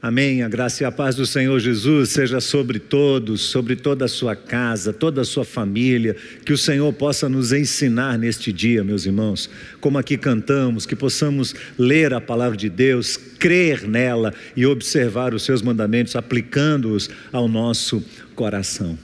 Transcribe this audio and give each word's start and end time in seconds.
Amém. 0.00 0.42
A 0.42 0.48
graça 0.48 0.84
e 0.84 0.86
a 0.86 0.92
paz 0.92 1.16
do 1.16 1.26
Senhor 1.26 1.58
Jesus 1.58 2.10
seja 2.10 2.40
sobre 2.40 2.78
todos, 2.78 3.40
sobre 3.40 3.74
toda 3.74 4.04
a 4.04 4.08
sua 4.08 4.36
casa, 4.36 4.92
toda 4.92 5.22
a 5.22 5.24
sua 5.24 5.44
família. 5.44 6.14
Que 6.44 6.52
o 6.52 6.58
Senhor 6.58 6.92
possa 6.92 7.28
nos 7.28 7.52
ensinar 7.52 8.16
neste 8.16 8.52
dia, 8.52 8.84
meus 8.84 9.06
irmãos, 9.06 9.50
como 9.80 9.98
aqui 9.98 10.16
cantamos, 10.16 10.86
que 10.86 10.94
possamos 10.94 11.52
ler 11.76 12.14
a 12.14 12.20
palavra 12.20 12.56
de 12.56 12.68
Deus, 12.68 13.16
crer 13.16 13.88
nela 13.88 14.32
e 14.56 14.64
observar 14.64 15.34
os 15.34 15.42
seus 15.42 15.62
mandamentos, 15.62 16.14
aplicando-os 16.14 17.10
ao 17.32 17.48
nosso 17.48 18.00
coração. 18.36 18.96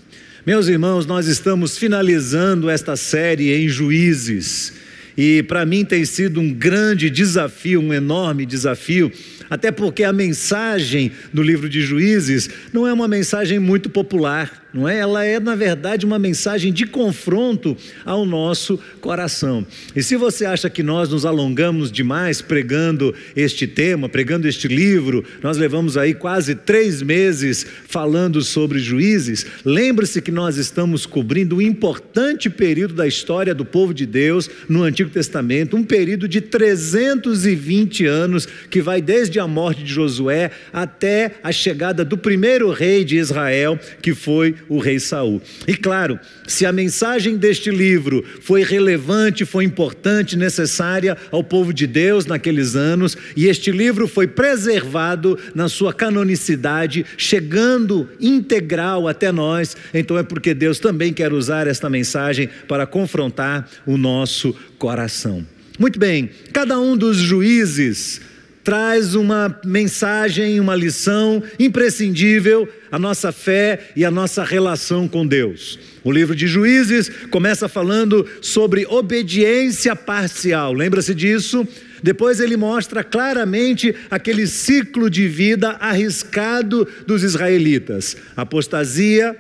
Meus 0.46 0.68
irmãos, 0.68 1.06
nós 1.06 1.26
estamos 1.26 1.76
finalizando 1.76 2.70
esta 2.70 2.95
série 2.95 3.52
em 3.52 3.68
Juízes. 3.68 4.84
E 5.16 5.42
para 5.44 5.64
mim 5.64 5.84
tem 5.84 6.04
sido 6.04 6.40
um 6.40 6.52
grande 6.52 7.08
desafio, 7.08 7.80
um 7.80 7.92
enorme 7.94 8.44
desafio 8.44 9.12
até 9.50 9.70
porque 9.70 10.02
a 10.02 10.12
mensagem 10.12 11.12
do 11.32 11.42
livro 11.42 11.68
de 11.68 11.82
Juízes 11.82 12.48
não 12.72 12.86
é 12.86 12.92
uma 12.92 13.06
mensagem 13.06 13.58
muito 13.58 13.88
popular 13.88 14.63
não 14.74 14.88
é? 14.88 14.98
Ela 14.98 15.24
é, 15.24 15.38
na 15.38 15.55
verdade, 15.55 16.05
uma 16.05 16.19
mensagem 16.19 16.73
de 16.73 16.84
confronto 16.84 17.77
ao 18.05 18.27
nosso 18.27 18.78
coração. 19.00 19.64
E 19.95 20.02
se 20.02 20.16
você 20.16 20.45
acha 20.45 20.69
que 20.69 20.83
nós 20.83 21.09
nos 21.09 21.24
alongamos 21.24 21.92
demais 21.92 22.42
pregando 22.42 23.14
este 23.37 23.69
tema, 23.69 24.09
pregando 24.09 24.48
este 24.48 24.66
livro, 24.66 25.24
nós 25.41 25.56
levamos 25.56 25.97
aí 25.97 26.12
quase 26.12 26.56
três 26.56 27.00
meses 27.00 27.64
falando 27.87 28.42
sobre 28.42 28.80
juízes, 28.80 29.47
lembre-se 29.64 30.20
que 30.20 30.33
nós 30.33 30.56
estamos 30.56 31.06
cobrindo 31.06 31.56
um 31.56 31.62
importante 31.62 32.50
período 32.50 32.95
da 32.95 33.06
história 33.06 33.55
do 33.55 33.64
povo 33.64 33.95
de 33.95 34.05
Deus 34.05 34.50
no 34.69 34.83
Antigo 34.83 35.11
Testamento, 35.11 35.77
um 35.77 35.84
período 35.84 36.27
de 36.27 36.41
320 36.41 38.06
anos 38.06 38.48
que 38.69 38.83
vai 38.83 39.00
desde 39.00 39.38
a 39.38 39.47
morte 39.47 39.84
de 39.84 39.92
Josué 39.92 40.50
até 40.72 41.36
a 41.42 41.52
chegada 41.52 42.05
do 42.05 42.19
primeiro 42.19 42.72
rei 42.72 43.05
de 43.05 43.17
Israel, 43.17 43.78
que 44.02 44.14
foi 44.14 44.56
o 44.69 44.79
rei 44.79 44.98
Saul. 44.98 45.41
E 45.67 45.77
claro, 45.77 46.19
se 46.47 46.67
a 46.67 46.73
mensagem 46.73 47.37
deste 47.37 47.70
livro 47.70 48.25
foi 48.41 48.62
relevante, 48.62 49.45
foi 49.45 49.65
importante, 49.65 50.37
necessária 50.37 51.17
ao 51.31 51.43
povo 51.43 51.73
de 51.73 51.87
Deus 51.87 52.27
naqueles 52.27 52.77
anos, 52.77 53.17
e 53.37 53.47
este 53.47 53.70
livro 53.70 54.07
foi 54.07 54.27
preservado 54.27 55.39
na 55.55 55.69
sua 55.69 55.92
canonicidade, 55.92 57.05
chegando 57.17 58.09
integral 58.20 59.09
até 59.09 59.31
nós, 59.31 59.77
então 59.92 60.19
é 60.19 60.23
porque 60.23 60.55
Deus 60.55 60.79
também 60.79 61.12
quer 61.12 61.33
usar 61.33 61.67
esta 61.67 61.89
mensagem 61.91 62.48
para 62.69 62.87
confrontar 62.87 63.69
o 63.87 63.97
nosso 63.97 64.55
coração. 64.79 65.47
Muito 65.79 65.98
bem, 65.98 66.31
cada 66.53 66.79
um 66.79 66.97
dos 66.97 67.17
juízes 67.17 68.20
traz 68.65 69.15
uma 69.15 69.61
mensagem, 69.62 70.59
uma 70.59 70.75
lição 70.75 71.43
imprescindível 71.59 72.67
à 72.91 72.98
nossa 72.98 73.31
fé 73.31 73.91
e 73.95 74.05
à 74.05 74.11
nossa 74.11 74.43
relação 74.43 75.07
com 75.07 75.27
Deus. 75.27 75.79
O 76.03 76.11
livro 76.11 76.34
de 76.34 76.47
Juízes 76.47 77.11
começa 77.31 77.69
falando 77.69 78.27
sobre 78.41 78.87
obediência 78.87 79.95
parcial, 79.95 80.73
lembra-se 80.73 81.15
disso? 81.15 81.69
Depois 82.03 82.41
ele 82.41 82.57
mostra 82.57 83.05
claramente 83.05 83.95
aquele 84.11 84.47
ciclo 84.47 85.09
de 85.09 85.29
vida 85.29 85.70
arriscado 85.81 86.87
dos 87.07 87.23
israelitas: 87.23 88.17
apostasia, 88.37 89.37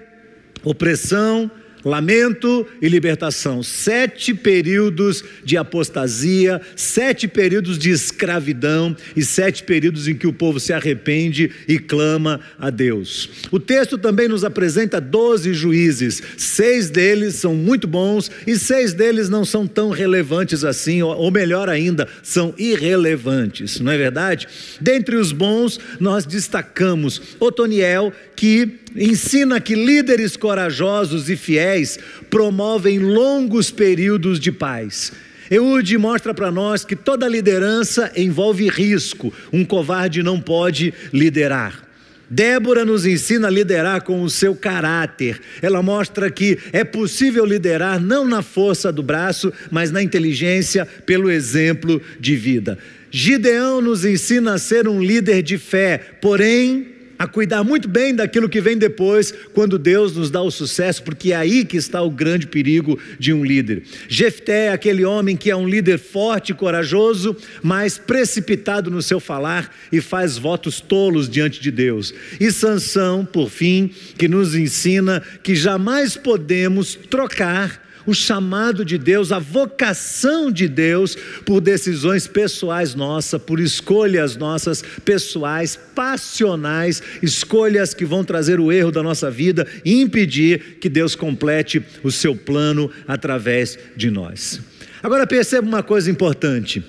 opressão, 0.62 1.50
lamento 1.84 2.66
e 2.80 2.88
libertação. 2.88 3.62
Sete 3.62 4.34
períodos 4.34 5.24
de 5.44 5.56
apostasia, 5.56 6.60
sete 6.74 7.28
períodos 7.28 7.78
de 7.78 7.90
escravidão 7.90 8.96
e 9.14 9.22
sete 9.24 9.62
períodos 9.62 10.08
em 10.08 10.14
que 10.14 10.26
o 10.26 10.32
povo 10.32 10.58
se 10.58 10.72
arrepende 10.72 11.50
e 11.68 11.78
clama 11.78 12.40
a 12.58 12.70
Deus. 12.70 13.28
O 13.50 13.60
texto 13.60 13.98
também 13.98 14.28
nos 14.28 14.44
apresenta 14.44 15.00
doze 15.00 15.52
juízes, 15.52 16.22
seis 16.36 16.90
deles 16.90 17.34
são 17.36 17.54
muito 17.54 17.86
bons 17.86 18.30
e 18.46 18.56
seis 18.56 18.94
deles 18.94 19.28
não 19.28 19.44
são 19.44 19.66
tão 19.66 19.90
relevantes 19.90 20.64
assim, 20.64 21.02
ou 21.02 21.30
melhor 21.30 21.68
ainda, 21.68 22.08
são 22.22 22.54
irrelevantes, 22.56 23.80
não 23.80 23.92
é 23.92 23.98
verdade? 23.98 24.46
Dentre 24.80 25.16
os 25.16 25.32
bons, 25.32 25.78
nós 26.00 26.24
destacamos 26.24 27.20
Otoniel, 27.38 28.12
que 28.44 28.68
ensina 28.94 29.58
que 29.58 29.74
líderes 29.74 30.36
corajosos 30.36 31.30
e 31.30 31.34
fiéis 31.34 31.98
promovem 32.28 32.98
longos 32.98 33.70
períodos 33.70 34.38
de 34.38 34.52
paz. 34.52 35.12
Eude 35.50 35.96
mostra 35.96 36.34
para 36.34 36.50
nós 36.50 36.84
que 36.84 36.94
toda 36.94 37.26
liderança 37.26 38.12
envolve 38.14 38.68
risco, 38.68 39.32
um 39.50 39.64
covarde 39.64 40.22
não 40.22 40.38
pode 40.38 40.92
liderar. 41.10 41.88
Débora 42.28 42.84
nos 42.84 43.06
ensina 43.06 43.48
a 43.48 43.50
liderar 43.50 44.02
com 44.02 44.22
o 44.22 44.28
seu 44.28 44.54
caráter. 44.54 45.40
Ela 45.62 45.82
mostra 45.82 46.30
que 46.30 46.58
é 46.70 46.84
possível 46.84 47.46
liderar 47.46 47.98
não 47.98 48.26
na 48.26 48.42
força 48.42 48.92
do 48.92 49.02
braço, 49.02 49.50
mas 49.70 49.90
na 49.90 50.02
inteligência, 50.02 50.86
pelo 51.06 51.30
exemplo 51.30 51.98
de 52.20 52.36
vida. 52.36 52.78
Gideão 53.10 53.80
nos 53.80 54.04
ensina 54.04 54.52
a 54.52 54.58
ser 54.58 54.86
um 54.86 55.02
líder 55.02 55.42
de 55.42 55.56
fé, 55.56 55.98
porém 56.20 56.93
a 57.24 57.28
cuidar 57.28 57.64
muito 57.64 57.88
bem 57.88 58.14
daquilo 58.14 58.48
que 58.48 58.60
vem 58.60 58.76
depois, 58.76 59.32
quando 59.52 59.78
Deus 59.78 60.14
nos 60.14 60.30
dá 60.30 60.40
o 60.40 60.50
sucesso, 60.50 61.02
porque 61.02 61.32
é 61.32 61.36
aí 61.36 61.64
que 61.64 61.76
está 61.76 62.02
o 62.02 62.10
grande 62.10 62.46
perigo 62.46 62.98
de 63.18 63.32
um 63.32 63.44
líder. 63.44 63.82
Jefté 64.08 64.66
é 64.66 64.72
aquele 64.72 65.04
homem 65.04 65.36
que 65.36 65.50
é 65.50 65.56
um 65.56 65.68
líder 65.68 65.98
forte 65.98 66.52
e 66.52 66.54
corajoso, 66.54 67.36
mas 67.62 67.98
precipitado 67.98 68.90
no 68.90 69.02
seu 69.02 69.18
falar 69.18 69.74
e 69.90 70.00
faz 70.00 70.38
votos 70.38 70.80
tolos 70.80 71.28
diante 71.28 71.60
de 71.60 71.70
Deus. 71.70 72.14
E 72.38 72.50
Sansão, 72.52 73.24
por 73.24 73.50
fim, 73.50 73.90
que 74.16 74.28
nos 74.28 74.54
ensina 74.54 75.22
que 75.42 75.54
jamais 75.54 76.16
podemos 76.16 76.94
trocar 76.94 77.83
o 78.06 78.14
chamado 78.14 78.84
de 78.84 78.98
Deus, 78.98 79.32
a 79.32 79.38
vocação 79.38 80.50
de 80.50 80.68
Deus 80.68 81.16
por 81.44 81.60
decisões 81.60 82.26
pessoais 82.26 82.94
nossas, 82.94 83.40
por 83.40 83.60
escolhas 83.60 84.36
nossas 84.36 84.82
pessoais, 85.04 85.78
passionais, 85.94 87.02
escolhas 87.22 87.94
que 87.94 88.04
vão 88.04 88.24
trazer 88.24 88.60
o 88.60 88.70
erro 88.70 88.90
da 88.90 89.02
nossa 89.02 89.30
vida 89.30 89.66
e 89.84 90.00
impedir 90.00 90.78
que 90.80 90.88
Deus 90.88 91.14
complete 91.14 91.82
o 92.02 92.10
seu 92.10 92.34
plano 92.36 92.90
através 93.06 93.78
de 93.96 94.10
nós. 94.10 94.60
Agora 95.02 95.26
perceba 95.26 95.66
uma 95.66 95.82
coisa 95.82 96.10
importante. 96.10 96.82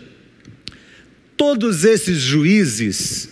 Todos 1.37 1.83
esses 1.83 2.17
juízes, 2.17 3.29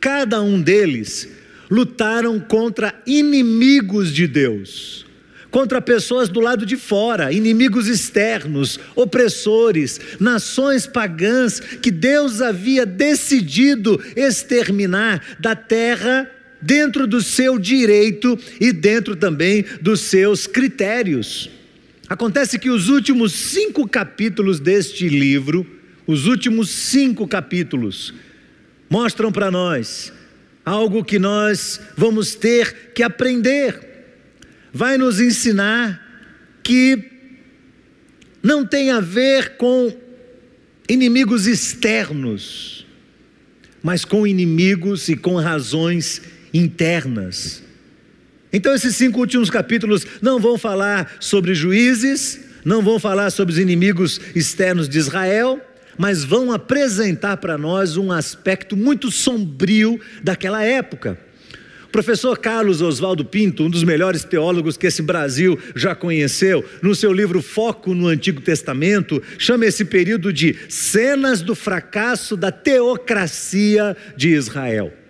cada 0.00 0.42
um 0.42 0.60
deles, 0.60 1.28
lutaram 1.70 2.40
contra 2.40 2.94
inimigos 3.06 4.12
de 4.12 4.26
Deus 4.26 5.04
contra 5.54 5.80
pessoas 5.80 6.28
do 6.28 6.40
lado 6.40 6.66
de 6.66 6.76
fora, 6.76 7.32
inimigos 7.32 7.86
externos, 7.86 8.76
opressores, 8.96 10.00
nações 10.18 10.84
pagãs 10.84 11.60
que 11.60 11.92
Deus 11.92 12.42
havia 12.42 12.84
decidido 12.84 14.02
exterminar 14.16 15.22
da 15.38 15.54
terra 15.54 16.28
dentro 16.60 17.06
do 17.06 17.22
seu 17.22 17.56
direito 17.56 18.36
e 18.60 18.72
dentro 18.72 19.14
também 19.14 19.64
dos 19.80 20.00
seus 20.00 20.48
critérios. 20.48 21.48
Acontece 22.08 22.58
que 22.58 22.68
os 22.68 22.88
últimos 22.88 23.32
cinco 23.32 23.86
capítulos 23.86 24.58
deste 24.58 25.08
livro, 25.08 25.64
os 26.04 26.26
últimos 26.26 26.68
cinco 26.68 27.28
capítulos, 27.28 28.12
mostram 28.90 29.30
para 29.30 29.52
nós 29.52 30.12
algo 30.64 31.04
que 31.04 31.20
nós 31.20 31.80
vamos 31.96 32.34
ter 32.34 32.90
que 32.92 33.04
aprender 33.04 33.93
vai 34.74 34.98
nos 34.98 35.20
ensinar 35.20 36.02
que 36.62 37.12
não 38.42 38.66
tem 38.66 38.90
a 38.90 38.98
ver 38.98 39.56
com 39.56 39.96
inimigos 40.88 41.46
externos, 41.46 42.84
mas 43.80 44.04
com 44.04 44.26
inimigos 44.26 45.08
e 45.08 45.16
com 45.16 45.36
razões 45.36 46.20
internas. 46.52 47.62
Então, 48.52 48.74
esses 48.74 48.96
cinco 48.96 49.20
últimos 49.20 49.48
capítulos 49.48 50.04
não 50.20 50.40
vão 50.40 50.58
falar 50.58 51.16
sobre 51.20 51.54
juízes, 51.54 52.40
não 52.64 52.82
vão 52.82 52.98
falar 52.98 53.30
sobre 53.30 53.52
os 53.52 53.58
inimigos 53.58 54.20
externos 54.34 54.88
de 54.88 54.98
Israel, 54.98 55.60
mas 55.96 56.24
vão 56.24 56.50
apresentar 56.50 57.36
para 57.36 57.56
nós 57.56 57.96
um 57.96 58.10
aspecto 58.10 58.76
muito 58.76 59.10
sombrio 59.12 60.00
daquela 60.22 60.64
época. 60.64 61.18
Professor 61.94 62.36
Carlos 62.36 62.82
Oswaldo 62.82 63.24
Pinto, 63.24 63.62
um 63.62 63.70
dos 63.70 63.84
melhores 63.84 64.24
teólogos 64.24 64.76
que 64.76 64.88
esse 64.88 65.00
Brasil 65.00 65.56
já 65.76 65.94
conheceu, 65.94 66.64
no 66.82 66.92
seu 66.92 67.12
livro 67.12 67.40
Foco 67.40 67.94
no 67.94 68.08
Antigo 68.08 68.40
Testamento, 68.40 69.22
chama 69.38 69.66
esse 69.66 69.84
período 69.84 70.32
de 70.32 70.56
cenas 70.68 71.40
do 71.40 71.54
fracasso 71.54 72.36
da 72.36 72.50
teocracia 72.50 73.96
de 74.16 74.30
Israel. 74.30 75.03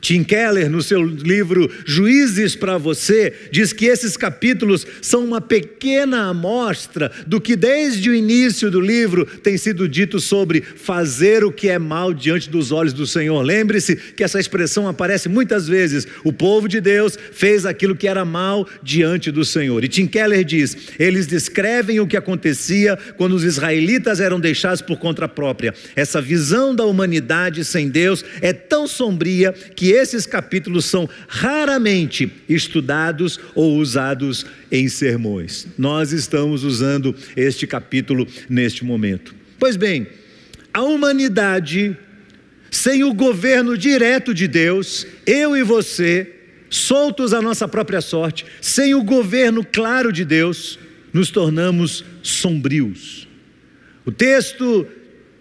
Tim 0.00 0.24
Keller, 0.24 0.70
no 0.70 0.82
seu 0.82 1.04
livro 1.04 1.70
Juízes 1.84 2.56
para 2.56 2.78
Você, 2.78 3.32
diz 3.50 3.72
que 3.72 3.86
esses 3.86 4.16
capítulos 4.16 4.86
são 5.02 5.24
uma 5.24 5.40
pequena 5.40 6.28
amostra 6.28 7.12
do 7.26 7.40
que 7.40 7.54
desde 7.54 8.08
o 8.08 8.14
início 8.14 8.70
do 8.70 8.80
livro 8.80 9.26
tem 9.26 9.56
sido 9.56 9.88
dito 9.88 10.18
sobre 10.18 10.62
fazer 10.62 11.44
o 11.44 11.52
que 11.52 11.68
é 11.68 11.78
mal 11.78 12.14
diante 12.14 12.48
dos 12.48 12.72
olhos 12.72 12.92
do 12.92 13.06
Senhor. 13.06 13.42
Lembre-se 13.42 13.96
que 13.96 14.24
essa 14.24 14.40
expressão 14.40 14.88
aparece 14.88 15.28
muitas 15.28 15.68
vezes. 15.68 16.06
O 16.24 16.32
povo 16.32 16.68
de 16.68 16.80
Deus 16.80 17.18
fez 17.32 17.66
aquilo 17.66 17.94
que 17.94 18.08
era 18.08 18.24
mal 18.24 18.66
diante 18.82 19.30
do 19.30 19.44
Senhor. 19.44 19.84
E 19.84 19.88
Tim 19.88 20.06
Keller 20.06 20.44
diz: 20.44 20.76
eles 20.98 21.26
descrevem 21.26 22.00
o 22.00 22.06
que 22.06 22.16
acontecia 22.16 22.98
quando 23.16 23.34
os 23.34 23.44
israelitas 23.44 24.20
eram 24.20 24.40
deixados 24.40 24.80
por 24.80 24.98
conta 24.98 25.28
própria. 25.28 25.74
Essa 25.94 26.20
visão 26.20 26.74
da 26.74 26.84
humanidade 26.84 27.64
sem 27.64 27.88
Deus 27.88 28.24
é 28.40 28.52
tão 28.52 28.86
sombria 28.86 29.52
que 29.52 29.89
esses 29.90 30.26
capítulos 30.26 30.84
são 30.84 31.08
raramente 31.28 32.30
estudados 32.48 33.40
ou 33.54 33.76
usados 33.76 34.46
em 34.70 34.88
sermões. 34.88 35.66
Nós 35.78 36.12
estamos 36.12 36.64
usando 36.64 37.14
este 37.36 37.66
capítulo 37.66 38.26
neste 38.48 38.84
momento. 38.84 39.34
Pois 39.58 39.76
bem, 39.76 40.06
a 40.72 40.82
humanidade, 40.82 41.96
sem 42.70 43.04
o 43.04 43.12
governo 43.12 43.76
direto 43.76 44.34
de 44.34 44.46
Deus, 44.46 45.06
eu 45.26 45.56
e 45.56 45.62
você, 45.62 46.34
soltos 46.68 47.32
à 47.32 47.42
nossa 47.42 47.66
própria 47.66 48.00
sorte, 48.00 48.46
sem 48.60 48.94
o 48.94 49.02
governo 49.02 49.64
claro 49.64 50.12
de 50.12 50.24
Deus, 50.24 50.78
nos 51.12 51.30
tornamos 51.30 52.04
sombrios. 52.22 53.26
O 54.04 54.12
texto 54.12 54.86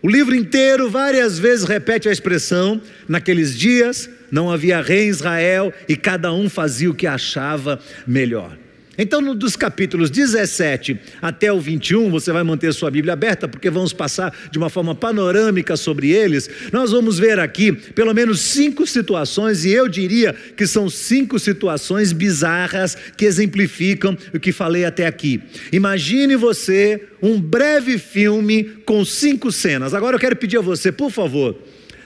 o 0.01 0.07
livro 0.07 0.33
inteiro 0.33 0.89
várias 0.89 1.37
vezes 1.37 1.65
repete 1.65 2.07
a 2.07 2.11
expressão: 2.11 2.81
naqueles 3.07 3.57
dias 3.57 4.09
não 4.31 4.51
havia 4.51 4.81
rei 4.81 5.05
em 5.05 5.09
Israel 5.09 5.73
e 5.87 5.95
cada 5.95 6.33
um 6.33 6.49
fazia 6.49 6.89
o 6.89 6.95
que 6.95 7.07
achava 7.07 7.79
melhor. 8.07 8.57
Então, 9.01 9.33
dos 9.33 9.55
capítulos 9.55 10.09
17 10.09 10.99
até 11.21 11.53
o 11.53 11.57
21, 11.57 12.09
você 12.09 12.33
vai 12.33 12.43
manter 12.43 12.73
sua 12.73 12.91
Bíblia 12.91 13.13
aberta, 13.13 13.47
porque 13.47 13.69
vamos 13.69 13.93
passar 13.93 14.35
de 14.51 14.57
uma 14.57 14.69
forma 14.69 14.93
panorâmica 14.93 15.77
sobre 15.77 16.09
eles. 16.09 16.49
Nós 16.73 16.91
vamos 16.91 17.17
ver 17.17 17.39
aqui 17.39 17.71
pelo 17.71 18.13
menos 18.13 18.41
cinco 18.41 18.85
situações, 18.85 19.63
e 19.63 19.69
eu 19.69 19.87
diria 19.87 20.33
que 20.33 20.67
são 20.67 20.89
cinco 20.89 21.39
situações 21.39 22.11
bizarras 22.11 22.97
que 23.15 23.23
exemplificam 23.23 24.17
o 24.33 24.39
que 24.39 24.51
falei 24.51 24.83
até 24.83 25.07
aqui. 25.07 25.41
Imagine 25.71 26.35
você 26.35 27.01
um 27.21 27.39
breve 27.39 27.97
filme 27.97 28.65
com 28.85 29.05
cinco 29.05 29.49
cenas. 29.49 29.93
Agora 29.93 30.17
eu 30.17 30.19
quero 30.19 30.35
pedir 30.35 30.57
a 30.57 30.61
você, 30.61 30.91
por 30.91 31.09
favor 31.09 31.55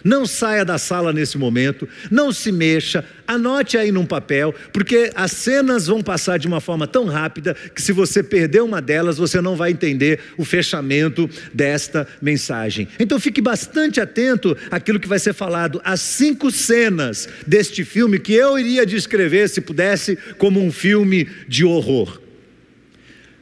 não 0.03 0.25
saia 0.25 0.65
da 0.65 0.77
sala 0.77 1.13
nesse 1.13 1.37
momento, 1.37 1.87
não 2.11 2.31
se 2.31 2.51
mexa, 2.51 3.05
anote 3.27 3.77
aí 3.77 3.91
num 3.91 4.05
papel, 4.05 4.53
porque 4.71 5.11
as 5.15 5.31
cenas 5.31 5.87
vão 5.87 6.01
passar 6.01 6.37
de 6.37 6.47
uma 6.47 6.59
forma 6.59 6.85
tão 6.85 7.05
rápida 7.05 7.55
que 7.73 7.81
se 7.81 7.91
você 7.91 8.21
perder 8.21 8.61
uma 8.61 8.81
delas, 8.81 9.17
você 9.17 9.39
não 9.41 9.55
vai 9.55 9.71
entender 9.71 10.19
o 10.37 10.43
fechamento 10.43 11.29
desta 11.53 12.07
mensagem. 12.21 12.87
Então 12.99 13.19
fique 13.19 13.41
bastante 13.41 14.01
atento 14.01 14.57
àquilo 14.69 14.99
que 14.99 15.07
vai 15.07 15.19
ser 15.19 15.33
falado, 15.33 15.81
as 15.83 16.01
cinco 16.01 16.51
cenas 16.51 17.29
deste 17.47 17.83
filme 17.83 18.19
que 18.19 18.33
eu 18.33 18.57
iria 18.59 18.85
descrever, 18.85 19.47
se 19.49 19.61
pudesse, 19.61 20.17
como 20.37 20.61
um 20.61 20.71
filme 20.71 21.27
de 21.47 21.63
horror. 21.63 22.21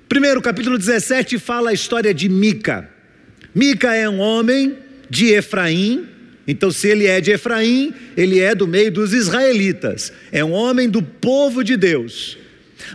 Primeiro, 0.08 0.42
capítulo 0.42 0.78
17 0.78 1.40
fala 1.40 1.69
a 1.69 1.74
história 1.74 2.13
de 2.13 2.28
Mica. 2.28 2.90
Mica 3.56 3.96
é 3.96 4.10
um 4.10 4.19
homem 4.19 4.78
de 5.10 5.28
Efraim, 5.28 6.11
então, 6.48 6.72
se 6.72 6.88
ele 6.88 7.06
é 7.06 7.22
de 7.22 7.32
Efraim, 7.32 7.94
ele 8.18 8.40
é 8.40 8.56
do 8.56 8.68
meio 8.68 8.92
dos 8.92 9.14
israelitas, 9.14 10.12
é 10.32 10.44
um 10.44 10.52
homem 10.52 10.90
do 10.90 11.02
povo 11.02 11.64
de 11.64 11.78
Deus. 11.78 12.38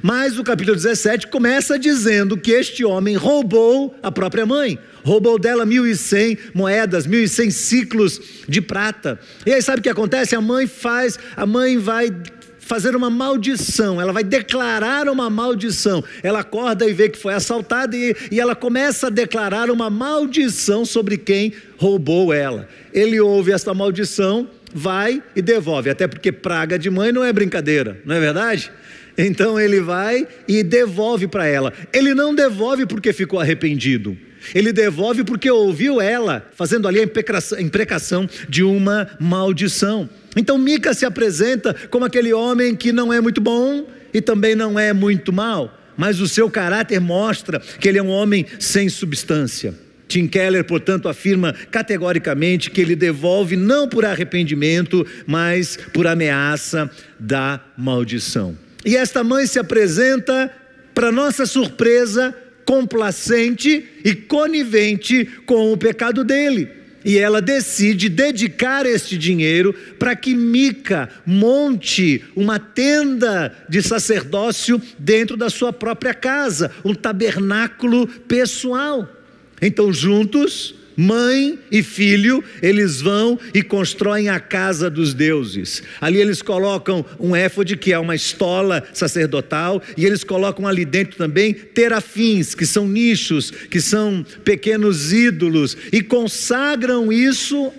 Mas 0.02 0.38
o 0.38 0.44
capítulo 0.44 0.76
17 0.76 1.28
começa 1.28 1.78
dizendo 1.78 2.36
que 2.36 2.50
este 2.50 2.84
homem 2.84 3.14
roubou 3.14 3.96
a 4.02 4.10
própria 4.10 4.44
mãe, 4.44 4.78
roubou 5.04 5.38
dela 5.38 5.64
1.100 5.64 6.38
moedas, 6.52 7.06
1.100 7.06 7.50
ciclos 7.50 8.20
de 8.48 8.60
prata. 8.60 9.18
E 9.46 9.52
aí 9.52 9.62
sabe 9.62 9.78
o 9.78 9.82
que 9.82 9.88
acontece? 9.88 10.34
A 10.34 10.40
mãe 10.40 10.66
faz, 10.66 11.18
a 11.36 11.46
mãe 11.46 11.78
vai 11.78 12.10
fazer 12.66 12.96
uma 12.96 13.08
maldição, 13.08 14.00
ela 14.00 14.12
vai 14.12 14.24
declarar 14.24 15.08
uma 15.08 15.30
maldição. 15.30 16.02
Ela 16.20 16.40
acorda 16.40 16.84
e 16.84 16.92
vê 16.92 17.08
que 17.08 17.16
foi 17.16 17.32
assaltada 17.32 17.96
e, 17.96 18.14
e 18.30 18.40
ela 18.40 18.56
começa 18.56 19.06
a 19.06 19.10
declarar 19.10 19.70
uma 19.70 19.88
maldição 19.88 20.84
sobre 20.84 21.16
quem 21.16 21.52
roubou 21.78 22.34
ela. 22.34 22.68
Ele 22.92 23.20
ouve 23.20 23.52
esta 23.52 23.72
maldição, 23.72 24.50
vai 24.74 25.22
e 25.36 25.40
devolve, 25.40 25.90
até 25.90 26.08
porque 26.08 26.32
praga 26.32 26.76
de 26.76 26.90
mãe 26.90 27.12
não 27.12 27.24
é 27.24 27.32
brincadeira, 27.32 28.00
não 28.04 28.16
é 28.16 28.20
verdade? 28.20 28.72
Então 29.16 29.58
ele 29.58 29.80
vai 29.80 30.26
e 30.48 30.64
devolve 30.64 31.28
para 31.28 31.46
ela. 31.46 31.72
Ele 31.92 32.14
não 32.14 32.34
devolve 32.34 32.84
porque 32.84 33.12
ficou 33.12 33.38
arrependido. 33.38 34.18
Ele 34.54 34.72
devolve 34.72 35.24
porque 35.24 35.50
ouviu 35.50 36.00
ela 36.00 36.48
fazendo 36.54 36.86
ali 36.86 37.00
a 37.00 37.60
imprecação 37.60 38.28
de 38.48 38.62
uma 38.62 39.08
maldição. 39.18 40.08
Então 40.36 40.58
Mica 40.58 40.92
se 40.92 41.04
apresenta 41.04 41.74
como 41.90 42.04
aquele 42.04 42.32
homem 42.32 42.74
que 42.74 42.92
não 42.92 43.12
é 43.12 43.20
muito 43.20 43.40
bom 43.40 43.86
e 44.12 44.20
também 44.20 44.54
não 44.54 44.78
é 44.78 44.92
muito 44.92 45.32
mal, 45.32 45.78
mas 45.96 46.20
o 46.20 46.28
seu 46.28 46.50
caráter 46.50 47.00
mostra 47.00 47.60
que 47.60 47.88
ele 47.88 47.98
é 47.98 48.02
um 48.02 48.10
homem 48.10 48.46
sem 48.58 48.88
substância. 48.88 49.74
Tim 50.08 50.28
Keller, 50.28 50.64
portanto, 50.64 51.08
afirma 51.08 51.52
categoricamente 51.70 52.70
que 52.70 52.80
ele 52.80 52.94
devolve 52.94 53.56
não 53.56 53.88
por 53.88 54.04
arrependimento, 54.04 55.04
mas 55.26 55.76
por 55.92 56.06
ameaça 56.06 56.88
da 57.18 57.60
maldição. 57.76 58.56
E 58.84 58.96
esta 58.96 59.24
mãe 59.24 59.46
se 59.46 59.58
apresenta, 59.58 60.50
para 60.94 61.10
nossa 61.10 61.44
surpresa, 61.44 62.34
complacente 62.66 63.82
e 64.04 64.14
conivente 64.14 65.24
com 65.46 65.72
o 65.72 65.76
pecado 65.76 66.22
dele 66.22 66.76
e 67.06 67.18
ela 67.18 67.40
decide 67.40 68.08
dedicar 68.08 68.84
este 68.84 69.16
dinheiro 69.16 69.72
para 69.96 70.16
que 70.16 70.34
Mica 70.34 71.08
monte 71.24 72.24
uma 72.34 72.58
tenda 72.58 73.56
de 73.68 73.80
sacerdócio 73.80 74.82
dentro 74.98 75.36
da 75.36 75.48
sua 75.48 75.72
própria 75.72 76.12
casa, 76.12 76.72
um 76.84 76.92
tabernáculo 76.92 78.08
pessoal. 78.08 79.08
Então, 79.62 79.92
juntos, 79.92 80.74
mãe 80.96 81.58
e 81.70 81.82
filho, 81.82 82.42
eles 82.62 83.00
vão 83.00 83.38
e 83.52 83.62
constroem 83.62 84.28
a 84.28 84.40
casa 84.40 84.88
dos 84.88 85.12
deuses. 85.12 85.82
Ali 86.00 86.18
eles 86.18 86.42
colocam 86.42 87.04
um 87.20 87.36
éfode, 87.36 87.76
que 87.76 87.92
é 87.92 87.98
uma 87.98 88.14
estola 88.14 88.82
sacerdotal, 88.92 89.82
e 89.96 90.06
eles 90.06 90.24
colocam 90.24 90.66
ali 90.66 90.84
dentro 90.84 91.16
também 91.16 91.52
terafins, 91.52 92.54
que 92.54 92.64
são 92.64 92.88
nichos, 92.88 93.50
que 93.50 93.80
são 93.80 94.24
pequenos 94.44 95.12
ídolos, 95.12 95.76
e 95.92 96.02
consagram 96.02 97.12
isso 97.12 97.72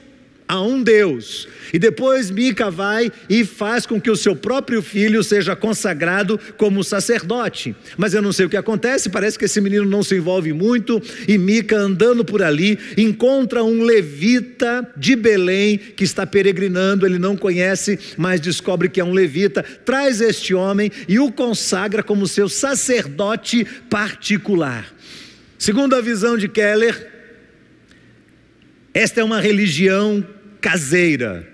a 0.48 0.62
um 0.62 0.82
Deus. 0.82 1.48
E 1.74 1.80
depois 1.80 2.32
Mica 2.32 2.72
vai 2.72 3.12
e 3.30 3.44
faz 3.44 3.86
com 3.86 4.00
que 4.00 4.10
o 4.10 4.16
seu 4.16 4.36
próprio 4.36 4.82
filho 4.82 5.22
seja 5.24 5.56
consagrado 5.56 6.40
como 6.56 6.84
sacerdote. 6.84 7.76
Mas 7.98 8.14
eu 8.14 8.22
não 8.22 8.32
sei 8.32 8.46
o 8.46 8.50
que 8.50 8.56
acontece, 8.56 9.10
parece 9.10 9.38
que 9.38 9.46
esse 9.46 9.60
menino 9.60 9.86
não 9.86 10.02
se 10.02 10.16
envolve 10.16 10.54
muito. 10.54 11.02
E 11.28 11.38
Mica, 11.38 11.78
andando 11.78 12.24
por 12.24 12.42
ali, 12.42 12.80
encontra 12.98 13.64
um 13.64 13.84
levita 13.84 14.88
de 14.96 15.16
Belém 15.16 15.78
que 15.78 16.04
está 16.04 16.26
peregrinando. 16.26 17.06
Ele 17.06 17.20
não 17.20 17.36
conhece, 17.36 18.00
mas 18.18 18.40
descobre 18.40 18.88
que 18.88 19.02
é 19.02 19.04
um 19.04 19.14
levita. 19.14 19.64
Traz 19.64 20.22
este 20.22 20.54
homem 20.54 20.90
e 21.08 21.20
o 21.20 21.32
consagra 21.32 22.02
como 22.02 22.28
seu 22.28 22.48
sacerdote 22.48 23.66
particular. 23.90 24.94
Segundo 25.58 25.96
a 25.96 26.02
visão 26.02 26.38
de 26.38 26.48
Keller, 26.48 27.18
esta 28.94 29.22
é 29.22 29.24
uma 29.24 29.40
religião 29.40 30.26
caseira. 30.62 31.48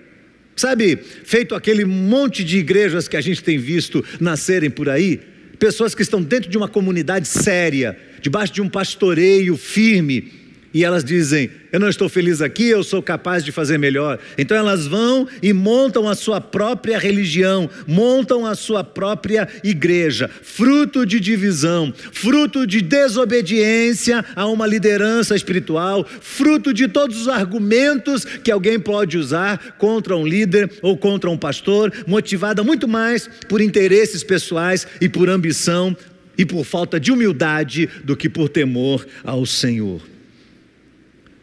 Sabe, 0.56 0.96
feito 1.24 1.54
aquele 1.54 1.84
monte 1.84 2.44
de 2.44 2.58
igrejas 2.58 3.08
que 3.08 3.16
a 3.16 3.20
gente 3.20 3.42
tem 3.42 3.58
visto 3.58 4.04
nascerem 4.20 4.70
por 4.70 4.88
aí, 4.88 5.20
pessoas 5.58 5.94
que 5.94 6.02
estão 6.02 6.22
dentro 6.22 6.48
de 6.48 6.56
uma 6.56 6.68
comunidade 6.68 7.26
séria, 7.26 7.98
debaixo 8.20 8.52
de 8.52 8.62
um 8.62 8.68
pastoreio 8.68 9.56
firme, 9.56 10.43
e 10.74 10.82
elas 10.82 11.04
dizem: 11.04 11.48
Eu 11.72 11.78
não 11.78 11.88
estou 11.88 12.08
feliz 12.08 12.42
aqui, 12.42 12.64
eu 12.68 12.82
sou 12.82 13.00
capaz 13.00 13.44
de 13.44 13.52
fazer 13.52 13.78
melhor. 13.78 14.18
Então 14.36 14.56
elas 14.56 14.88
vão 14.88 15.28
e 15.40 15.52
montam 15.52 16.08
a 16.08 16.16
sua 16.16 16.40
própria 16.40 16.98
religião, 16.98 17.70
montam 17.86 18.44
a 18.44 18.56
sua 18.56 18.82
própria 18.82 19.48
igreja, 19.62 20.28
fruto 20.42 21.06
de 21.06 21.20
divisão, 21.20 21.94
fruto 22.12 22.66
de 22.66 22.80
desobediência 22.80 24.24
a 24.34 24.46
uma 24.46 24.66
liderança 24.66 25.36
espiritual, 25.36 26.04
fruto 26.20 26.74
de 26.74 26.88
todos 26.88 27.20
os 27.20 27.28
argumentos 27.28 28.24
que 28.24 28.50
alguém 28.50 28.80
pode 28.80 29.16
usar 29.16 29.76
contra 29.78 30.16
um 30.16 30.26
líder 30.26 30.68
ou 30.82 30.96
contra 30.96 31.30
um 31.30 31.38
pastor, 31.38 31.92
motivada 32.04 32.64
muito 32.64 32.88
mais 32.88 33.30
por 33.48 33.60
interesses 33.60 34.24
pessoais 34.24 34.88
e 35.00 35.08
por 35.08 35.30
ambição 35.30 35.96
e 36.36 36.44
por 36.44 36.64
falta 36.64 36.98
de 36.98 37.12
humildade 37.12 37.88
do 38.02 38.16
que 38.16 38.28
por 38.28 38.48
temor 38.48 39.06
ao 39.22 39.46
Senhor. 39.46 40.13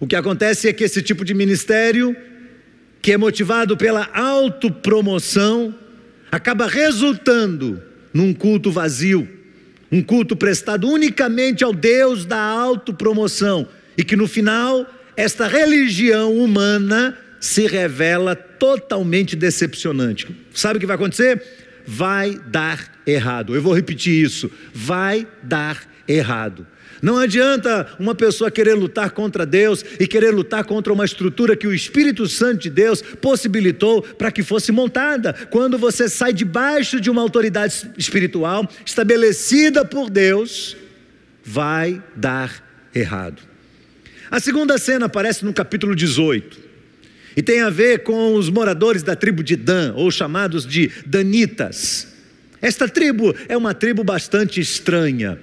O 0.02 0.08
que 0.08 0.16
acontece 0.16 0.68
é 0.68 0.74
que 0.74 0.84
esse 0.84 1.02
tipo 1.02 1.24
de 1.24 1.34
ministério 1.34 2.14
que 3.02 3.12
é 3.12 3.18
motivado 3.18 3.78
pela 3.78 4.10
autopromoção, 4.14 5.74
acaba 6.32 6.68
resultando 6.68 7.82
num 8.14 8.34
culto 8.34 8.72
vazio, 8.72 9.28
um 9.92 10.02
culto 10.02 10.36
prestado 10.36 10.88
unicamente 10.88 11.64
ao 11.64 11.74
Deus 11.74 12.26
da 12.26 12.40
autopromoção, 12.40 13.68
e 13.98 14.04
que 14.04 14.16
no 14.16 14.28
final 14.28 14.86
esta 15.16 15.48
religião 15.48 16.36
humana 16.38 17.18
se 17.40 17.68
revela 17.68 18.36
totalmente 18.36 19.36
decepcionante. 19.36 20.28
Sabe 20.54 20.78
o 20.78 20.80
que 20.80 20.86
vai 20.86 20.96
acontecer? 20.96 21.44
Vai 21.86 22.40
dar 22.48 23.02
errado. 23.06 23.56
Eu 23.56 23.62
vou 23.62 23.74
repetir 23.74 24.24
isso: 24.24 24.50
vai 24.74 25.28
dar 25.44 25.84
errado. 26.08 26.66
Não 27.02 27.18
adianta 27.18 27.88
uma 27.98 28.14
pessoa 28.14 28.52
querer 28.52 28.76
lutar 28.76 29.12
contra 29.12 29.46
Deus 29.46 29.84
e 30.00 30.06
querer 30.06 30.32
lutar 30.32 30.64
contra 30.64 30.94
uma 30.94 31.04
estrutura 31.04 31.56
que 31.56 31.66
o 31.66 31.74
Espírito 31.74 32.28
Santo 32.28 32.62
de 32.62 32.70
Deus 32.70 33.02
possibilitou 33.02 34.04
para 34.04 34.32
que 34.32 34.44
fosse 34.44 34.72
montada. 34.72 35.34
Quando 35.50 35.78
você 35.78 36.08
sai 36.08 36.32
debaixo 36.32 37.02
de 37.02 37.10
uma 37.10 37.22
autoridade 37.22 37.92
espiritual 37.98 38.70
estabelecida 38.86 39.84
por 39.84 40.10
Deus, 40.10 40.78
vai 41.44 42.02
dar 42.16 42.64
errado. 42.94 43.42
A 44.30 44.40
segunda 44.40 44.78
cena 44.78 45.08
aparece 45.08 45.44
no 45.44 45.54
capítulo 45.54 45.96
18 45.96 46.58
e 47.36 47.42
tem 47.42 47.62
a 47.62 47.70
ver 47.70 48.04
com 48.04 48.36
os 48.36 48.50
moradores 48.50 49.02
da 49.02 49.16
tribo 49.16 49.44
de 49.44 49.56
Dan, 49.56 49.94
ou 49.96 50.12
chamados 50.12 50.66
de 50.66 50.92
Danitas. 51.06 52.08
Esta 52.62 52.88
tribo 52.88 53.36
é 53.50 53.58
uma 53.58 53.74
tribo 53.74 54.04
bastante 54.04 54.62
estranha. 54.62 55.40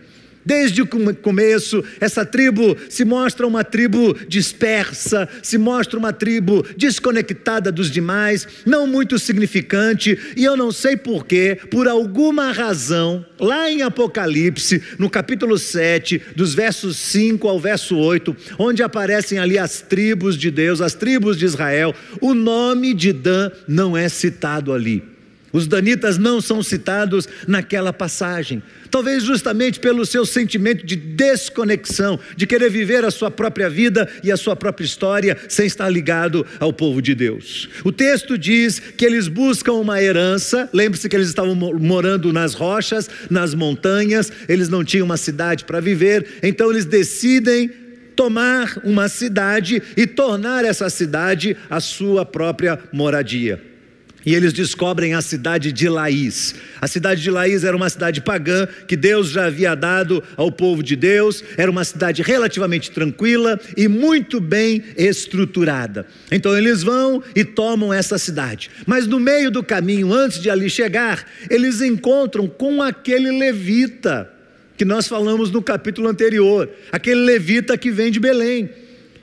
Desde 0.49 0.81
o 0.81 0.87
começo, 0.87 1.85
essa 2.01 2.25
tribo 2.25 2.75
se 2.89 3.05
mostra 3.05 3.47
uma 3.47 3.63
tribo 3.63 4.17
dispersa, 4.27 5.29
se 5.43 5.59
mostra 5.59 5.99
uma 5.99 6.11
tribo 6.11 6.65
desconectada 6.75 7.71
dos 7.71 7.91
demais, 7.91 8.49
não 8.65 8.87
muito 8.87 9.19
significante, 9.19 10.19
e 10.35 10.43
eu 10.43 10.57
não 10.57 10.73
sei 10.73 10.97
porquê, 10.97 11.59
por 11.71 11.87
alguma 11.87 12.51
razão, 12.51 13.27
lá 13.39 13.71
em 13.71 13.83
Apocalipse, 13.83 14.83
no 14.99 15.11
capítulo 15.11 15.59
7, 15.59 16.19
dos 16.35 16.55
versos 16.55 16.97
5 16.97 17.47
ao 17.47 17.61
verso 17.61 17.99
8, 17.99 18.35
onde 18.59 18.83
aparecem 18.83 19.39
ali 19.39 19.59
as 19.59 19.83
tribos 19.83 20.35
de 20.35 20.51
Deus, 20.51 20.81
as 20.81 20.95
tribos 20.95 21.37
de 21.37 21.45
Israel, 21.45 21.95
o 22.23 22.33
nome 22.33 22.95
de 22.95 23.13
Dan 23.13 23.51
não 23.69 23.95
é 23.95 24.09
citado 24.09 24.73
ali. 24.73 25.18
Os 25.53 25.67
danitas 25.67 26.19
não 26.19 26.41
são 26.41 26.63
citados 26.63 27.29
naquela 27.47 27.93
passagem. 27.93 28.63
Talvez 28.91 29.23
justamente 29.23 29.81
pelo 29.81 30.05
seu 30.05 30.27
sentimento 30.27 30.85
de 30.85 30.97
desconexão, 30.97 32.19
de 32.37 32.47
querer 32.47 32.71
viver 32.71 33.05
a 33.05 33.11
sua 33.11 33.31
própria 33.31 33.69
vida 33.69 34.09
e 34.23 34.31
a 34.31 34.37
sua 34.37 34.55
própria 34.55 34.85
história 34.85 35.37
sem 35.49 35.67
estar 35.67 35.89
ligado 35.89 36.47
ao 36.61 36.73
povo 36.73 37.01
de 37.01 37.15
Deus. 37.15 37.69
O 37.85 37.93
texto 37.93 38.37
diz 38.37 38.79
que 38.79 39.05
eles 39.05 39.29
buscam 39.29 39.73
uma 39.75 40.03
herança, 40.03 40.69
lembre-se 40.73 41.09
que 41.09 41.17
eles 41.17 41.29
estavam 41.29 41.55
morando 41.55 42.33
nas 42.33 42.55
rochas, 42.55 43.09
nas 43.31 43.55
montanhas, 43.55 44.31
eles 44.49 44.69
não 44.69 44.85
tinham 44.85 45.05
uma 45.05 45.17
cidade 45.17 45.65
para 45.65 45.81
viver, 45.81 46.27
então 46.43 46.71
eles 46.71 46.85
decidem 46.85 47.71
tomar 48.15 48.81
uma 48.83 49.09
cidade 49.09 49.81
e 49.97 50.07
tornar 50.07 50.65
essa 50.65 50.91
cidade 50.91 51.57
a 51.71 51.79
sua 51.79 52.27
própria 52.27 52.79
moradia. 52.93 53.78
E 54.27 54.35
eles 54.35 54.53
descobrem 54.53 55.15
a 55.15 55.23
cidade 55.23 55.73
de 55.73 55.89
Laís. 55.89 56.55
A 56.81 56.89
cidade 56.89 57.23
de 57.23 57.31
Laís 57.31 57.65
era 57.65 57.77
uma 57.77 57.89
cidade 57.89 58.21
pagã 58.21 58.67
que 58.87 58.97
Deus 58.97 59.31
já 59.31 59.47
havia 59.47 59.75
dado 59.75 60.23
ao 60.37 60.51
povo 60.51 60.83
de 60.83 60.97
Deus, 60.97 61.43
era 61.57 61.71
uma 61.71 61.85
cidade 61.85 62.23
relativamente 62.23 62.91
tranquila 62.91 63.59
e 63.77 63.87
muito 63.89 64.41
bem 64.41 64.83
estruturada. 64.97 66.07
Então 66.31 66.57
eles 66.57 66.83
vão 66.83 67.23
e 67.35 67.45
tomam 67.45 67.93
essa 67.93 68.19
cidade. 68.19 68.71
Mas 68.87 69.07
no 69.07 69.21
meio 69.21 69.51
do 69.51 69.63
caminho, 69.63 70.13
antes 70.13 70.41
de 70.41 70.51
ali 70.51 70.69
chegar, 70.69 71.25
eles 71.49 71.81
encontram 71.81 72.49
com 72.49 72.83
aquele 72.83 73.31
levita 73.31 74.31
que 74.77 74.85
nós 74.85 75.09
falamos 75.09 75.51
no 75.51 75.61
capítulo 75.61 76.09
anterior, 76.09 76.71
aquele 76.93 77.21
levita 77.21 77.77
que 77.77 77.91
vem 77.91 78.13
de 78.13 78.21
Belém. 78.21 78.71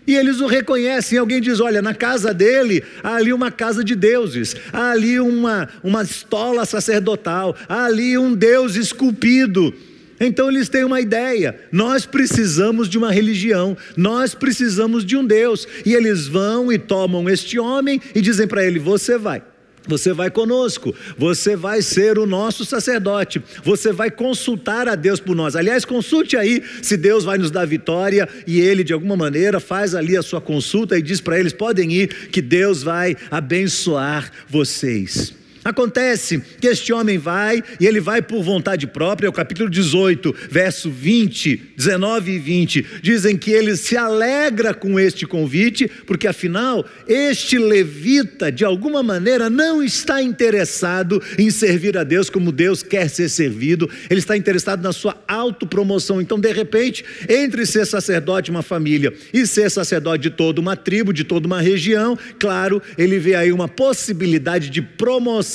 E 0.08 0.16
eles 0.16 0.40
o 0.40 0.48
reconhecem. 0.48 1.18
Alguém 1.18 1.42
diz: 1.42 1.60
olha, 1.60 1.82
na 1.82 1.94
casa 1.94 2.34
dele 2.34 2.84
há 3.04 3.16
ali 3.16 3.34
uma 3.34 3.52
casa 3.52 3.84
de 3.84 3.96
deuses, 3.96 4.56
há 4.72 4.92
ali 4.92 5.20
uma, 5.20 5.70
uma 5.84 6.04
estola 6.04 6.66
sacerdotal, 6.66 7.56
há 7.68 7.86
ali 7.86 8.18
um 8.18 8.34
Deus 8.34 8.76
esculpido. 8.76 9.74
Então 10.20 10.50
eles 10.50 10.70
têm 10.70 10.84
uma 10.84 11.02
ideia: 11.02 11.60
nós 11.72 12.06
precisamos 12.06 12.88
de 12.88 12.98
uma 12.98 13.12
religião, 13.12 13.78
nós 13.98 14.34
precisamos 14.34 15.06
de 15.06 15.18
um 15.18 15.26
Deus. 15.26 15.68
E 15.86 15.94
eles 15.94 16.28
vão 16.28 16.72
e 16.72 16.78
tomam 16.78 17.30
este 17.30 17.60
homem 17.60 18.02
e 18.14 18.22
dizem 18.22 18.48
para 18.48 18.64
ele: 18.64 18.80
você 18.80 19.18
vai. 19.18 19.42
Você 19.88 20.14
vai 20.14 20.30
conosco, 20.30 20.94
você 21.18 21.56
vai 21.56 21.82
ser 21.82 22.18
o 22.18 22.26
nosso 22.26 22.66
sacerdote, 22.66 23.42
você 23.64 23.92
vai 23.92 24.10
consultar 24.10 24.88
a 24.88 24.96
Deus 24.96 25.20
por 25.20 25.36
nós. 25.36 25.56
Aliás, 25.56 25.86
consulte 25.86 26.36
aí 26.36 26.64
se 26.82 26.98
Deus 26.98 27.24
vai 27.24 27.38
nos 27.38 27.52
dar 27.52 27.66
vitória 27.66 28.28
e 28.48 28.60
ele, 28.60 28.84
de 28.84 28.94
alguma 28.94 29.16
maneira, 29.16 29.60
faz 29.60 29.96
ali 29.96 30.18
a 30.18 30.24
sua 30.24 30.42
consulta 30.42 30.98
e 30.98 31.02
diz 31.02 31.22
para 31.22 31.40
eles: 31.40 31.54
podem 31.54 31.92
ir, 31.92 32.30
que 32.30 32.42
Deus 32.42 32.84
vai 32.84 33.16
abençoar 33.30 34.32
vocês. 34.50 35.45
Acontece 35.66 36.44
que 36.62 36.68
este 36.68 36.94
homem 36.94 37.18
vai, 37.18 37.64
e 37.80 37.88
ele 37.88 38.00
vai 38.00 38.22
por 38.22 38.44
vontade 38.44 38.86
própria, 38.86 39.28
o 39.28 39.34
capítulo 39.34 39.68
18, 39.68 40.36
verso 40.48 40.92
20, 40.92 41.74
19 41.76 42.34
e 42.34 42.38
20, 42.38 42.86
dizem 43.02 43.36
que 43.36 43.50
ele 43.50 43.76
se 43.76 43.98
alegra 43.98 44.76
com 44.76 45.00
este 45.00 45.26
convite, 45.26 45.90
porque 46.06 46.28
afinal, 46.28 46.86
este 47.08 47.58
levita, 47.58 48.52
de 48.52 48.64
alguma 48.64 49.02
maneira, 49.02 49.50
não 49.50 49.82
está 49.82 50.22
interessado 50.22 51.20
em 51.36 51.50
servir 51.50 51.98
a 51.98 52.04
Deus 52.04 52.30
como 52.30 52.52
Deus 52.52 52.84
quer 52.84 53.10
ser 53.10 53.28
servido, 53.28 53.90
ele 54.08 54.20
está 54.20 54.38
interessado 54.38 54.84
na 54.84 54.94
sua 54.94 55.18
autopromoção. 55.28 56.22
Então, 56.22 56.40
de 56.40 56.54
repente, 56.54 57.04
entre 57.28 57.66
ser 57.66 57.88
sacerdote 57.88 58.46
de 58.46 58.52
uma 58.52 58.62
família 58.62 59.12
e 59.34 59.48
ser 59.48 59.72
sacerdote 59.72 60.22
de 60.22 60.30
toda 60.30 60.62
uma 60.62 60.76
tribo, 60.76 61.12
de 61.12 61.24
toda 61.24 61.48
uma 61.48 61.60
região, 61.60 62.16
claro, 62.38 62.80
ele 63.00 63.18
vê 63.18 63.34
aí 63.34 63.52
uma 63.52 63.68
possibilidade 63.68 64.70
de 64.70 64.84
promoção 64.84 65.55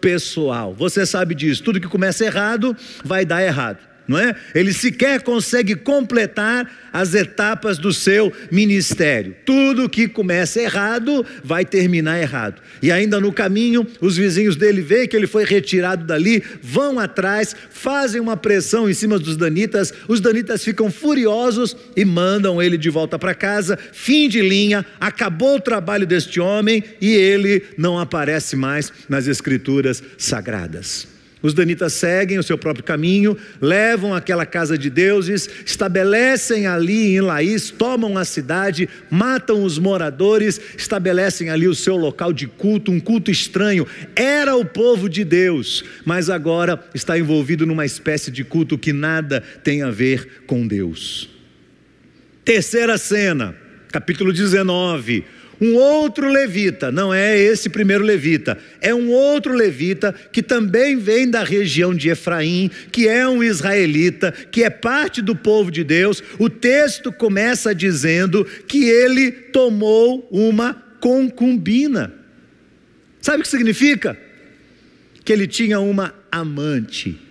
pessoal. 0.00 0.74
Você 0.74 1.04
sabe 1.04 1.34
disso, 1.34 1.62
tudo 1.62 1.80
que 1.80 1.88
começa 1.88 2.24
errado 2.24 2.76
vai 3.04 3.24
dar 3.24 3.42
errado. 3.42 3.85
Não 4.06 4.18
é? 4.18 4.34
Ele 4.54 4.72
sequer 4.72 5.22
consegue 5.22 5.74
completar 5.74 6.70
as 6.92 7.14
etapas 7.14 7.76
do 7.76 7.92
seu 7.92 8.32
ministério. 8.50 9.34
Tudo 9.44 9.88
que 9.88 10.08
começa 10.08 10.60
errado 10.60 11.26
vai 11.42 11.64
terminar 11.64 12.20
errado. 12.20 12.62
E 12.80 12.92
ainda 12.92 13.20
no 13.20 13.32
caminho, 13.32 13.86
os 14.00 14.16
vizinhos 14.16 14.56
dele 14.56 14.80
veem 14.80 15.08
que 15.08 15.16
ele 15.16 15.26
foi 15.26 15.44
retirado 15.44 16.04
dali, 16.04 16.42
vão 16.62 16.98
atrás, 16.98 17.54
fazem 17.70 18.20
uma 18.20 18.36
pressão 18.36 18.88
em 18.88 18.94
cima 18.94 19.18
dos 19.18 19.36
danitas. 19.36 19.92
Os 20.08 20.20
danitas 20.20 20.62
ficam 20.64 20.90
furiosos 20.90 21.76
e 21.96 22.04
mandam 22.04 22.62
ele 22.62 22.78
de 22.78 22.88
volta 22.88 23.18
para 23.18 23.34
casa. 23.34 23.78
Fim 23.92 24.28
de 24.28 24.40
linha, 24.40 24.86
acabou 25.00 25.56
o 25.56 25.60
trabalho 25.60 26.06
deste 26.06 26.40
homem 26.40 26.82
e 27.00 27.12
ele 27.12 27.62
não 27.76 27.98
aparece 27.98 28.56
mais 28.56 28.92
nas 29.08 29.26
escrituras 29.26 30.02
sagradas. 30.16 31.15
Os 31.42 31.52
danitas 31.52 31.92
seguem 31.92 32.38
o 32.38 32.42
seu 32.42 32.56
próprio 32.56 32.82
caminho, 32.82 33.36
levam 33.60 34.14
aquela 34.14 34.46
casa 34.46 34.76
de 34.76 34.88
deuses, 34.88 35.48
estabelecem 35.66 36.66
ali 36.66 37.14
em 37.14 37.20
Laís, 37.20 37.70
tomam 37.70 38.16
a 38.16 38.24
cidade, 38.24 38.88
matam 39.10 39.62
os 39.62 39.78
moradores, 39.78 40.58
estabelecem 40.76 41.50
ali 41.50 41.68
o 41.68 41.74
seu 41.74 41.96
local 41.96 42.32
de 42.32 42.46
culto, 42.46 42.90
um 42.90 42.98
culto 42.98 43.30
estranho. 43.30 43.86
Era 44.14 44.56
o 44.56 44.64
povo 44.64 45.10
de 45.10 45.24
Deus, 45.24 45.84
mas 46.06 46.30
agora 46.30 46.82
está 46.94 47.18
envolvido 47.18 47.66
numa 47.66 47.84
espécie 47.84 48.30
de 48.30 48.42
culto 48.42 48.78
que 48.78 48.92
nada 48.92 49.42
tem 49.62 49.82
a 49.82 49.90
ver 49.90 50.44
com 50.46 50.66
Deus. 50.66 51.28
Terceira 52.44 52.96
cena, 52.96 53.54
capítulo 53.92 54.32
19 54.32 55.35
um 55.60 55.74
outro 55.74 56.28
levita, 56.28 56.92
não 56.92 57.12
é 57.12 57.38
esse 57.38 57.68
primeiro 57.68 58.04
levita, 58.04 58.58
é 58.80 58.94
um 58.94 59.10
outro 59.10 59.54
levita 59.54 60.14
que 60.30 60.42
também 60.42 60.96
vem 60.96 61.28
da 61.28 61.42
região 61.42 61.94
de 61.94 62.10
Efraim, 62.10 62.70
que 62.92 63.08
é 63.08 63.26
um 63.26 63.42
israelita, 63.42 64.32
que 64.50 64.62
é 64.62 64.70
parte 64.70 65.22
do 65.22 65.34
povo 65.34 65.70
de 65.70 65.82
Deus. 65.82 66.22
O 66.38 66.50
texto 66.50 67.12
começa 67.12 67.74
dizendo 67.74 68.44
que 68.66 68.84
ele 68.88 69.30
tomou 69.30 70.28
uma 70.30 70.74
concubina. 71.00 72.12
Sabe 73.20 73.38
o 73.38 73.42
que 73.42 73.48
significa? 73.48 74.16
Que 75.24 75.32
ele 75.32 75.46
tinha 75.46 75.80
uma 75.80 76.14
amante. 76.30 77.25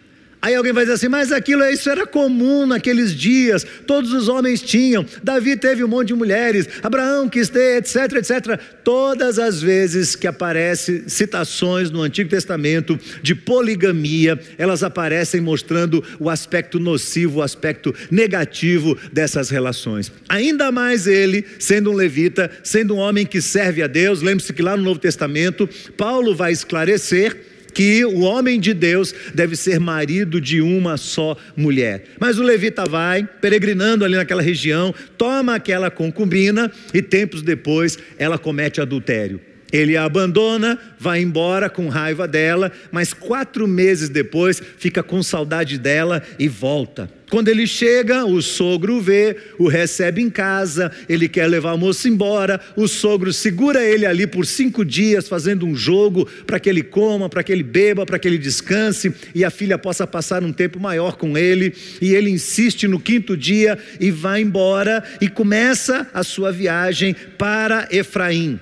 Aí 0.46 0.54
alguém 0.54 0.72
vai 0.72 0.84
dizer 0.84 0.94
assim, 0.94 1.08
mas 1.08 1.32
aquilo 1.32 1.64
isso 1.64 1.90
era 1.90 2.06
comum 2.06 2.68
naqueles 2.68 3.16
dias, 3.16 3.66
todos 3.88 4.14
os 4.14 4.28
homens 4.28 4.62
tinham, 4.62 5.04
Davi 5.24 5.58
teve 5.58 5.84
um 5.84 5.88
monte 5.88 6.10
de 6.10 6.14
mulheres, 6.14 6.70
Abraão 6.84 7.28
quis 7.28 7.50
ter, 7.50 7.78
etc, 7.78 8.14
etc. 8.18 8.60
Todas 8.84 9.40
as 9.40 9.60
vezes 9.60 10.16
que 10.16 10.28
aparecem 10.28 11.10
citações 11.10 11.90
no 11.90 12.04
Antigo 12.04 12.30
Testamento 12.30 13.00
de 13.24 13.34
poligamia, 13.34 14.40
elas 14.56 14.84
aparecem 14.84 15.42
mostrando 15.42 16.04
o 16.20 16.30
aspecto 16.30 16.78
nocivo, 16.78 17.40
o 17.40 17.42
aspecto 17.42 17.92
negativo 18.12 18.96
dessas 19.12 19.50
relações. 19.50 20.12
Ainda 20.30 20.72
mais 20.72 21.08
ele, 21.08 21.44
sendo 21.58 21.90
um 21.90 21.96
levita, 21.96 22.52
sendo 22.64 22.94
um 22.94 23.00
homem 23.00 23.26
que 23.26 23.42
serve 23.42 23.82
a 23.82 23.88
Deus, 23.88 24.22
lembre-se 24.22 24.54
que 24.54 24.62
lá 24.62 24.78
no 24.78 24.84
Novo 24.84 25.00
Testamento, 25.00 25.68
Paulo 25.98 26.36
vai 26.36 26.52
esclarecer 26.52 27.55
que 27.76 28.06
o 28.06 28.22
homem 28.22 28.58
de 28.58 28.74
Deus 28.74 29.14
deve 29.34 29.56
ser 29.58 29.80
marido 29.80 30.40
de 30.40 30.62
uma 30.62 30.96
só 30.96 31.38
mulher. 31.58 32.06
Mas 32.18 32.40
o 32.40 32.44
levita 32.44 32.86
vai, 32.86 33.28
peregrinando 33.42 34.06
ali 34.06 34.16
naquela 34.16 34.42
região, 34.42 34.96
toma 35.18 35.56
aquela 35.56 35.92
concubina 35.92 36.72
e 36.94 37.02
tempos 37.02 37.42
depois 37.42 38.00
ela 38.18 38.40
comete 38.40 38.80
adultério. 38.80 39.42
Ele 39.72 39.98
a 39.98 40.06
abandona, 40.06 40.78
vai 41.00 41.22
embora 41.22 41.70
com 41.70 41.90
raiva 41.90 42.28
dela, 42.28 42.72
mas 42.92 43.14
quatro 43.14 43.68
meses 43.68 44.10
depois 44.10 44.62
fica 44.78 45.02
com 45.02 45.22
saudade 45.24 45.78
dela 45.78 46.22
e 46.38 46.48
volta. 46.48 47.10
Quando 47.30 47.50
ele 47.50 47.66
chega, 47.66 48.24
o 48.24 48.42
sogro 48.42 48.98
o 48.98 49.02
vê, 49.02 49.36
o 49.58 49.68
recebe 49.68 50.22
em 50.22 50.30
casa, 50.30 50.92
ele 51.10 51.28
quer 51.28 51.48
levar 51.48 51.72
a 51.72 51.78
moça 51.78 52.08
embora, 52.08 52.62
o 52.76 52.88
sogro 52.88 53.34
segura 53.34 53.84
ele 53.84 54.06
ali 54.06 54.28
por 54.28 54.46
cinco 54.46 54.86
dias, 54.86 55.28
fazendo 55.28 55.66
um 55.66 55.76
jogo 55.76 56.26
para 56.46 56.60
que 56.60 56.70
ele 56.70 56.84
coma, 56.84 57.28
para 57.28 57.44
que 57.44 57.52
ele 57.52 57.64
beba, 57.64 58.06
para 58.06 58.20
que 58.20 58.28
ele 58.28 58.38
descanse 58.38 59.14
e 59.34 59.44
a 59.44 59.50
filha 59.50 59.78
possa 59.78 60.06
passar 60.06 60.44
um 60.44 60.54
tempo 60.54 60.80
maior 60.80 61.18
com 61.18 61.36
ele. 61.36 61.74
E 62.00 62.14
ele 62.14 62.30
insiste 62.30 62.88
no 62.88 63.00
quinto 63.00 63.36
dia 63.36 63.78
e 64.00 64.12
vai 64.12 64.42
embora 64.42 65.04
e 65.20 65.28
começa 65.28 66.08
a 66.14 66.24
sua 66.24 66.52
viagem 66.52 67.16
para 67.38 67.88
Efraim 67.92 68.60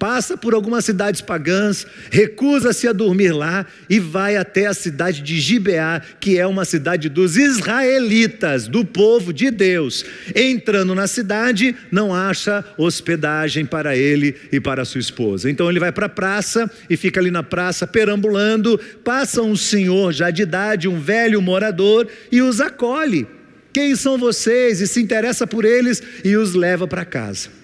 passa 0.00 0.34
por 0.34 0.54
algumas 0.54 0.86
cidades 0.86 1.20
pagãs, 1.20 1.86
recusa-se 2.10 2.88
a 2.88 2.92
dormir 2.92 3.32
lá 3.32 3.66
e 3.88 4.00
vai 4.00 4.34
até 4.34 4.66
a 4.66 4.72
cidade 4.72 5.20
de 5.20 5.38
Gibeá, 5.38 6.00
que 6.18 6.38
é 6.38 6.46
uma 6.46 6.64
cidade 6.64 7.10
dos 7.10 7.36
israelitas, 7.36 8.66
do 8.66 8.82
povo 8.82 9.30
de 9.30 9.50
Deus. 9.50 10.02
Entrando 10.34 10.94
na 10.94 11.06
cidade, 11.06 11.76
não 11.92 12.14
acha 12.14 12.64
hospedagem 12.78 13.66
para 13.66 13.94
ele 13.94 14.34
e 14.50 14.58
para 14.58 14.86
sua 14.86 15.00
esposa. 15.00 15.50
Então 15.50 15.68
ele 15.68 15.78
vai 15.78 15.92
para 15.92 16.06
a 16.06 16.08
praça 16.08 16.68
e 16.88 16.96
fica 16.96 17.20
ali 17.20 17.30
na 17.30 17.42
praça 17.42 17.86
perambulando. 17.86 18.80
Passa 19.04 19.42
um 19.42 19.54
senhor 19.54 20.14
já 20.14 20.30
de 20.30 20.42
idade, 20.42 20.88
um 20.88 20.98
velho 20.98 21.42
morador, 21.42 22.08
e 22.32 22.40
os 22.40 22.58
acolhe. 22.58 23.26
Quem 23.70 23.94
são 23.94 24.16
vocês? 24.16 24.80
E 24.80 24.86
se 24.86 24.98
interessa 25.02 25.46
por 25.46 25.66
eles 25.66 26.02
e 26.24 26.36
os 26.36 26.54
leva 26.54 26.88
para 26.88 27.04
casa. 27.04 27.59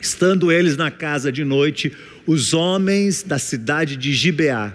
Estando 0.00 0.52
eles 0.52 0.76
na 0.76 0.90
casa 0.90 1.32
de 1.32 1.44
noite, 1.44 1.92
os 2.26 2.52
homens 2.54 3.22
da 3.22 3.38
cidade 3.38 3.96
de 3.96 4.12
Gibeá, 4.12 4.72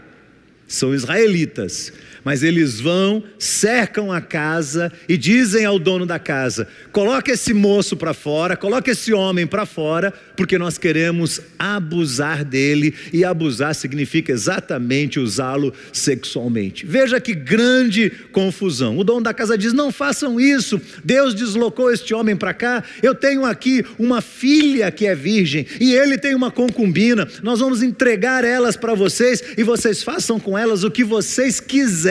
são 0.67 0.95
israelitas, 0.95 1.91
mas 2.23 2.43
eles 2.43 2.79
vão, 2.79 3.23
cercam 3.37 4.11
a 4.11 4.21
casa 4.21 4.91
e 5.07 5.17
dizem 5.17 5.65
ao 5.65 5.79
dono 5.79 6.05
da 6.05 6.19
casa: 6.19 6.67
coloque 6.91 7.31
esse 7.31 7.53
moço 7.53 7.97
para 7.97 8.13
fora, 8.13 8.55
coloque 8.55 8.91
esse 8.91 9.13
homem 9.13 9.47
para 9.47 9.65
fora, 9.65 10.13
porque 10.35 10.57
nós 10.57 10.77
queremos 10.77 11.41
abusar 11.57 12.43
dele, 12.43 12.93
e 13.11 13.25
abusar 13.25 13.73
significa 13.73 14.31
exatamente 14.31 15.19
usá-lo 15.19 15.73
sexualmente. 15.91 16.85
Veja 16.85 17.19
que 17.19 17.33
grande 17.33 18.09
confusão. 18.31 18.97
O 18.97 19.03
dono 19.03 19.21
da 19.21 19.33
casa 19.33 19.57
diz: 19.57 19.73
não 19.73 19.91
façam 19.91 20.39
isso, 20.39 20.79
Deus 21.03 21.33
deslocou 21.33 21.91
este 21.91 22.13
homem 22.13 22.35
para 22.35 22.53
cá. 22.53 22.83
Eu 23.01 23.15
tenho 23.15 23.45
aqui 23.45 23.83
uma 23.97 24.21
filha 24.21 24.91
que 24.91 25.07
é 25.07 25.15
virgem, 25.15 25.65
e 25.79 25.93
ele 25.93 26.17
tem 26.17 26.35
uma 26.35 26.51
concubina, 26.51 27.27
nós 27.41 27.59
vamos 27.59 27.81
entregar 27.81 28.43
elas 28.43 28.75
para 28.75 28.93
vocês, 28.93 29.43
e 29.57 29.63
vocês 29.63 30.03
façam 30.03 30.39
com 30.39 30.57
elas 30.57 30.83
o 30.83 30.91
que 30.91 31.03
vocês 31.03 31.59
quiserem 31.59 32.10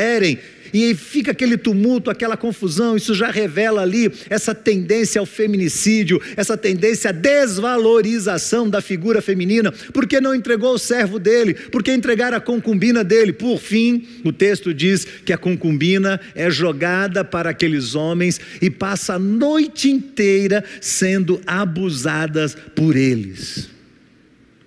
E 0.72 0.94
fica 0.94 1.32
aquele 1.32 1.56
tumulto, 1.56 2.10
aquela 2.10 2.36
confusão, 2.36 2.96
isso 2.96 3.14
já 3.14 3.30
revela 3.30 3.82
ali 3.82 4.10
essa 4.28 4.54
tendência 4.54 5.18
ao 5.18 5.26
feminicídio, 5.26 6.20
essa 6.36 6.56
tendência 6.56 7.10
à 7.10 7.12
desvalorização 7.12 8.68
da 8.68 8.80
figura 8.80 9.20
feminina, 9.20 9.72
porque 9.92 10.20
não 10.20 10.34
entregou 10.34 10.74
o 10.74 10.78
servo 10.78 11.18
dele, 11.18 11.54
porque 11.54 11.92
entregar 11.92 12.32
a 12.32 12.40
concubina 12.40 13.02
dele. 13.02 13.32
Por 13.32 13.58
fim, 13.58 14.06
o 14.24 14.32
texto 14.32 14.72
diz 14.72 15.04
que 15.24 15.32
a 15.32 15.38
concubina 15.38 16.20
é 16.34 16.50
jogada 16.50 17.24
para 17.24 17.50
aqueles 17.50 17.94
homens 17.94 18.40
e 18.62 18.70
passa 18.70 19.14
a 19.14 19.18
noite 19.18 19.90
inteira 19.90 20.64
sendo 20.80 21.40
abusadas 21.46 22.56
por 22.74 22.96
eles. 22.96 23.68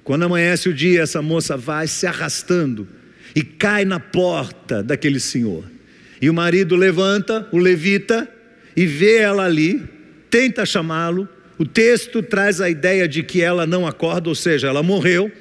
Quando 0.03 0.23
amanhece 0.23 0.67
o 0.67 0.73
dia, 0.73 1.01
essa 1.01 1.21
moça 1.21 1.55
vai 1.55 1.87
se 1.87 2.05
arrastando 2.05 2.85
e 3.35 3.43
cai 3.43 3.85
na 3.85 3.99
porta 3.99 4.83
daquele 4.83 5.19
senhor. 5.19 5.63
E 6.21 6.29
o 6.29 6.33
marido 6.33 6.75
levanta, 6.75 7.47
o 7.51 7.57
levita, 7.57 8.27
e 8.75 8.85
vê 8.85 9.17
ela 9.17 9.45
ali, 9.45 9.83
tenta 10.29 10.65
chamá-lo. 10.65 11.27
O 11.57 11.65
texto 11.65 12.23
traz 12.23 12.61
a 12.61 12.69
ideia 12.69 13.07
de 13.07 13.23
que 13.23 13.41
ela 13.41 13.67
não 13.67 13.85
acorda, 13.85 14.29
ou 14.29 14.35
seja, 14.35 14.67
ela 14.67 14.81
morreu. 14.81 15.31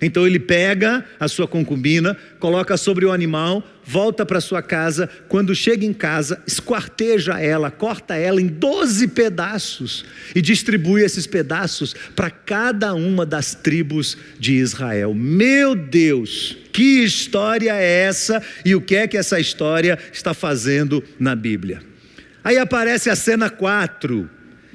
Então 0.00 0.26
ele 0.26 0.38
pega 0.38 1.04
a 1.18 1.26
sua 1.26 1.48
concubina, 1.48 2.16
coloca 2.38 2.76
sobre 2.76 3.04
o 3.04 3.12
animal, 3.12 3.66
volta 3.88 4.26
para 4.26 4.38
sua 4.38 4.60
casa. 4.60 5.08
Quando 5.28 5.54
chega 5.54 5.86
em 5.86 5.94
casa, 5.94 6.42
esquarteja 6.46 7.40
ela, 7.40 7.70
corta 7.70 8.14
ela 8.14 8.38
em 8.38 8.46
12 8.46 9.08
pedaços 9.08 10.04
e 10.34 10.42
distribui 10.42 11.02
esses 11.02 11.26
pedaços 11.26 11.94
para 12.14 12.28
cada 12.28 12.92
uma 12.92 13.24
das 13.24 13.54
tribos 13.54 14.18
de 14.38 14.52
Israel. 14.56 15.14
Meu 15.14 15.74
Deus, 15.74 16.58
que 16.70 17.02
história 17.02 17.74
é 17.74 18.02
essa 18.02 18.42
e 18.62 18.74
o 18.74 18.80
que 18.82 18.94
é 18.94 19.08
que 19.08 19.16
essa 19.16 19.40
história 19.40 19.98
está 20.12 20.34
fazendo 20.34 21.02
na 21.18 21.34
Bíblia? 21.34 21.80
Aí 22.44 22.58
aparece 22.58 23.08
a 23.08 23.16
cena 23.16 23.48
4. 23.48 24.28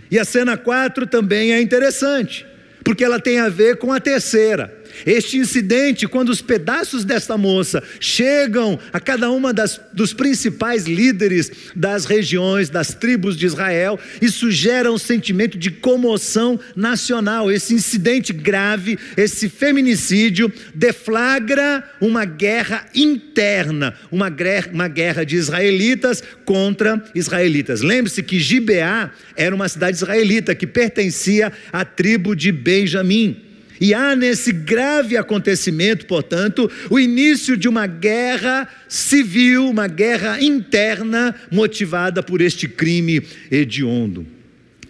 E 0.10 0.18
a 0.18 0.26
cena 0.26 0.58
4 0.58 1.06
também 1.06 1.54
é 1.54 1.62
interessante, 1.62 2.48
porque 2.84 3.04
ela 3.04 3.20
tem 3.20 3.40
a 3.40 3.48
ver 3.48 3.78
com 3.78 3.94
a 3.94 4.00
terceira. 4.00 4.83
Este 5.06 5.38
incidente, 5.38 6.08
quando 6.08 6.30
os 6.30 6.42
pedaços 6.42 7.04
desta 7.04 7.38
moça 7.38 7.84
chegam 8.00 8.80
a 8.92 9.00
cada 9.00 9.30
uma 9.32 9.54
das, 9.54 9.80
dos 9.92 10.14
principais 10.14 10.86
líderes 10.86 11.52
das 11.76 12.06
regiões, 12.06 12.70
das 12.70 12.94
tribos 12.94 13.36
de 13.38 13.46
Israel, 13.46 14.00
isso 14.22 14.52
gera 14.52 14.92
um 14.92 14.98
sentimento 14.98 15.58
de 15.58 15.72
comoção 15.72 16.60
nacional. 16.76 17.52
Esse 17.52 17.74
incidente 17.74 18.32
grave, 18.32 18.98
esse 19.18 19.50
feminicídio, 19.50 20.52
deflagra 20.74 21.84
uma 22.00 22.26
guerra 22.26 22.86
interna, 22.94 23.96
uma 24.12 24.30
guerra, 24.30 24.70
uma 24.74 24.88
guerra 24.88 25.26
de 25.26 25.36
israelitas 25.36 26.24
contra 26.46 27.04
israelitas. 27.14 27.82
Lembre-se 27.82 28.24
que 28.24 28.40
Gibeá 28.40 29.12
era 29.36 29.56
uma 29.56 29.68
cidade 29.68 29.98
israelita 29.98 30.56
que 30.56 30.68
pertencia 30.68 31.52
à 31.72 31.84
tribo 31.84 32.36
de 32.36 32.52
Benjamim. 32.52 33.53
E 33.80 33.94
há 33.94 34.16
nesse 34.16 34.52
grave 34.52 35.18
acontecimento, 35.18 36.06
portanto, 36.06 36.70
o 36.90 37.00
início 37.00 37.58
de 37.58 37.68
uma 37.68 37.88
guerra 37.88 38.68
civil, 38.88 39.70
uma 39.70 39.88
guerra 39.88 40.42
interna 40.42 41.36
motivada 41.52 42.22
por 42.22 42.42
este 42.42 42.68
crime 42.68 43.22
hediondo. 43.52 44.26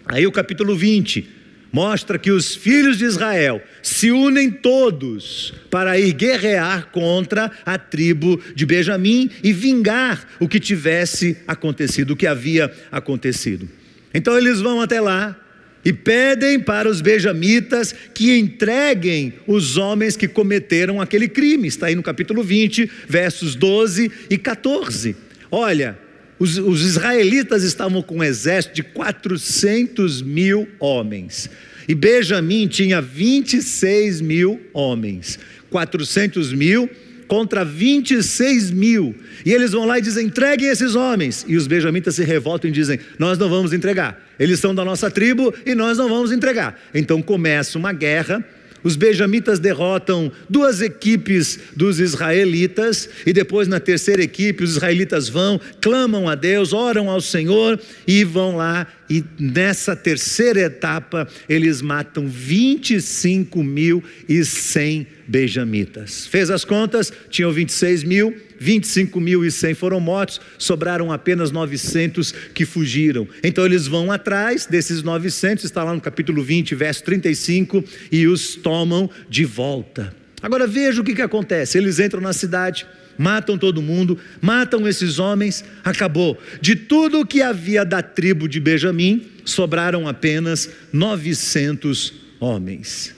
Aí 0.06 0.26
o 0.26 0.32
capítulo 0.32 0.76
20 0.76 1.28
mostra 1.72 2.20
que 2.20 2.30
os 2.30 2.54
filhos 2.54 2.98
de 2.98 3.04
Israel 3.04 3.60
se 3.82 4.12
unem 4.12 4.48
todos 4.48 5.52
para 5.70 5.98
ir 5.98 6.12
guerrear 6.12 6.86
contra 6.92 7.50
a 7.66 7.76
tribo 7.76 8.40
de 8.54 8.64
Benjamim 8.64 9.28
e 9.42 9.52
vingar 9.52 10.24
o 10.38 10.46
que 10.46 10.60
tivesse 10.60 11.36
acontecido, 11.48 12.12
o 12.12 12.16
que 12.16 12.28
havia 12.28 12.72
acontecido. 12.92 13.68
Então 14.14 14.38
eles 14.38 14.60
vão 14.60 14.80
até 14.80 15.00
lá, 15.00 15.36
e 15.84 15.92
pedem 15.92 16.58
para 16.58 16.88
os 16.88 17.00
benjamitas 17.00 17.94
que 18.14 18.36
entreguem 18.36 19.34
os 19.46 19.76
homens 19.76 20.16
que 20.16 20.26
cometeram 20.26 21.00
aquele 21.00 21.28
crime. 21.28 21.68
Está 21.68 21.86
aí 21.86 21.94
no 21.94 22.02
capítulo 22.02 22.42
20, 22.42 22.90
versos 23.06 23.54
12 23.54 24.10
e 24.30 24.38
14. 24.38 25.14
Olha, 25.50 25.98
os, 26.38 26.56
os 26.56 26.82
israelitas 26.82 27.62
estavam 27.62 28.02
com 28.02 28.18
um 28.18 28.24
exército 28.24 28.74
de 28.74 28.82
400 28.82 30.22
mil 30.22 30.66
homens. 30.80 31.50
E 31.86 31.94
Benjamim 31.94 32.66
tinha 32.66 33.00
26 33.00 34.20
mil 34.20 34.60
homens. 34.72 35.38
400 35.70 36.52
mil 36.52 36.88
contra 37.26 37.64
26 37.64 38.70
mil. 38.70 39.14
E 39.44 39.52
eles 39.52 39.72
vão 39.72 39.84
lá 39.84 39.98
e 39.98 40.02
dizem: 40.02 40.26
entreguem 40.26 40.68
esses 40.68 40.94
homens. 40.94 41.44
E 41.48 41.56
os 41.56 41.66
benjamitas 41.66 42.14
se 42.14 42.24
revoltam 42.24 42.68
e 42.70 42.72
dizem: 42.72 42.98
Nós 43.18 43.38
não 43.38 43.48
vamos 43.48 43.72
entregar. 43.72 44.20
Eles 44.38 44.58
são 44.58 44.74
da 44.74 44.84
nossa 44.84 45.10
tribo 45.10 45.54
e 45.64 45.74
nós 45.74 45.98
não 45.98 46.08
vamos 46.08 46.32
entregar. 46.32 46.78
Então 46.94 47.22
começa 47.22 47.78
uma 47.78 47.92
guerra. 47.92 48.44
Os 48.84 48.94
benjamitas 48.96 49.58
derrotam 49.58 50.30
duas 50.48 50.80
equipes 50.82 51.58
dos 51.74 51.98
israelitas, 51.98 53.08
e 53.26 53.32
depois 53.32 53.66
na 53.66 53.80
terceira 53.80 54.22
equipe 54.22 54.62
os 54.62 54.72
israelitas 54.72 55.26
vão, 55.28 55.58
clamam 55.80 56.28
a 56.28 56.34
Deus, 56.34 56.74
oram 56.74 57.08
ao 57.10 57.22
Senhor 57.22 57.80
e 58.06 58.22
vão 58.22 58.56
lá. 58.56 58.86
E 59.08 59.24
nessa 59.38 59.96
terceira 59.96 60.60
etapa 60.60 61.26
eles 61.48 61.80
matam 61.82 62.28
25.100 62.28 65.06
benjamitas. 65.26 66.26
Fez 66.26 66.50
as 66.50 66.64
contas, 66.64 67.12
tinham 67.30 67.50
26 67.50 68.04
mil, 68.04 68.36
25.100 68.64 69.74
foram 69.74 70.00
mortos, 70.00 70.40
sobraram 70.56 71.12
apenas 71.12 71.50
900 71.50 72.32
que 72.54 72.64
fugiram. 72.64 73.28
Então 73.42 73.66
eles 73.66 73.86
vão 73.86 74.10
atrás 74.10 74.66
desses 74.66 75.02
900, 75.02 75.64
está 75.64 75.84
lá 75.84 75.92
no 75.92 76.00
capítulo 76.00 76.42
20, 76.42 76.74
verso 76.74 77.04
35, 77.04 77.84
e 78.10 78.26
os 78.26 78.56
tomam 78.56 79.10
de 79.28 79.44
volta. 79.44 80.14
Agora 80.42 80.66
veja 80.66 81.00
o 81.00 81.04
que, 81.04 81.14
que 81.14 81.22
acontece: 81.22 81.76
eles 81.76 81.98
entram 81.98 82.20
na 82.20 82.32
cidade, 82.32 82.86
matam 83.18 83.58
todo 83.58 83.82
mundo, 83.82 84.18
matam 84.40 84.88
esses 84.88 85.18
homens, 85.18 85.64
acabou. 85.82 86.38
De 86.60 86.74
tudo 86.74 87.20
o 87.20 87.26
que 87.26 87.42
havia 87.42 87.84
da 87.84 88.02
tribo 88.02 88.48
de 88.48 88.60
Benjamim, 88.60 89.26
sobraram 89.44 90.08
apenas 90.08 90.70
900 90.92 92.12
homens. 92.40 93.14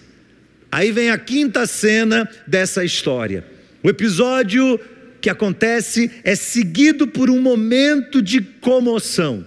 Aí 0.71 0.93
vem 0.93 1.11
a 1.11 1.19
quinta 1.19 1.67
cena 1.67 2.29
dessa 2.47 2.85
história. 2.85 3.45
O 3.83 3.89
episódio 3.89 4.81
que 5.21 5.31
acontece 5.31 6.11
é 6.23 6.35
seguido 6.35 7.07
por 7.07 7.31
um 7.31 7.41
momento 7.41 8.21
de 8.23 8.41
comoção, 8.41 9.47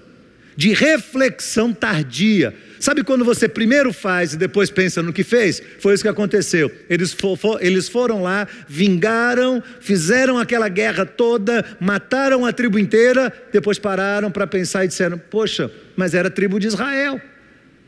de 0.56 0.74
reflexão 0.74 1.74
tardia. 1.74 2.54
Sabe 2.80 3.04
quando 3.04 3.26
você 3.26 3.50
primeiro 3.50 3.92
faz 3.92 4.34
e 4.34 4.38
depois 4.38 4.70
pensa 4.70 5.04
no 5.04 5.12
que 5.12 5.24
fez? 5.24 5.62
Foi 5.80 5.94
isso 5.94 6.04
que 6.04 6.10
aconteceu. 6.10 6.72
Eles, 6.90 7.16
eles 7.60 7.90
foram 7.90 8.24
lá, 8.24 8.48
vingaram, 8.68 9.62
fizeram 9.82 10.38
aquela 10.38 10.70
guerra 10.70 11.06
toda, 11.06 11.66
mataram 11.80 12.46
a 12.46 12.54
tribo 12.54 12.80
inteira, 12.80 13.34
depois 13.52 13.78
pararam 13.78 14.32
para 14.32 14.48
pensar 14.48 14.86
e 14.86 14.88
disseram: 14.88 15.18
Poxa, 15.18 15.70
mas 15.98 16.14
era 16.14 16.30
a 16.30 16.32
tribo 16.32 16.58
de 16.58 16.68
Israel. 16.68 17.22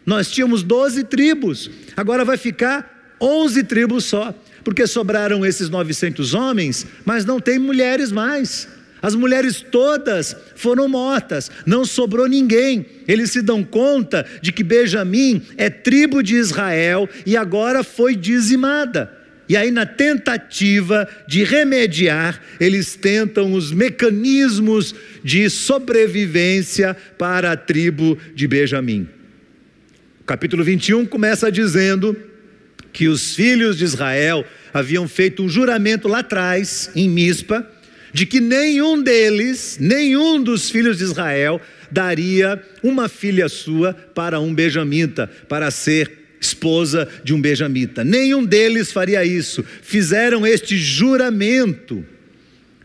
Nós 0.06 0.30
tínhamos 0.30 0.62
12 0.62 1.06
tribos, 1.06 1.70
agora 1.96 2.26
vai 2.26 2.36
ficar 2.36 3.01
11 3.22 3.64
tribos 3.64 4.06
só 4.06 4.34
porque 4.64 4.86
sobraram 4.88 5.46
esses 5.46 5.70
900 5.70 6.34
homens, 6.34 6.86
mas 7.06 7.26
não 7.26 7.40
tem 7.40 7.60
mulheres 7.60 8.12
mais. 8.12 8.68
As 9.02 9.16
mulheres 9.16 9.62
todas 9.62 10.36
foram 10.56 10.88
mortas, 10.88 11.50
não 11.66 11.84
sobrou 11.84 12.28
ninguém. 12.28 12.86
Eles 13.08 13.32
se 13.32 13.42
dão 13.42 13.64
conta 13.64 14.26
de 14.42 14.52
que 14.52 14.64
Benjamim 14.64 15.42
é 15.58 15.70
tribo 15.70 16.22
de 16.22 16.36
Israel 16.36 17.10
e 17.26 17.36
agora 17.36 17.84
foi 17.84 18.16
dizimada. 18.16 19.12
E 19.50 19.58
aí, 19.58 19.72
na 19.72 19.86
tentativa 19.86 21.08
de 21.28 21.44
remediar, 21.44 22.40
eles 22.60 22.96
tentam 22.96 23.54
os 23.54 23.72
mecanismos 23.72 24.96
de 25.24 25.50
sobrevivência 25.50 26.96
para 27.18 27.52
a 27.52 27.58
tribo 27.58 28.18
de 28.36 28.48
Benjamim. 28.48 29.10
O 30.22 30.24
capítulo 30.24 30.64
21 30.64 31.06
começa 31.06 31.52
dizendo 31.52 32.16
que 32.92 33.08
os 33.08 33.36
filhos 33.36 33.78
de 33.78 33.84
Israel 33.84 34.46
haviam 34.74 35.08
feito 35.08 35.44
um 35.44 35.50
juramento 35.50 36.08
lá 36.08 36.20
atrás, 36.20 36.90
em 36.96 37.10
Mispa, 37.10 37.68
de 38.14 38.26
que 38.26 38.40
nenhum 38.40 39.02
deles, 39.02 39.78
nenhum 39.80 40.42
dos 40.42 40.70
filhos 40.70 40.98
de 40.98 41.04
Israel, 41.04 41.62
daria 41.90 42.62
uma 42.84 43.08
filha 43.08 43.48
sua 43.48 43.94
para 43.94 44.40
um 44.40 44.54
benjamita, 44.54 45.30
para 45.48 45.72
ser 45.72 46.20
esposa 46.40 47.08
de 47.24 47.34
um 47.34 47.42
benjamita. 47.42 48.04
Nenhum 48.04 48.44
deles 48.44 48.92
faria 48.92 49.24
isso. 49.24 49.64
Fizeram 49.82 50.46
este 50.46 50.78
juramento. 50.78 52.04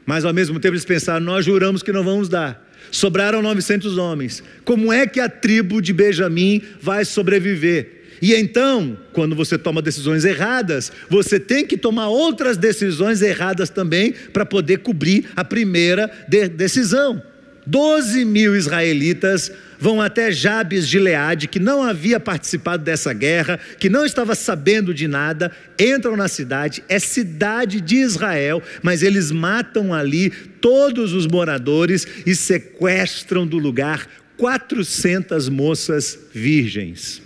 Mas 0.05 0.25
ao 0.25 0.33
mesmo 0.33 0.61
tempo 0.61 0.75
eles 0.75 0.85
pensaram: 0.85 1.25
nós 1.25 1.45
juramos 1.45 1.83
que 1.83 1.93
não 1.93 2.05
vamos 2.05 2.29
dar. 2.29 2.65
Sobraram 2.91 3.43
900 3.43 3.99
homens. 3.99 4.43
Como 4.65 4.93
é 4.93 5.07
que 5.07 5.19
a 5.19 5.29
tribo 5.29 5.83
de 5.83 5.93
Benjamim 5.93 6.63
vai 6.81 7.05
sobreviver? 7.05 8.05
E 8.21 8.35
então, 8.35 8.97
quando 9.13 9.35
você 9.35 9.59
toma 9.59 9.83
decisões 9.83 10.25
erradas, 10.25 10.91
você 11.09 11.39
tem 11.39 11.67
que 11.67 11.77
tomar 11.77 12.09
outras 12.09 12.57
decisões 12.57 13.23
erradas 13.23 13.71
também 13.71 14.13
para 14.33 14.47
poder 14.47 14.79
cobrir 14.79 15.27
a 15.37 15.45
primeira 15.45 16.11
de 16.29 16.49
decisão. 16.49 17.23
Doze 17.67 18.25
mil 18.25 18.55
israelitas 18.55 19.51
vão 19.79 20.01
até 20.01 20.31
Jabes 20.31 20.89
de 20.89 21.01
Leade, 21.01 21.49
que 21.49 21.59
não 21.59 21.83
havia 21.83 22.21
participado 22.21 22.85
dessa 22.85 23.13
guerra, 23.13 23.59
que 23.79 23.91
não 23.91 24.07
estava 24.07 24.37
sabendo 24.37 24.95
de 24.95 25.09
nada, 25.09 25.51
entram 25.79 26.17
na 26.17 26.29
cidade, 26.29 26.85
é 26.89 27.01
cidade 27.01 27.81
de 27.81 27.97
Israel, 27.97 28.63
mas 28.83 29.03
eles 29.03 29.33
matam 29.33 29.93
ali 29.93 30.31
todos 30.61 31.13
os 31.13 31.27
moradores 31.27 32.07
e 32.25 32.37
sequestram 32.37 33.45
do 33.45 33.59
lugar 33.59 34.09
400 34.37 35.49
moças 35.49 36.17
virgens. 36.33 37.26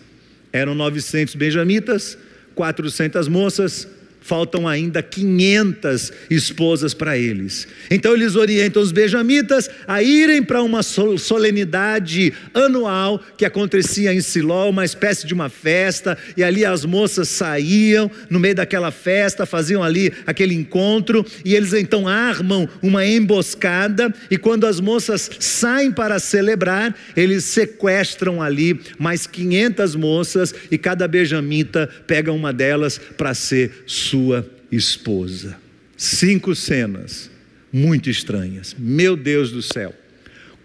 Eram 0.53 0.75
900 0.75 1.35
benjamitas, 1.35 2.19
400 2.55 3.29
moças, 3.29 3.89
faltam 4.21 4.69
ainda 4.69 5.03
500 5.03 6.13
esposas 6.29 6.95
para 6.95 7.17
eles. 7.17 7.67
Então 7.91 8.15
eles 8.15 8.37
orientam 8.37 8.83
os 8.83 8.93
benjamitas 8.93 9.69
a 9.89 10.03
irem 10.03 10.43
para 10.43 10.63
uma 10.63 10.83
solenidade 10.83 12.33
anual 12.55 13.21
que 13.37 13.45
acontecia 13.45 14.13
em 14.13 14.21
Siló, 14.21 14.69
uma 14.69 14.85
espécie 14.85 15.27
de 15.27 15.35
uma 15.35 15.49
festa, 15.49 16.17
e 16.37 16.45
ali 16.45 16.65
as 16.65 16.85
moças 16.85 17.29
saíam 17.29 18.11
no 18.29 18.39
meio 18.39 18.55
daquela 18.55 18.91
festa, 18.91 19.47
faziam 19.47 19.83
ali 19.83 20.13
aquele 20.27 20.55
encontro, 20.55 21.25
e 21.45 21.55
eles 21.55 21.73
então 21.73 22.07
armam 22.07 22.69
uma 22.83 23.05
emboscada, 23.05 24.15
e 24.31 24.37
quando 24.37 24.67
as 24.67 24.81
moças 24.81 25.31
saem 25.39 25.91
para 25.91 26.19
celebrar, 26.19 26.95
eles 27.17 27.45
sequestram 27.45 28.43
ali 28.43 28.81
mais 28.99 29.27
500 29.27 29.95
moças, 29.95 30.55
e 30.71 30.79
cada 30.79 31.09
benjamita 31.09 31.89
pega 32.07 32.33
uma 32.33 32.53
delas 32.53 33.01
para 33.17 33.35
ser 33.35 33.85
sua 34.11 34.45
esposa. 34.73 35.57
Cinco 35.97 36.55
cenas 36.55 37.31
muito 37.73 38.11
estranhas. 38.11 38.75
Meu 38.77 39.17
Deus 39.17 39.53
do 39.53 39.63
céu. 39.63 39.95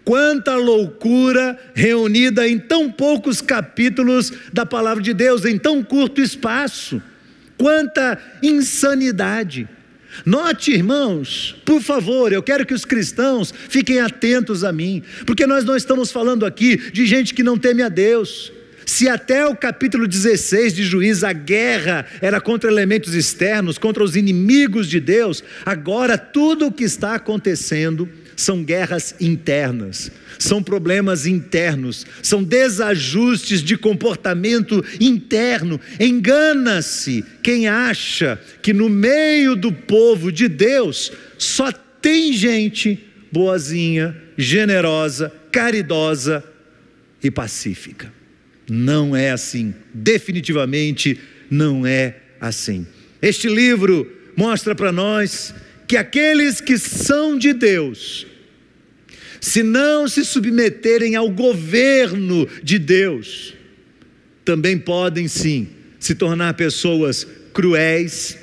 Quanta 0.04 0.56
loucura 0.56 1.58
reunida 1.74 2.46
em 2.46 2.58
tão 2.58 2.90
poucos 2.90 3.40
capítulos 3.40 4.32
da 4.52 4.66
palavra 4.66 5.02
de 5.02 5.14
Deus, 5.14 5.44
em 5.44 5.58
tão 5.58 5.82
curto 5.82 6.20
espaço. 6.20 7.00
Quanta 7.56 8.18
insanidade. 8.42 9.68
Note, 10.24 10.72
irmãos, 10.72 11.56
por 11.64 11.80
favor, 11.80 12.32
eu 12.32 12.42
quero 12.42 12.64
que 12.64 12.74
os 12.74 12.84
cristãos 12.84 13.52
fiquem 13.68 14.00
atentos 14.00 14.64
a 14.64 14.72
mim, 14.72 15.02
porque 15.26 15.46
nós 15.46 15.64
não 15.64 15.76
estamos 15.76 16.10
falando 16.10 16.46
aqui 16.46 16.90
de 16.90 17.06
gente 17.06 17.34
que 17.34 17.42
não 17.42 17.58
teme 17.58 17.82
a 17.82 17.88
Deus. 17.88 18.52
Se 18.86 19.08
até 19.08 19.44
o 19.44 19.56
capítulo 19.56 20.06
16 20.06 20.72
de 20.72 20.84
Juízes 20.84 21.24
a 21.24 21.32
guerra 21.32 22.06
era 22.22 22.40
contra 22.40 22.70
elementos 22.70 23.14
externos, 23.14 23.78
contra 23.78 24.02
os 24.02 24.14
inimigos 24.14 24.88
de 24.88 25.00
Deus, 25.00 25.42
agora 25.66 26.16
tudo 26.16 26.68
o 26.68 26.72
que 26.72 26.84
está 26.84 27.16
acontecendo 27.16 28.08
são 28.36 28.62
guerras 28.62 29.16
internas, 29.18 30.12
são 30.38 30.62
problemas 30.62 31.26
internos, 31.26 32.06
são 32.22 32.44
desajustes 32.44 33.60
de 33.60 33.76
comportamento 33.76 34.84
interno. 35.00 35.80
Engana-se 35.98 37.24
quem 37.42 37.66
acha 37.66 38.40
que 38.62 38.72
no 38.72 38.88
meio 38.88 39.56
do 39.56 39.72
povo 39.72 40.30
de 40.30 40.46
Deus 40.46 41.10
só 41.36 41.72
tem 42.00 42.32
gente 42.32 43.04
boazinha, 43.32 44.16
generosa, 44.38 45.32
caridosa 45.50 46.44
e 47.20 47.32
pacífica. 47.32 48.14
Não 48.68 49.14
é 49.14 49.30
assim, 49.30 49.74
definitivamente 49.94 51.18
não 51.50 51.86
é 51.86 52.16
assim. 52.40 52.86
Este 53.22 53.48
livro 53.48 54.10
mostra 54.36 54.74
para 54.74 54.92
nós 54.92 55.54
que 55.86 55.96
aqueles 55.96 56.60
que 56.60 56.76
são 56.78 57.38
de 57.38 57.52
Deus, 57.52 58.26
se 59.40 59.62
não 59.62 60.08
se 60.08 60.24
submeterem 60.24 61.14
ao 61.14 61.30
governo 61.30 62.48
de 62.62 62.78
Deus, 62.78 63.54
também 64.44 64.78
podem 64.78 65.28
sim 65.28 65.68
se 65.98 66.14
tornar 66.14 66.54
pessoas 66.54 67.26
cruéis, 67.52 68.36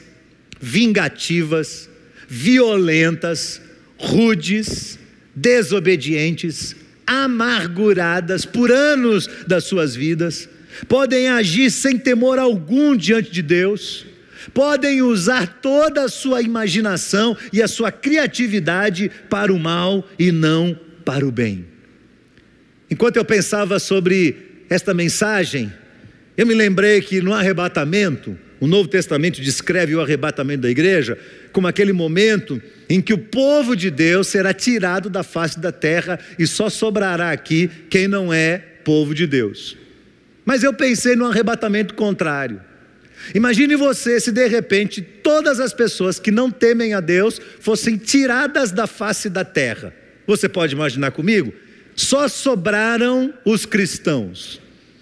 vingativas, 0.59 1.89
violentas, 2.27 3.61
rudes, 3.97 4.97
desobedientes, 5.35 6.75
amarguradas 7.05 8.45
por 8.45 8.71
anos 8.71 9.27
das 9.47 9.65
suas 9.65 9.95
vidas, 9.95 10.49
podem 10.87 11.29
agir 11.29 11.69
sem 11.71 11.97
temor 11.97 12.39
algum 12.39 12.95
diante 12.95 13.31
de 13.31 13.41
Deus, 13.41 14.05
podem 14.53 15.01
usar 15.01 15.59
toda 15.61 16.03
a 16.03 16.09
sua 16.09 16.41
imaginação 16.41 17.37
e 17.51 17.61
a 17.61 17.67
sua 17.67 17.91
criatividade 17.91 19.11
para 19.29 19.53
o 19.53 19.59
mal 19.59 20.07
e 20.17 20.31
não 20.31 20.77
para 21.05 21.25
o 21.25 21.31
bem. 21.31 21.65
Enquanto 22.89 23.17
eu 23.17 23.25
pensava 23.25 23.79
sobre 23.79 24.65
esta 24.69 24.93
mensagem, 24.93 25.71
eu 26.35 26.45
me 26.45 26.53
lembrei 26.53 27.01
que 27.01 27.21
no 27.21 27.33
arrebatamento, 27.33 28.37
O 28.63 28.67
Novo 28.67 28.87
Testamento 28.87 29.41
descreve 29.41 29.93
o 29.93 29.99
arrebatamento 29.99 30.61
da 30.61 30.69
igreja 30.69 31.19
como 31.51 31.67
aquele 31.67 31.91
momento 31.91 32.61
em 32.89 33.01
que 33.01 33.13
o 33.13 33.17
povo 33.17 33.75
de 33.75 33.91
Deus 33.91 34.29
será 34.29 34.53
tirado 34.53 35.09
da 35.09 35.21
face 35.21 35.59
da 35.59 35.69
terra 35.69 36.17
e 36.39 36.47
só 36.47 36.69
sobrará 36.69 37.33
aqui 37.33 37.69
quem 37.89 38.07
não 38.07 38.31
é 38.31 38.57
povo 38.85 39.13
de 39.13 39.27
Deus. 39.27 39.75
Mas 40.45 40.63
eu 40.63 40.73
pensei 40.73 41.13
no 41.13 41.25
arrebatamento 41.25 41.93
contrário. 41.93 42.61
Imagine 43.35 43.75
você 43.75 44.17
se 44.17 44.31
de 44.31 44.47
repente 44.47 45.01
todas 45.01 45.59
as 45.59 45.73
pessoas 45.73 46.17
que 46.17 46.31
não 46.31 46.49
temem 46.49 46.93
a 46.93 47.01
Deus 47.01 47.41
fossem 47.59 47.97
tiradas 47.97 48.71
da 48.71 48.87
face 48.87 49.29
da 49.29 49.43
terra. 49.43 49.93
Você 50.25 50.47
pode 50.47 50.73
imaginar 50.73 51.11
comigo? 51.11 51.53
Só 51.97 52.29
sobraram 52.29 53.33
os 53.43 53.65
cristãos, 53.65 54.61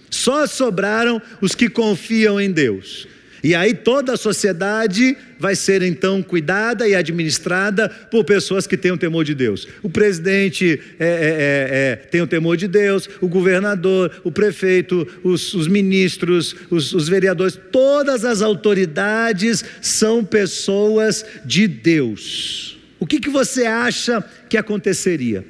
só 0.09 0.47
sobraram 0.47 1.21
os 1.39 1.53
que 1.53 1.69
confiam 1.69 2.41
em 2.41 2.51
Deus. 2.51 3.07
E 3.43 3.55
aí 3.55 3.73
toda 3.73 4.13
a 4.13 4.17
sociedade 4.17 5.17
vai 5.39 5.55
ser 5.55 5.81
então 5.81 6.21
cuidada 6.21 6.87
e 6.87 6.93
administrada 6.93 7.89
por 7.89 8.23
pessoas 8.23 8.67
que 8.67 8.77
têm 8.77 8.91
o 8.91 8.97
temor 8.97 9.23
de 9.23 9.33
Deus. 9.33 9.67
O 9.81 9.89
presidente 9.89 10.79
é, 10.99 11.05
é, 11.05 11.09
é, 11.09 11.91
é 11.91 11.95
tem 11.95 12.21
o 12.21 12.27
temor 12.27 12.55
de 12.55 12.67
Deus, 12.67 13.09
o 13.19 13.27
governador, 13.27 14.21
o 14.23 14.31
prefeito, 14.31 15.07
os, 15.23 15.55
os 15.55 15.67
ministros, 15.67 16.55
os, 16.69 16.93
os 16.93 17.09
vereadores, 17.09 17.59
todas 17.71 18.23
as 18.23 18.43
autoridades 18.43 19.65
são 19.81 20.23
pessoas 20.23 21.25
de 21.43 21.67
Deus. 21.67 22.79
O 22.99 23.07
que, 23.07 23.19
que 23.19 23.29
você 23.29 23.65
acha 23.65 24.23
que 24.47 24.57
aconteceria? 24.57 25.43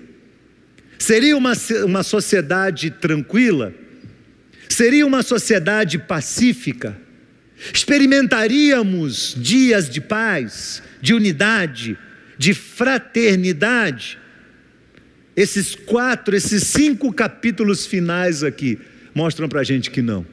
Seria 0.97 1.36
uma, 1.36 1.51
uma 1.84 2.04
sociedade 2.04 2.89
tranquila? 2.91 3.73
Seria 4.69 5.06
uma 5.06 5.21
sociedade 5.23 5.99
pacífica? 5.99 6.95
Experimentaríamos 7.74 9.36
dias 9.38 9.89
de 9.89 10.02
paz, 10.02 10.82
de 11.02 11.13
unidade, 11.13 11.97
de 12.38 12.54
fraternidade. 12.54 14.17
Esses 15.36 15.76
quatro, 15.76 16.36
esses 16.36 16.63
cinco 16.63 17.13
capítulos 17.13 17.86
finais 17.86 18.43
aqui 18.43 18.80
mostram 19.13 19.47
para 19.47 19.62
a 19.62 19.63
gente 19.63 19.91
que 19.91 20.02
não. 20.02 20.26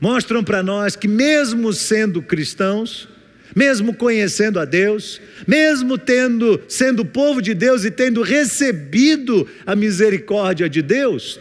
Mostram 0.00 0.42
para 0.42 0.62
nós 0.62 0.96
que, 0.96 1.06
mesmo 1.06 1.72
sendo 1.72 2.20
cristãos, 2.22 3.08
mesmo 3.54 3.94
conhecendo 3.94 4.58
a 4.58 4.64
Deus, 4.64 5.20
mesmo 5.46 5.98
tendo 5.98 6.60
sendo 6.68 7.04
povo 7.04 7.40
de 7.40 7.54
Deus 7.54 7.84
e 7.84 7.90
tendo 7.90 8.22
recebido 8.22 9.46
a 9.66 9.76
misericórdia 9.76 10.68
de 10.68 10.82
Deus, 10.82 11.38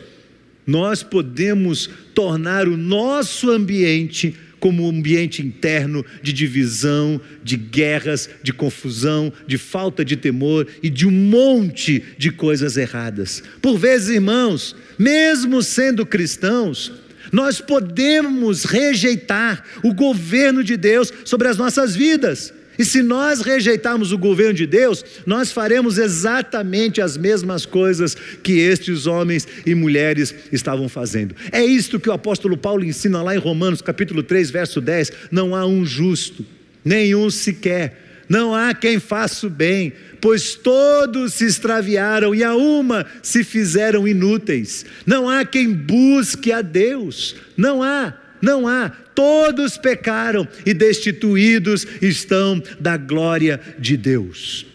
nós 0.66 1.02
podemos 1.02 1.90
tornar 2.14 2.68
o 2.68 2.78
nosso 2.78 3.50
ambiente 3.50 4.36
como 4.60 4.86
um 4.86 4.90
ambiente 4.90 5.42
interno 5.42 6.06
de 6.22 6.34
divisão, 6.34 7.20
de 7.44 7.56
guerras, 7.56 8.30
de 8.44 8.52
confusão, 8.52 9.32
de 9.48 9.58
falta 9.58 10.04
de 10.04 10.16
temor 10.16 10.68
e 10.84 10.90
de 10.90 11.08
um 11.08 11.12
monte 11.12 12.04
de 12.18 12.32
coisas 12.32 12.78
erradas. 12.78 13.42
Por 13.62 13.78
vezes, 13.78 14.10
irmãos, 14.10 14.76
mesmo 14.98 15.62
sendo 15.62 16.06
cristãos, 16.06 16.92
nós 17.32 17.62
podemos 17.62 18.64
rejeitar 18.64 19.64
o 19.84 19.94
governo 19.94 20.64
de 20.64 20.76
Deus 20.76 21.12
sobre 21.26 21.48
as 21.48 21.58
nossas 21.58 21.96
vidas. 21.96 22.54
E 22.80 22.86
se 22.86 23.04
nós 23.04 23.42
rejeitarmos 23.42 24.14
o 24.14 24.18
governo 24.18 24.54
de 24.54 24.66
Deus, 24.66 25.04
nós 25.26 25.52
faremos 25.52 25.98
exatamente 25.98 27.02
as 27.02 27.18
mesmas 27.18 27.66
coisas 27.66 28.16
que 28.42 28.54
estes 28.54 29.06
homens 29.06 29.46
e 29.66 29.76
mulheres 29.76 30.34
estavam 30.50 30.88
fazendo. 30.88 31.36
É 31.52 31.62
isto 31.62 32.00
que 32.00 32.10
o 32.10 32.14
apóstolo 32.14 32.56
Paulo 32.56 32.86
ensina 32.86 33.22
lá 33.22 33.36
em 33.36 33.38
Romanos, 33.38 33.82
capítulo 33.82 34.24
3, 34.24 34.50
verso 34.50 34.80
10: 34.80 35.12
não 35.30 35.54
há 35.54 35.66
um 35.66 35.86
justo, 35.86 36.46
nenhum 36.84 37.30
sequer. 37.30 38.06
Não 38.30 38.54
há 38.56 38.74
quem 38.76 39.00
faça 39.00 39.48
o 39.48 39.50
bem, 39.50 39.92
pois 40.22 40.54
todos 40.54 41.34
se 41.34 41.46
extraviaram 41.46 42.34
e 42.34 42.44
a 42.44 42.56
uma 42.56 43.06
se 43.24 43.44
fizeram 43.44 44.08
inúteis. 44.08 44.86
Não 45.06 45.28
há 45.28 45.44
quem 45.44 45.74
busque 45.74 46.52
a 46.52 46.62
Deus. 46.62 47.36
Não 47.58 47.82
há, 47.84 48.14
não 48.40 48.68
há 48.68 48.92
todos 49.20 49.78
pecaram 49.78 50.48
e 50.66 50.74
destituídos 50.74 51.86
estão 52.02 52.64
da 52.80 52.96
glória 52.96 53.60
de 53.78 53.98
Deus. 53.98 54.66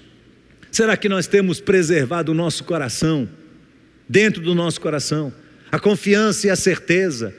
Será 0.70 0.98
que 0.98 1.08
nós 1.08 1.26
temos 1.26 1.60
preservado 1.60 2.30
o 2.30 2.34
nosso 2.34 2.62
coração, 2.64 3.26
dentro 4.06 4.42
do 4.42 4.54
nosso 4.54 4.78
coração, 4.82 5.32
a 5.72 5.78
confiança 5.78 6.46
e 6.46 6.50
a 6.50 6.56
certeza 6.56 7.34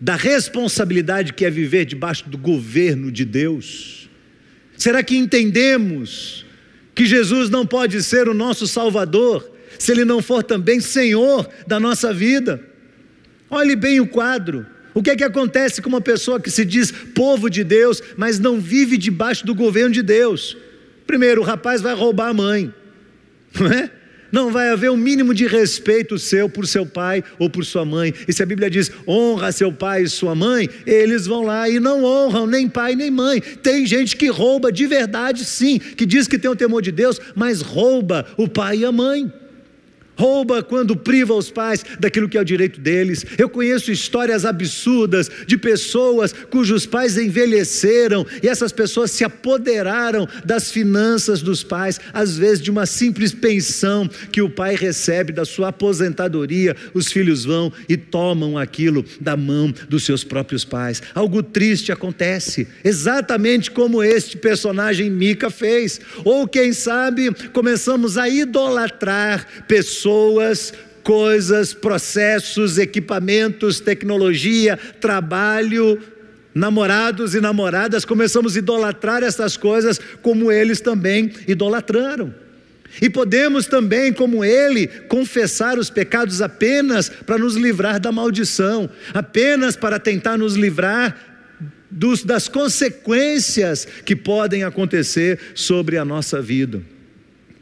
da 0.00 0.16
responsabilidade 0.16 1.32
que 1.32 1.44
é 1.44 1.50
viver 1.50 1.84
debaixo 1.84 2.28
do 2.28 2.36
governo 2.36 3.12
de 3.12 3.24
Deus? 3.24 4.10
Será 4.76 5.00
que 5.00 5.16
entendemos 5.16 6.44
que 6.92 7.06
Jesus 7.06 7.50
não 7.50 7.64
pode 7.64 8.02
ser 8.02 8.28
o 8.28 8.34
nosso 8.34 8.66
Salvador 8.66 9.48
se 9.78 9.92
Ele 9.92 10.04
não 10.04 10.20
for 10.20 10.42
também 10.42 10.80
Senhor 10.80 11.48
da 11.68 11.78
nossa 11.78 12.12
vida? 12.12 12.60
Olhe 13.48 13.76
bem 13.76 14.00
o 14.00 14.08
quadro. 14.08 14.71
O 14.94 15.02
que 15.02 15.10
é 15.10 15.16
que 15.16 15.24
acontece 15.24 15.80
com 15.80 15.88
uma 15.88 16.00
pessoa 16.00 16.40
que 16.40 16.50
se 16.50 16.64
diz 16.64 16.90
povo 16.90 17.48
de 17.48 17.64
Deus, 17.64 18.02
mas 18.16 18.38
não 18.38 18.60
vive 18.60 18.96
debaixo 18.96 19.46
do 19.46 19.54
governo 19.54 19.90
de 19.90 20.02
Deus? 20.02 20.56
Primeiro, 21.06 21.40
o 21.40 21.44
rapaz 21.44 21.80
vai 21.80 21.94
roubar 21.94 22.28
a 22.28 22.34
mãe, 22.34 22.72
não 23.58 23.66
é? 23.66 23.90
Não 24.30 24.50
vai 24.50 24.70
haver 24.70 24.90
um 24.90 24.96
mínimo 24.96 25.34
de 25.34 25.46
respeito 25.46 26.18
seu 26.18 26.48
por 26.48 26.66
seu 26.66 26.86
pai 26.86 27.22
ou 27.38 27.50
por 27.50 27.66
sua 27.66 27.84
mãe. 27.84 28.14
E 28.26 28.32
se 28.32 28.42
a 28.42 28.46
Bíblia 28.46 28.70
diz 28.70 28.90
honra 29.06 29.52
seu 29.52 29.70
pai 29.70 30.04
e 30.04 30.08
sua 30.08 30.34
mãe, 30.34 30.70
eles 30.86 31.26
vão 31.26 31.42
lá 31.42 31.68
e 31.68 31.78
não 31.78 32.02
honram 32.02 32.46
nem 32.46 32.66
pai 32.66 32.96
nem 32.96 33.10
mãe. 33.10 33.40
Tem 33.40 33.84
gente 33.84 34.16
que 34.16 34.28
rouba 34.28 34.72
de 34.72 34.86
verdade, 34.86 35.44
sim, 35.44 35.78
que 35.78 36.06
diz 36.06 36.26
que 36.26 36.38
tem 36.38 36.50
o 36.50 36.56
temor 36.56 36.80
de 36.80 36.90
Deus, 36.90 37.20
mas 37.34 37.60
rouba 37.60 38.26
o 38.38 38.48
pai 38.48 38.78
e 38.78 38.84
a 38.86 38.92
mãe 38.92 39.30
rouba 40.22 40.62
quando 40.62 40.94
priva 40.94 41.34
os 41.34 41.50
pais 41.50 41.84
daquilo 41.98 42.28
que 42.28 42.38
é 42.38 42.40
o 42.40 42.44
direito 42.44 42.80
deles. 42.80 43.26
Eu 43.36 43.48
conheço 43.48 43.90
histórias 43.90 44.44
absurdas 44.44 45.28
de 45.48 45.58
pessoas 45.58 46.32
cujos 46.48 46.86
pais 46.86 47.18
envelheceram 47.18 48.24
e 48.40 48.46
essas 48.46 48.70
pessoas 48.70 49.10
se 49.10 49.24
apoderaram 49.24 50.28
das 50.44 50.70
finanças 50.70 51.42
dos 51.42 51.64
pais, 51.64 51.98
às 52.12 52.36
vezes 52.38 52.62
de 52.62 52.70
uma 52.70 52.86
simples 52.86 53.32
pensão 53.32 54.08
que 54.30 54.40
o 54.40 54.48
pai 54.48 54.76
recebe 54.76 55.32
da 55.32 55.44
sua 55.44 55.68
aposentadoria, 55.68 56.76
os 56.94 57.10
filhos 57.10 57.44
vão 57.44 57.72
e 57.88 57.96
tomam 57.96 58.56
aquilo 58.56 59.04
da 59.20 59.36
mão 59.36 59.74
dos 59.88 60.04
seus 60.04 60.22
próprios 60.22 60.64
pais. 60.64 61.02
Algo 61.16 61.42
triste 61.42 61.90
acontece, 61.90 62.68
exatamente 62.84 63.72
como 63.72 64.04
este 64.04 64.36
personagem 64.36 65.10
Mica 65.10 65.50
fez. 65.50 66.00
Ou 66.24 66.46
quem 66.46 66.72
sabe 66.72 67.34
começamos 67.52 68.16
a 68.16 68.28
idolatrar 68.28 69.64
pessoas 69.66 70.11
pessoas, 70.12 70.72
coisas, 71.02 71.72
processos, 71.74 72.78
equipamentos, 72.78 73.80
tecnologia, 73.80 74.78
trabalho, 75.00 75.98
namorados 76.54 77.34
e 77.34 77.40
namoradas, 77.40 78.04
começamos 78.04 78.54
a 78.54 78.58
idolatrar 78.58 79.22
essas 79.22 79.56
coisas 79.56 79.98
como 80.20 80.52
eles 80.52 80.80
também 80.80 81.32
idolatraram. 81.48 82.32
E 83.00 83.08
podemos 83.08 83.66
também, 83.66 84.12
como 84.12 84.44
ele, 84.44 84.86
confessar 84.86 85.78
os 85.78 85.88
pecados 85.88 86.42
apenas 86.42 87.08
para 87.08 87.38
nos 87.38 87.56
livrar 87.56 87.98
da 87.98 88.12
maldição, 88.12 88.88
apenas 89.14 89.74
para 89.76 89.98
tentar 89.98 90.36
nos 90.36 90.54
livrar 90.54 91.16
dos, 91.90 92.22
das 92.22 92.48
consequências 92.48 93.88
que 94.04 94.14
podem 94.14 94.62
acontecer 94.62 95.40
sobre 95.54 95.96
a 95.96 96.04
nossa 96.04 96.42
vida. 96.42 96.82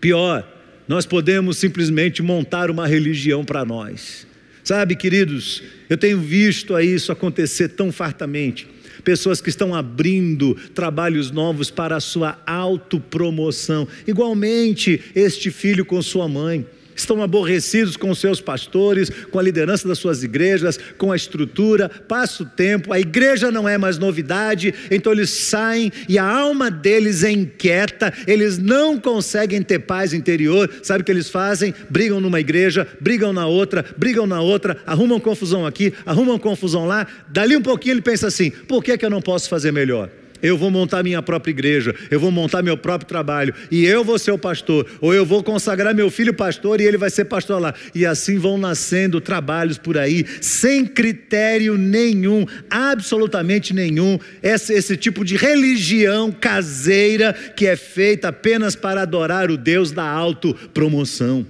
Pior, 0.00 0.59
nós 0.90 1.06
podemos 1.06 1.56
simplesmente 1.56 2.20
montar 2.20 2.68
uma 2.68 2.84
religião 2.84 3.44
para 3.44 3.64
nós. 3.64 4.26
Sabe, 4.64 4.96
queridos, 4.96 5.62
eu 5.88 5.96
tenho 5.96 6.18
visto 6.18 6.76
isso 6.80 7.12
acontecer 7.12 7.68
tão 7.68 7.92
fartamente. 7.92 8.66
Pessoas 9.04 9.40
que 9.40 9.48
estão 9.48 9.72
abrindo 9.72 10.52
trabalhos 10.74 11.30
novos 11.30 11.70
para 11.70 11.94
a 11.94 12.00
sua 12.00 12.42
autopromoção. 12.44 13.86
Igualmente, 14.04 15.00
este 15.14 15.52
filho 15.52 15.84
com 15.84 16.02
sua 16.02 16.26
mãe 16.26 16.66
estão 17.00 17.22
aborrecidos 17.22 17.96
com 17.96 18.14
seus 18.14 18.40
pastores, 18.40 19.10
com 19.30 19.38
a 19.38 19.42
liderança 19.42 19.86
das 19.86 19.98
suas 19.98 20.22
igrejas, 20.22 20.78
com 20.96 21.12
a 21.12 21.16
estrutura, 21.16 21.88
passa 21.88 22.42
o 22.42 22.46
tempo, 22.46 22.92
a 22.92 23.00
igreja 23.00 23.50
não 23.50 23.68
é 23.68 23.76
mais 23.76 23.98
novidade, 23.98 24.74
então 24.90 25.12
eles 25.12 25.30
saem 25.30 25.92
e 26.08 26.18
a 26.18 26.24
alma 26.24 26.70
deles 26.70 27.24
é 27.24 27.30
inquieta, 27.30 28.12
eles 28.26 28.58
não 28.58 28.98
conseguem 28.98 29.62
ter 29.62 29.80
paz 29.80 30.12
interior, 30.12 30.70
sabe 30.82 31.02
o 31.02 31.04
que 31.04 31.12
eles 31.12 31.28
fazem? 31.28 31.74
Brigam 31.88 32.20
numa 32.20 32.40
igreja, 32.40 32.86
brigam 33.00 33.32
na 33.32 33.46
outra, 33.46 33.84
brigam 33.96 34.26
na 34.26 34.40
outra, 34.40 34.76
arrumam 34.86 35.20
confusão 35.20 35.66
aqui, 35.66 35.92
arrumam 36.06 36.38
confusão 36.38 36.86
lá, 36.86 37.06
dali 37.28 37.56
um 37.56 37.62
pouquinho 37.62 37.94
ele 37.94 38.02
pensa 38.02 38.26
assim: 38.26 38.50
por 38.50 38.82
que, 38.82 38.96
que 38.96 39.04
eu 39.04 39.10
não 39.10 39.22
posso 39.22 39.48
fazer 39.48 39.72
melhor? 39.72 40.10
Eu 40.42 40.56
vou 40.56 40.70
montar 40.70 41.02
minha 41.02 41.22
própria 41.22 41.50
igreja, 41.50 41.94
eu 42.10 42.18
vou 42.18 42.30
montar 42.30 42.62
meu 42.62 42.76
próprio 42.76 43.08
trabalho, 43.08 43.54
e 43.70 43.84
eu 43.84 44.04
vou 44.04 44.18
ser 44.18 44.30
o 44.30 44.38
pastor, 44.38 44.86
ou 45.00 45.14
eu 45.14 45.24
vou 45.24 45.42
consagrar 45.42 45.94
meu 45.94 46.10
filho 46.10 46.34
pastor 46.34 46.80
e 46.80 46.84
ele 46.84 46.96
vai 46.96 47.10
ser 47.10 47.24
pastor 47.26 47.60
lá. 47.60 47.74
E 47.94 48.06
assim 48.06 48.38
vão 48.38 48.58
nascendo 48.58 49.20
trabalhos 49.20 49.78
por 49.78 49.98
aí, 49.98 50.24
sem 50.40 50.86
critério 50.86 51.76
nenhum, 51.76 52.46
absolutamente 52.68 53.74
nenhum, 53.74 54.18
esse, 54.42 54.72
esse 54.72 54.96
tipo 54.96 55.24
de 55.24 55.36
religião 55.36 56.30
caseira 56.32 57.32
que 57.32 57.66
é 57.66 57.76
feita 57.76 58.28
apenas 58.28 58.74
para 58.74 59.02
adorar 59.02 59.50
o 59.50 59.56
Deus 59.56 59.92
da 59.92 60.04
autopromoção. 60.04 61.46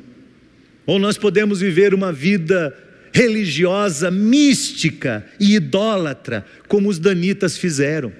Ou 0.87 0.99
nós 0.99 1.17
podemos 1.17 1.61
viver 1.61 1.95
uma 1.95 2.13
vida 2.13 2.77
religiosa, 3.13 4.11
mística 4.11 5.25
e 5.39 5.55
idólatra, 5.55 6.45
como 6.69 6.89
os 6.89 6.99
danitas 6.99 7.57
fizeram. 7.57 8.13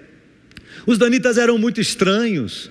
Os 0.91 0.99
danitas 0.99 1.39
eram 1.39 1.57
muito 1.57 1.81
estranhos, 1.81 2.69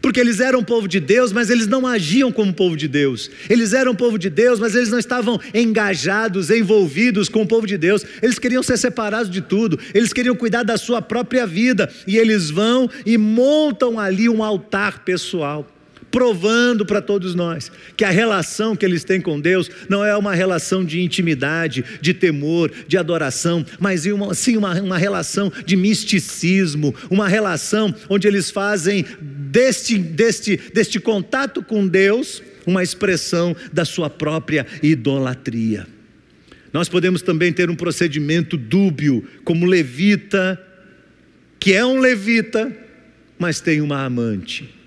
porque 0.00 0.18
eles 0.18 0.40
eram 0.40 0.64
povo 0.64 0.88
de 0.88 0.98
Deus, 0.98 1.30
mas 1.30 1.50
eles 1.50 1.66
não 1.66 1.86
agiam 1.86 2.32
como 2.32 2.54
povo 2.54 2.74
de 2.74 2.88
Deus. 2.88 3.30
Eles 3.50 3.74
eram 3.74 3.94
povo 3.94 4.18
de 4.18 4.30
Deus, 4.30 4.58
mas 4.58 4.74
eles 4.74 4.88
não 4.88 4.98
estavam 4.98 5.38
engajados, 5.52 6.48
envolvidos 6.48 7.28
com 7.28 7.42
o 7.42 7.46
povo 7.46 7.66
de 7.66 7.76
Deus. 7.76 8.02
Eles 8.22 8.38
queriam 8.38 8.62
ser 8.62 8.78
separados 8.78 9.30
de 9.30 9.42
tudo, 9.42 9.78
eles 9.92 10.10
queriam 10.10 10.34
cuidar 10.34 10.62
da 10.62 10.78
sua 10.78 11.02
própria 11.02 11.46
vida, 11.46 11.92
e 12.06 12.16
eles 12.16 12.48
vão 12.48 12.88
e 13.04 13.18
montam 13.18 14.00
ali 14.00 14.26
um 14.26 14.42
altar 14.42 15.04
pessoal 15.04 15.70
provando 16.10 16.84
para 16.84 17.00
todos 17.00 17.34
nós 17.34 17.70
que 17.96 18.04
a 18.04 18.10
relação 18.10 18.74
que 18.74 18.84
eles 18.84 19.04
têm 19.04 19.20
com 19.20 19.40
Deus 19.40 19.70
não 19.88 20.04
é 20.04 20.16
uma 20.16 20.34
relação 20.34 20.84
de 20.84 21.00
intimidade, 21.00 21.84
de 22.00 22.12
temor, 22.12 22.70
de 22.86 22.96
adoração, 22.96 23.64
mas 23.78 24.04
sim 24.34 24.56
uma, 24.56 24.80
uma 24.80 24.98
relação 24.98 25.52
de 25.64 25.76
misticismo, 25.76 26.94
uma 27.10 27.28
relação 27.28 27.94
onde 28.08 28.26
eles 28.26 28.50
fazem 28.50 29.04
deste, 29.20 29.98
deste, 29.98 30.56
deste 30.72 31.00
contato 31.00 31.62
com 31.62 31.86
Deus 31.86 32.42
uma 32.66 32.82
expressão 32.82 33.56
da 33.72 33.84
sua 33.84 34.10
própria 34.10 34.66
idolatria. 34.82 35.86
Nós 36.72 36.88
podemos 36.88 37.20
também 37.20 37.52
ter 37.52 37.68
um 37.68 37.74
procedimento 37.74 38.56
dúbio, 38.56 39.26
como 39.44 39.66
levita, 39.66 40.60
que 41.58 41.72
é 41.72 41.84
um 41.84 41.98
levita, 41.98 42.72
mas 43.38 43.60
tem 43.60 43.80
uma 43.80 44.04
amante. 44.04 44.79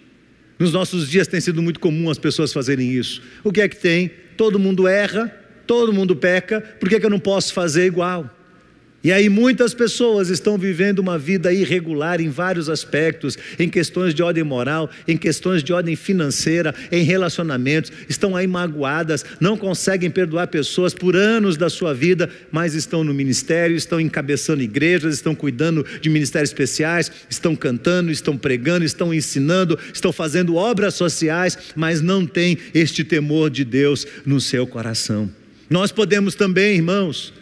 Nos 0.64 0.72
nossos 0.72 1.10
dias 1.10 1.28
tem 1.28 1.42
sido 1.42 1.62
muito 1.62 1.78
comum 1.78 2.10
as 2.10 2.18
pessoas 2.18 2.54
fazerem 2.54 2.90
isso. 2.90 3.22
O 3.44 3.52
que 3.52 3.60
é 3.60 3.68
que 3.68 3.76
tem? 3.76 4.10
Todo 4.38 4.58
mundo 4.58 4.88
erra, 4.88 5.28
todo 5.68 5.92
mundo 5.92 6.16
peca, 6.16 6.62
por 6.80 6.88
que, 6.88 7.02
que 7.02 7.06
eu 7.06 7.10
não 7.10 7.20
posso 7.20 7.54
fazer 7.54 7.86
igual? 7.86 8.34
E 9.04 9.12
aí 9.12 9.28
muitas 9.28 9.74
pessoas 9.74 10.30
estão 10.30 10.58
vivendo 10.58 11.00
uma 11.00 11.18
vida 11.18 11.52
irregular 11.52 12.22
em 12.22 12.30
vários 12.30 12.70
aspectos, 12.70 13.38
em 13.60 13.68
questões 13.68 14.14
de 14.14 14.24
ordem 14.24 14.46
moral, 14.46 14.90
em 15.06 15.18
questões 15.18 15.62
de 15.62 15.74
ordem 15.74 15.94
financeira, 15.94 16.74
em 16.90 17.04
relacionamentos, 17.04 17.92
estão 18.08 18.34
aí 18.34 18.48
magoadas, 18.48 19.26
não 19.42 19.58
conseguem 19.58 20.10
perdoar 20.10 20.48
pessoas 20.48 20.94
por 20.94 21.18
anos 21.18 21.58
da 21.58 21.70
sua 21.70 21.94
vida, 21.94 22.30
mas 22.50 22.76
estão 22.76 23.04
no 23.04 23.14
ministério, 23.14 23.76
estão 23.76 24.00
encabeçando 24.00 24.64
igrejas, 24.64 25.16
estão 25.16 25.36
cuidando 25.36 25.86
de 26.00 26.10
ministérios 26.10 26.52
especiais, 26.52 27.12
estão 27.30 27.58
cantando, 27.58 28.10
estão 28.10 28.38
pregando, 28.38 28.86
estão 28.86 29.14
ensinando, 29.14 29.78
estão 29.94 30.14
fazendo 30.14 30.56
obras 30.56 30.94
sociais, 30.94 31.58
mas 31.76 32.00
não 32.00 32.26
têm 32.26 32.58
este 32.74 33.04
temor 33.04 33.50
de 33.50 33.66
Deus 33.66 34.08
no 34.26 34.40
seu 34.40 34.66
coração. 34.66 35.30
Nós 35.70 35.92
podemos 35.92 36.36
também, 36.36 36.76
irmãos, 36.76 37.34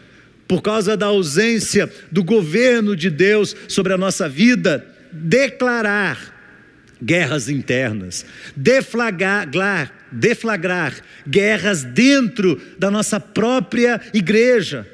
por 0.51 0.61
causa 0.61 0.97
da 0.97 1.05
ausência 1.05 1.89
do 2.11 2.25
governo 2.25 2.93
de 2.93 3.09
Deus 3.09 3.55
sobre 3.69 3.93
a 3.93 3.97
nossa 3.97 4.27
vida, 4.27 4.85
declarar 5.09 6.19
guerras 7.01 7.47
internas, 7.47 8.25
deflagrar, 8.53 9.49
deflagrar 10.11 10.93
guerras 11.25 11.85
dentro 11.85 12.61
da 12.77 12.91
nossa 12.91 13.17
própria 13.17 14.01
igreja 14.13 14.85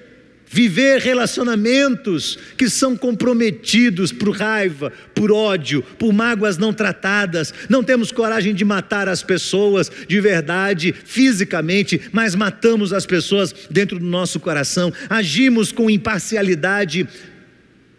viver 0.50 1.00
relacionamentos 1.00 2.38
que 2.58 2.70
são 2.70 2.96
comprometidos 2.96 4.12
por 4.12 4.36
raiva, 4.38 4.92
por 5.14 5.32
ódio, 5.32 5.82
por 5.98 6.14
mágoas 6.14 6.58
não 6.58 6.74
tratadas. 6.74 7.54
Não 7.70 7.84
temos 7.84 8.12
coragem 8.12 8.54
de 8.54 8.64
matar 8.64 9.10
as 9.10 9.22
pessoas 9.22 9.92
de 10.08 10.20
verdade, 10.22 10.94
fisicamente, 11.06 12.02
mas 12.12 12.36
matamos 12.36 12.94
as 12.94 13.06
pessoas 13.06 13.54
dentro 13.70 14.00
do 14.00 14.06
nosso 14.06 14.40
coração. 14.40 14.94
Agimos 15.10 15.72
com 15.72 15.90
imparcialidade 15.90 17.08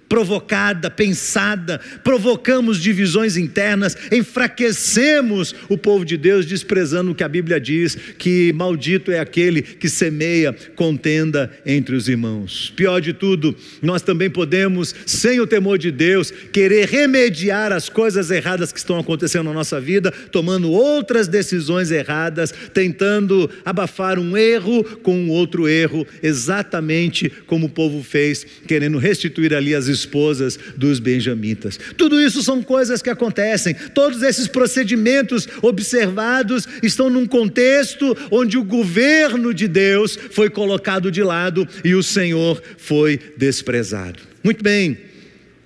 provocada, 0.08 0.90
pensada, 0.90 1.80
provocamos 2.02 2.80
divisões 2.80 3.36
internas, 3.36 3.96
enfraquecemos 4.10 5.54
o 5.68 5.76
povo 5.76 6.04
de 6.04 6.16
Deus, 6.16 6.46
desprezando 6.46 7.10
o 7.10 7.14
que 7.14 7.22
a 7.22 7.28
Bíblia 7.28 7.60
diz: 7.60 7.96
que 8.18 8.52
maldito 8.52 9.12
é 9.12 9.18
aquele 9.18 9.62
que 9.62 9.88
semeia 9.88 10.54
contenda 10.74 11.50
entre 11.66 11.94
os 11.94 12.08
irmãos. 12.08 12.72
Pior 12.74 13.00
de 13.00 13.12
tudo, 13.12 13.54
nós 13.82 14.02
também 14.02 14.30
podemos, 14.30 14.94
sem 15.06 15.40
o 15.40 15.46
temor 15.46 15.78
de 15.78 15.90
Deus, 15.90 16.32
querer 16.52 16.88
remediar 16.88 17.72
as 17.72 17.88
coisas 17.88 18.30
erradas 18.30 18.72
que 18.72 18.78
estão 18.78 18.98
acontecendo 18.98 19.46
na 19.46 19.52
nossa 19.52 19.80
vida, 19.80 20.10
tomando 20.32 20.70
outras 20.70 21.28
decisões 21.28 21.90
erradas, 21.90 22.52
tentando 22.72 23.50
abafar 23.64 24.18
um 24.18 24.36
erro 24.36 24.82
com 25.02 25.14
um 25.14 25.30
outro 25.30 25.68
erro, 25.68 26.06
exatamente 26.22 27.30
como 27.46 27.66
o 27.66 27.70
povo 27.70 28.02
fez, 28.02 28.46
querendo 28.66 28.98
restituir 28.98 29.54
ali 29.54 29.74
as 29.74 29.88
esposas 30.00 30.58
dos 30.76 30.98
benjamitas. 30.98 31.78
Tudo 31.96 32.20
isso 32.20 32.42
são 32.42 32.62
coisas 32.62 33.02
que 33.02 33.10
acontecem. 33.10 33.74
Todos 33.94 34.22
esses 34.22 34.46
procedimentos 34.46 35.48
observados 35.62 36.66
estão 36.82 37.10
num 37.10 37.26
contexto 37.26 38.16
onde 38.30 38.56
o 38.56 38.64
governo 38.64 39.52
de 39.52 39.68
Deus 39.68 40.18
foi 40.30 40.50
colocado 40.50 41.10
de 41.10 41.22
lado 41.22 41.66
e 41.84 41.94
o 41.94 42.02
Senhor 42.02 42.62
foi 42.76 43.18
desprezado. 43.36 44.20
Muito 44.42 44.62
bem. 44.62 44.98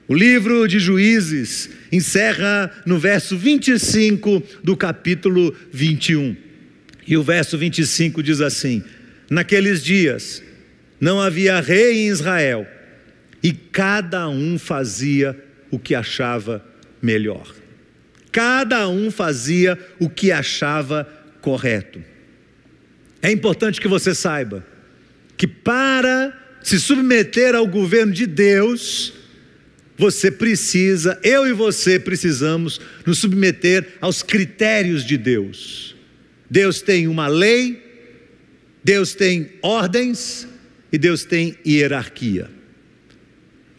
O 0.08 0.14
livro 0.14 0.66
de 0.66 0.78
Juízes 0.78 1.70
encerra 1.90 2.70
no 2.84 2.98
verso 2.98 3.36
25 3.36 4.42
do 4.62 4.76
capítulo 4.76 5.54
21. 5.72 6.36
E 7.06 7.16
o 7.16 7.22
verso 7.22 7.56
25 7.56 8.22
diz 8.22 8.40
assim: 8.40 8.82
Naqueles 9.30 9.82
dias 9.82 10.42
não 11.00 11.20
havia 11.20 11.60
rei 11.60 12.04
em 12.04 12.08
Israel 12.08 12.66
e 13.42 13.52
cada 13.52 14.28
um 14.28 14.58
fazia 14.58 15.38
o 15.70 15.78
que 15.78 15.94
achava 15.94 16.64
melhor. 17.00 17.54
Cada 18.30 18.88
um 18.88 19.10
fazia 19.10 19.78
o 19.98 20.08
que 20.08 20.30
achava 20.30 21.04
correto. 21.40 22.02
É 23.20 23.30
importante 23.30 23.80
que 23.80 23.88
você 23.88 24.14
saiba 24.14 24.64
que 25.36 25.46
para 25.46 26.32
se 26.62 26.78
submeter 26.78 27.54
ao 27.54 27.66
governo 27.66 28.12
de 28.12 28.26
Deus, 28.26 29.12
você 29.98 30.30
precisa, 30.30 31.18
eu 31.22 31.46
e 31.46 31.52
você 31.52 31.98
precisamos 31.98 32.80
nos 33.04 33.18
submeter 33.18 33.86
aos 34.00 34.22
critérios 34.22 35.04
de 35.04 35.16
Deus. 35.16 35.96
Deus 36.48 36.80
tem 36.80 37.08
uma 37.08 37.28
lei, 37.28 37.82
Deus 38.84 39.14
tem 39.14 39.50
ordens 39.62 40.46
e 40.92 40.98
Deus 40.98 41.24
tem 41.24 41.56
hierarquia. 41.66 42.61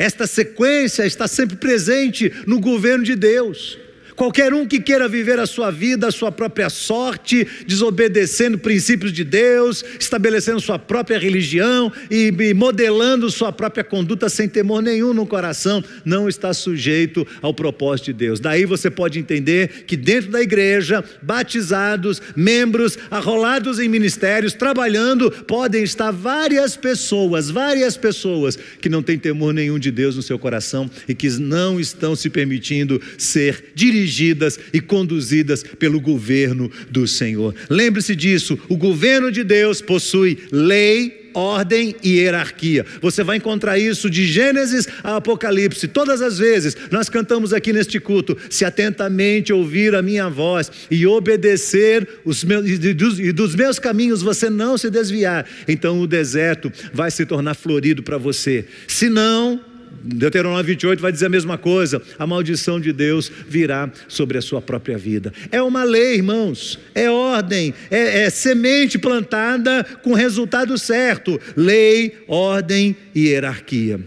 Esta 0.03 0.27
sequência 0.27 1.05
está 1.05 1.29
sempre 1.29 1.55
presente 1.55 2.29
no 2.45 2.59
governo 2.59 3.05
de 3.05 3.15
Deus. 3.15 3.79
Qualquer 4.15 4.53
um 4.53 4.65
que 4.65 4.79
queira 4.79 5.07
viver 5.07 5.39
a 5.39 5.45
sua 5.45 5.71
vida, 5.71 6.07
a 6.07 6.11
sua 6.11 6.31
própria 6.31 6.69
sorte, 6.69 7.47
desobedecendo 7.65 8.57
princípios 8.57 9.11
de 9.11 9.23
Deus, 9.23 9.83
estabelecendo 9.99 10.59
sua 10.59 10.77
própria 10.77 11.17
religião 11.17 11.91
e, 12.11 12.31
modelando 12.53 13.29
sua 13.31 13.51
própria 13.51 13.83
conduta 13.83 14.29
sem 14.29 14.47
temor 14.47 14.81
nenhum 14.81 15.13
no 15.13 15.25
coração, 15.25 15.83
não 16.05 16.29
está 16.29 16.53
sujeito 16.53 17.25
ao 17.41 17.53
propósito 17.53 18.07
de 18.07 18.13
Deus. 18.13 18.39
Daí 18.39 18.65
você 18.65 18.89
pode 18.89 19.17
entender 19.17 19.85
que 19.87 19.97
dentro 19.97 20.31
da 20.31 20.41
igreja, 20.41 21.03
batizados, 21.21 22.21
membros, 22.35 22.97
arrolados 23.09 23.79
em 23.79 23.89
ministérios, 23.89 24.53
trabalhando, 24.53 25.31
podem 25.31 25.83
estar 25.83 26.11
várias 26.11 26.77
pessoas, 26.77 27.49
várias 27.49 27.97
pessoas 27.97 28.57
que 28.79 28.89
não 28.89 29.01
têm 29.01 29.17
temor 29.17 29.53
nenhum 29.53 29.79
de 29.79 29.89
Deus 29.89 30.15
no 30.15 30.21
seu 30.21 30.37
coração 30.37 30.89
e 31.07 31.15
que 31.15 31.29
não 31.39 31.79
estão 31.79 32.15
se 32.15 32.29
permitindo 32.29 33.01
ser 33.17 33.71
dirigidos 33.73 34.02
dirigidas 34.03 34.59
e 34.73 34.81
conduzidas 34.81 35.63
pelo 35.63 35.99
governo 35.99 36.69
do 36.89 37.07
Senhor. 37.07 37.55
Lembre-se 37.69 38.15
disso: 38.15 38.59
o 38.67 38.75
governo 38.75 39.31
de 39.31 39.43
Deus 39.43 39.81
possui 39.81 40.37
lei, 40.51 41.31
ordem 41.33 41.95
e 42.03 42.17
hierarquia. 42.17 42.85
Você 43.01 43.23
vai 43.23 43.37
encontrar 43.37 43.79
isso 43.79 44.09
de 44.09 44.25
Gênesis 44.25 44.87
a 45.03 45.15
Apocalipse. 45.15 45.87
Todas 45.87 46.21
as 46.21 46.37
vezes 46.37 46.75
nós 46.91 47.09
cantamos 47.09 47.53
aqui 47.53 47.71
neste 47.71 47.99
culto: 47.99 48.37
se 48.49 48.65
atentamente 48.65 49.53
ouvir 49.53 49.95
a 49.95 50.01
minha 50.01 50.29
voz 50.29 50.69
e 50.91 51.07
obedecer 51.07 52.07
os 52.25 52.43
meus, 52.43 52.67
e 52.67 52.93
dos, 52.93 53.19
e 53.19 53.31
dos 53.31 53.55
meus 53.55 53.79
caminhos 53.79 54.21
você 54.21 54.49
não 54.49 54.77
se 54.77 54.89
desviar, 54.89 55.47
então 55.67 56.01
o 56.01 56.07
deserto 56.07 56.71
vai 56.93 57.09
se 57.09 57.25
tornar 57.25 57.53
florido 57.55 58.03
para 58.03 58.17
você. 58.17 58.65
Se 58.87 59.09
não, 59.09 59.72
Deuteronômio 60.03 60.65
28 60.65 61.01
vai 61.01 61.11
dizer 61.11 61.27
a 61.27 61.29
mesma 61.29 61.57
coisa: 61.57 62.01
a 62.19 62.27
maldição 62.27 62.79
de 62.79 62.91
Deus 62.91 63.31
virá 63.47 63.89
sobre 64.07 64.37
a 64.37 64.41
sua 64.41 64.61
própria 64.61 64.97
vida. 64.97 65.33
É 65.49 65.61
uma 65.61 65.83
lei, 65.83 66.15
irmãos, 66.15 66.77
é 66.93 67.09
ordem, 67.09 67.73
é, 67.89 68.23
é 68.23 68.29
semente 68.29 68.97
plantada 68.97 69.83
com 70.03 70.13
resultado 70.13 70.77
certo: 70.77 71.39
lei, 71.55 72.17
ordem 72.27 72.95
e 73.15 73.27
hierarquia. 73.27 73.99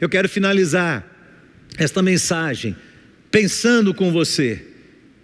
Eu 0.00 0.08
quero 0.08 0.28
finalizar 0.28 1.06
esta 1.76 2.00
mensagem 2.02 2.74
pensando 3.30 3.92
com 3.92 4.12
você 4.12 4.64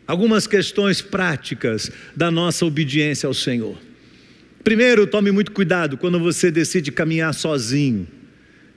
algumas 0.07 0.47
questões 0.47 1.01
práticas 1.01 1.91
da 2.17 2.31
nossa 2.31 2.67
obediência 2.67 3.27
ao 3.27 3.33
Senhor. 3.33 3.79
Primeiro, 4.65 5.07
tome 5.07 5.31
muito 5.31 5.53
cuidado 5.53 5.97
quando 5.97 6.19
você 6.19 6.51
decide 6.51 6.93
caminhar 6.93 7.33
sozinho, 7.33 8.07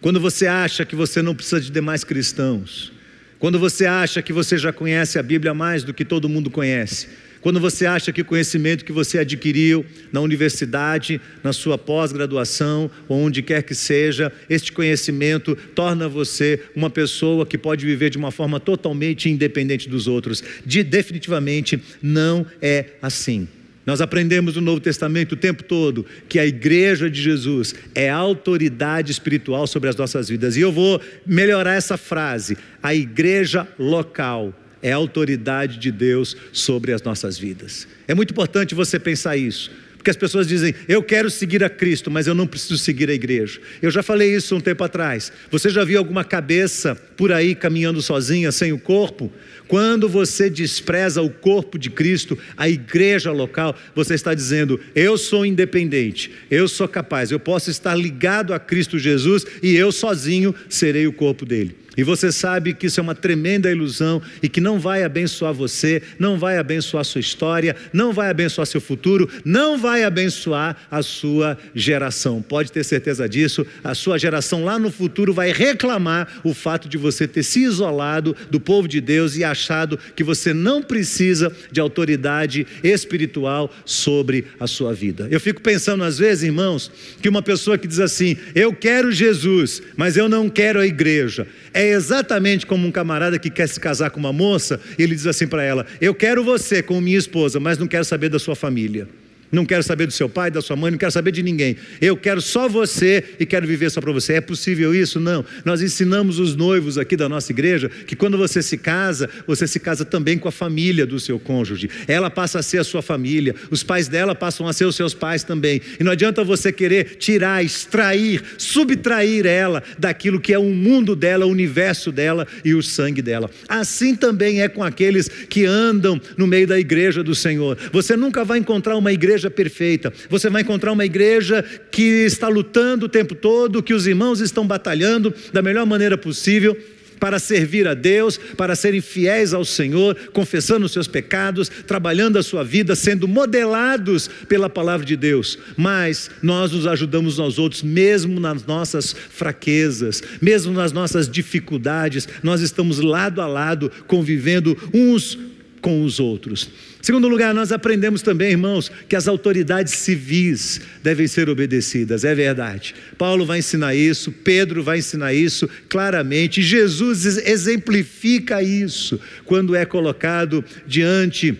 quando 0.03 0.19
você 0.19 0.47
acha 0.47 0.83
que 0.83 0.97
você 0.97 1.21
não 1.21 1.33
precisa 1.33 1.61
de 1.61 1.71
demais 1.71 2.03
cristãos, 2.03 2.91
quando 3.39 3.57
você 3.57 3.85
acha 3.85 4.21
que 4.21 4.33
você 4.33 4.57
já 4.57 4.73
conhece 4.73 5.17
a 5.17 5.23
Bíblia 5.23 5.53
mais 5.53 5.81
do 5.81 5.93
que 5.93 6.03
todo 6.03 6.27
mundo 6.27 6.51
conhece, 6.51 7.07
quando 7.39 7.57
você 7.57 7.85
acha 7.85 8.11
que 8.11 8.19
o 8.19 8.25
conhecimento 8.25 8.83
que 8.83 8.91
você 8.91 9.19
adquiriu 9.19 9.85
na 10.11 10.19
universidade, 10.19 11.21
na 11.41 11.53
sua 11.53 11.77
pós-graduação, 11.77 12.91
onde 13.07 13.41
quer 13.41 13.63
que 13.63 13.73
seja, 13.73 14.29
este 14.49 14.73
conhecimento 14.73 15.55
torna 15.73 16.09
você 16.09 16.61
uma 16.75 16.89
pessoa 16.89 17.45
que 17.45 17.57
pode 17.57 17.85
viver 17.85 18.09
de 18.09 18.17
uma 18.17 18.29
forma 18.29 18.59
totalmente 18.59 19.29
independente 19.29 19.87
dos 19.87 20.05
outros. 20.05 20.43
De, 20.65 20.83
definitivamente 20.83 21.81
não 22.01 22.45
é 22.61 22.87
assim. 23.01 23.47
Nós 23.85 23.99
aprendemos 23.99 24.55
no 24.55 24.61
Novo 24.61 24.79
Testamento 24.79 25.33
o 25.33 25.37
tempo 25.37 25.63
todo 25.63 26.05
que 26.29 26.39
a 26.39 26.45
igreja 26.45 27.09
de 27.09 27.21
Jesus 27.21 27.75
é 27.93 28.09
autoridade 28.09 29.11
espiritual 29.11 29.67
sobre 29.67 29.89
as 29.89 29.95
nossas 29.95 30.29
vidas. 30.29 30.55
E 30.55 30.61
eu 30.61 30.71
vou 30.71 31.01
melhorar 31.25 31.73
essa 31.73 31.97
frase: 31.97 32.57
a 32.81 32.95
igreja 32.95 33.67
local 33.77 34.53
é 34.81 34.91
autoridade 34.91 35.77
de 35.77 35.91
Deus 35.91 36.35
sobre 36.51 36.91
as 36.91 37.01
nossas 37.01 37.37
vidas. 37.37 37.87
É 38.07 38.13
muito 38.13 38.31
importante 38.31 38.75
você 38.75 38.99
pensar 38.99 39.37
isso. 39.37 39.71
Porque 40.03 40.11
as 40.11 40.17
pessoas 40.17 40.45
dizem, 40.45 40.75
eu 40.85 41.01
quero 41.01 41.31
seguir 41.31 41.63
a 41.63 41.69
Cristo, 41.69 42.11
mas 42.11 42.27
eu 42.27 42.35
não 42.35 42.45
preciso 42.45 42.77
seguir 42.77 43.09
a 43.09 43.13
igreja. 43.13 43.61
Eu 43.81 43.89
já 43.89 44.03
falei 44.03 44.35
isso 44.35 44.53
um 44.53 44.59
tempo 44.59 44.83
atrás. 44.83 45.31
Você 45.49 45.69
já 45.69 45.85
viu 45.85 45.97
alguma 45.97 46.25
cabeça 46.25 46.93
por 47.15 47.31
aí 47.31 47.55
caminhando 47.55 48.01
sozinha, 48.01 48.51
sem 48.51 48.73
o 48.73 48.77
corpo? 48.77 49.31
Quando 49.65 50.09
você 50.09 50.49
despreza 50.49 51.21
o 51.21 51.29
corpo 51.29 51.79
de 51.79 51.89
Cristo, 51.89 52.37
a 52.57 52.67
igreja 52.67 53.31
local, 53.31 53.77
você 53.95 54.15
está 54.15 54.33
dizendo: 54.33 54.77
eu 54.93 55.17
sou 55.17 55.45
independente, 55.45 56.29
eu 56.51 56.67
sou 56.67 56.85
capaz, 56.85 57.31
eu 57.31 57.39
posso 57.39 57.71
estar 57.71 57.95
ligado 57.95 58.53
a 58.53 58.59
Cristo 58.59 58.99
Jesus 58.99 59.45
e 59.63 59.73
eu 59.73 59.89
sozinho 59.89 60.53
serei 60.67 61.07
o 61.07 61.13
corpo 61.13 61.45
dele. 61.45 61.82
E 61.95 62.03
você 62.03 62.31
sabe 62.31 62.73
que 62.73 62.87
isso 62.87 62.99
é 62.99 63.03
uma 63.03 63.13
tremenda 63.13 63.69
ilusão 63.69 64.21
e 64.41 64.49
que 64.49 64.59
não 64.59 64.79
vai 64.79 65.03
abençoar 65.03 65.53
você, 65.53 66.01
não 66.17 66.37
vai 66.37 66.57
abençoar 66.57 67.05
sua 67.05 67.21
história, 67.21 67.75
não 67.91 68.11
vai 68.11 68.29
abençoar 68.29 68.65
seu 68.65 68.81
futuro, 68.81 69.29
não 69.45 69.77
vai 69.77 70.03
abençoar 70.03 70.75
a 70.89 71.03
sua 71.03 71.57
geração. 71.75 72.41
Pode 72.41 72.71
ter 72.71 72.83
certeza 72.83 73.29
disso. 73.29 73.65
A 73.83 73.93
sua 73.93 74.17
geração 74.17 74.63
lá 74.63 74.79
no 74.79 74.91
futuro 74.91 75.33
vai 75.33 75.51
reclamar 75.51 76.41
o 76.43 76.53
fato 76.53 76.89
de 76.89 76.97
você 76.97 77.27
ter 77.27 77.43
se 77.43 77.63
isolado 77.63 78.35
do 78.49 78.59
povo 78.59 78.87
de 78.87 78.99
Deus 78.99 79.35
e 79.35 79.43
achado 79.43 79.99
que 80.15 80.23
você 80.23 80.53
não 80.53 80.81
precisa 80.81 81.51
de 81.71 81.79
autoridade 81.79 82.65
espiritual 82.83 83.71
sobre 83.85 84.45
a 84.59 84.65
sua 84.65 84.93
vida. 84.93 85.27
Eu 85.29 85.39
fico 85.39 85.61
pensando 85.61 86.03
às 86.03 86.17
vezes, 86.17 86.43
irmãos, 86.43 86.91
que 87.21 87.29
uma 87.29 87.41
pessoa 87.41 87.77
que 87.77 87.87
diz 87.87 87.99
assim: 87.99 88.35
"Eu 88.55 88.73
quero 88.73 89.11
Jesus, 89.11 89.81
mas 89.95 90.17
eu 90.17 90.27
não 90.27 90.49
quero 90.49 90.79
a 90.79 90.87
igreja". 90.87 91.47
É 91.73 91.89
exatamente 91.89 92.65
como 92.65 92.87
um 92.87 92.91
camarada 92.91 93.39
que 93.39 93.49
quer 93.49 93.67
se 93.67 93.79
casar 93.79 94.11
com 94.11 94.19
uma 94.19 94.31
moça, 94.31 94.79
e 94.97 95.03
ele 95.03 95.15
diz 95.15 95.25
assim 95.25 95.47
para 95.47 95.63
ela: 95.63 95.85
Eu 95.99 96.13
quero 96.13 96.43
você 96.43 96.83
como 96.83 97.01
minha 97.01 97.17
esposa, 97.17 97.59
mas 97.59 97.77
não 97.77 97.87
quero 97.87 98.05
saber 98.05 98.29
da 98.29 98.39
sua 98.39 98.55
família. 98.55 99.07
Não 99.53 99.65
quero 99.65 99.83
saber 99.83 100.07
do 100.07 100.11
seu 100.11 100.27
pai, 100.27 100.49
da 100.49 100.63
sua 100.63 100.75
mãe, 100.75 100.89
não 100.89 100.97
quero 100.97 101.11
saber 101.11 101.31
de 101.31 101.43
ninguém. 101.43 101.77
Eu 102.01 102.17
quero 102.17 102.41
só 102.41 102.67
você 102.67 103.23
e 103.39 103.45
quero 103.45 103.67
viver 103.67 103.91
só 103.91 104.01
para 104.01 104.11
você. 104.11 104.33
É 104.33 104.41
possível 104.41 104.95
isso? 104.95 105.19
Não. 105.19 105.45
Nós 105.63 105.79
ensinamos 105.79 106.39
os 106.39 106.55
noivos 106.55 106.97
aqui 106.97 107.15
da 107.15 107.29
nossa 107.29 107.51
igreja 107.51 107.87
que 107.87 108.15
quando 108.15 108.35
você 108.35 108.63
se 108.63 108.79
casa, 108.79 109.29
você 109.45 109.67
se 109.67 109.79
casa 109.79 110.03
também 110.03 110.39
com 110.39 110.47
a 110.47 110.51
família 110.51 111.05
do 111.05 111.19
seu 111.19 111.39
cônjuge. 111.39 111.87
Ela 112.07 112.31
passa 112.31 112.59
a 112.59 112.63
ser 112.63 112.79
a 112.79 112.83
sua 112.83 113.03
família, 113.03 113.53
os 113.69 113.83
pais 113.83 114.07
dela 114.07 114.33
passam 114.33 114.67
a 114.67 114.73
ser 114.73 114.85
os 114.85 114.95
seus 114.95 115.13
pais 115.13 115.43
também. 115.43 115.79
E 115.99 116.03
não 116.03 116.11
adianta 116.11 116.43
você 116.43 116.71
querer 116.71 117.17
tirar, 117.17 117.63
extrair, 117.63 118.41
subtrair 118.57 119.45
ela 119.45 119.83
daquilo 119.99 120.41
que 120.41 120.51
é 120.51 120.57
o 120.57 120.63
mundo 120.63 121.15
dela, 121.15 121.45
o 121.45 121.49
universo 121.49 122.11
dela 122.11 122.47
e 122.65 122.73
o 122.73 122.81
sangue 122.81 123.21
dela. 123.21 123.51
Assim 123.69 124.15
também 124.15 124.63
é 124.63 124.67
com 124.67 124.83
aqueles 124.83 125.27
que 125.27 125.63
andam 125.63 126.19
no 126.35 126.47
meio 126.47 126.65
da 126.65 126.79
igreja 126.79 127.23
do 127.23 127.35
Senhor. 127.35 127.77
Você 127.91 128.17
nunca 128.17 128.43
vai 128.43 128.57
encontrar 128.57 128.97
uma 128.97 129.13
igreja 129.13 129.42
igreja 129.43 129.49
perfeita. 129.49 130.13
Você 130.29 130.49
vai 130.49 130.61
encontrar 130.61 130.91
uma 130.91 131.05
igreja 131.05 131.63
que 131.91 132.25
está 132.25 132.47
lutando 132.47 133.05
o 133.05 133.09
tempo 133.09 133.35
todo, 133.35 133.83
que 133.83 133.93
os 133.93 134.07
irmãos 134.07 134.39
estão 134.39 134.65
batalhando 134.65 135.33
da 135.51 135.61
melhor 135.61 135.85
maneira 135.85 136.17
possível 136.17 136.77
para 137.19 137.39
servir 137.39 137.87
a 137.87 137.93
Deus, 137.93 138.37
para 138.57 138.75
serem 138.75 138.99
fiéis 138.99 139.53
ao 139.53 139.63
Senhor, 139.63 140.13
confessando 140.33 140.85
os 140.85 140.91
seus 140.91 141.07
pecados, 141.07 141.69
trabalhando 141.87 142.37
a 142.37 142.43
sua 142.43 142.65
vida, 142.65 142.97
sendo 142.97 143.29
modelados 143.29 144.29
pela 144.49 144.69
palavra 144.69 145.05
de 145.05 145.15
Deus. 145.15 145.57
Mas 145.77 146.29
nós 146.41 146.73
nos 146.73 146.85
ajudamos 146.85 147.39
aos 147.39 147.57
outros, 147.57 147.81
mesmo 147.81 148.41
nas 148.41 148.65
nossas 148.65 149.15
fraquezas, 149.29 150.21
mesmo 150.41 150.73
nas 150.73 150.91
nossas 150.91 151.29
dificuldades, 151.29 152.27
nós 152.41 152.59
estamos 152.59 152.99
lado 152.99 153.39
a 153.39 153.47
lado, 153.47 153.89
convivendo 154.05 154.77
uns 154.93 155.52
com 155.83 156.01
os 156.01 156.17
outros. 156.17 156.69
Segundo 157.01 157.27
lugar, 157.27 157.53
nós 157.53 157.73
aprendemos 157.73 158.21
também, 158.21 158.51
irmãos, 158.51 158.89
que 159.09 159.17
as 159.17 159.27
autoridades 159.27 159.93
civis 159.93 160.79
devem 161.03 161.27
ser 161.27 161.49
obedecidas, 161.49 162.23
é 162.23 162.33
verdade. 162.33 162.95
Paulo 163.17 163.45
vai 163.45 163.59
ensinar 163.59 163.93
isso, 163.93 164.31
Pedro 164.31 164.81
vai 164.81 164.99
ensinar 164.99 165.33
isso 165.33 165.69
claramente, 165.89 166.61
Jesus 166.61 167.25
exemplifica 167.25 168.63
isso 168.63 169.19
quando 169.43 169.75
é 169.75 169.83
colocado 169.83 170.63
diante 170.87 171.55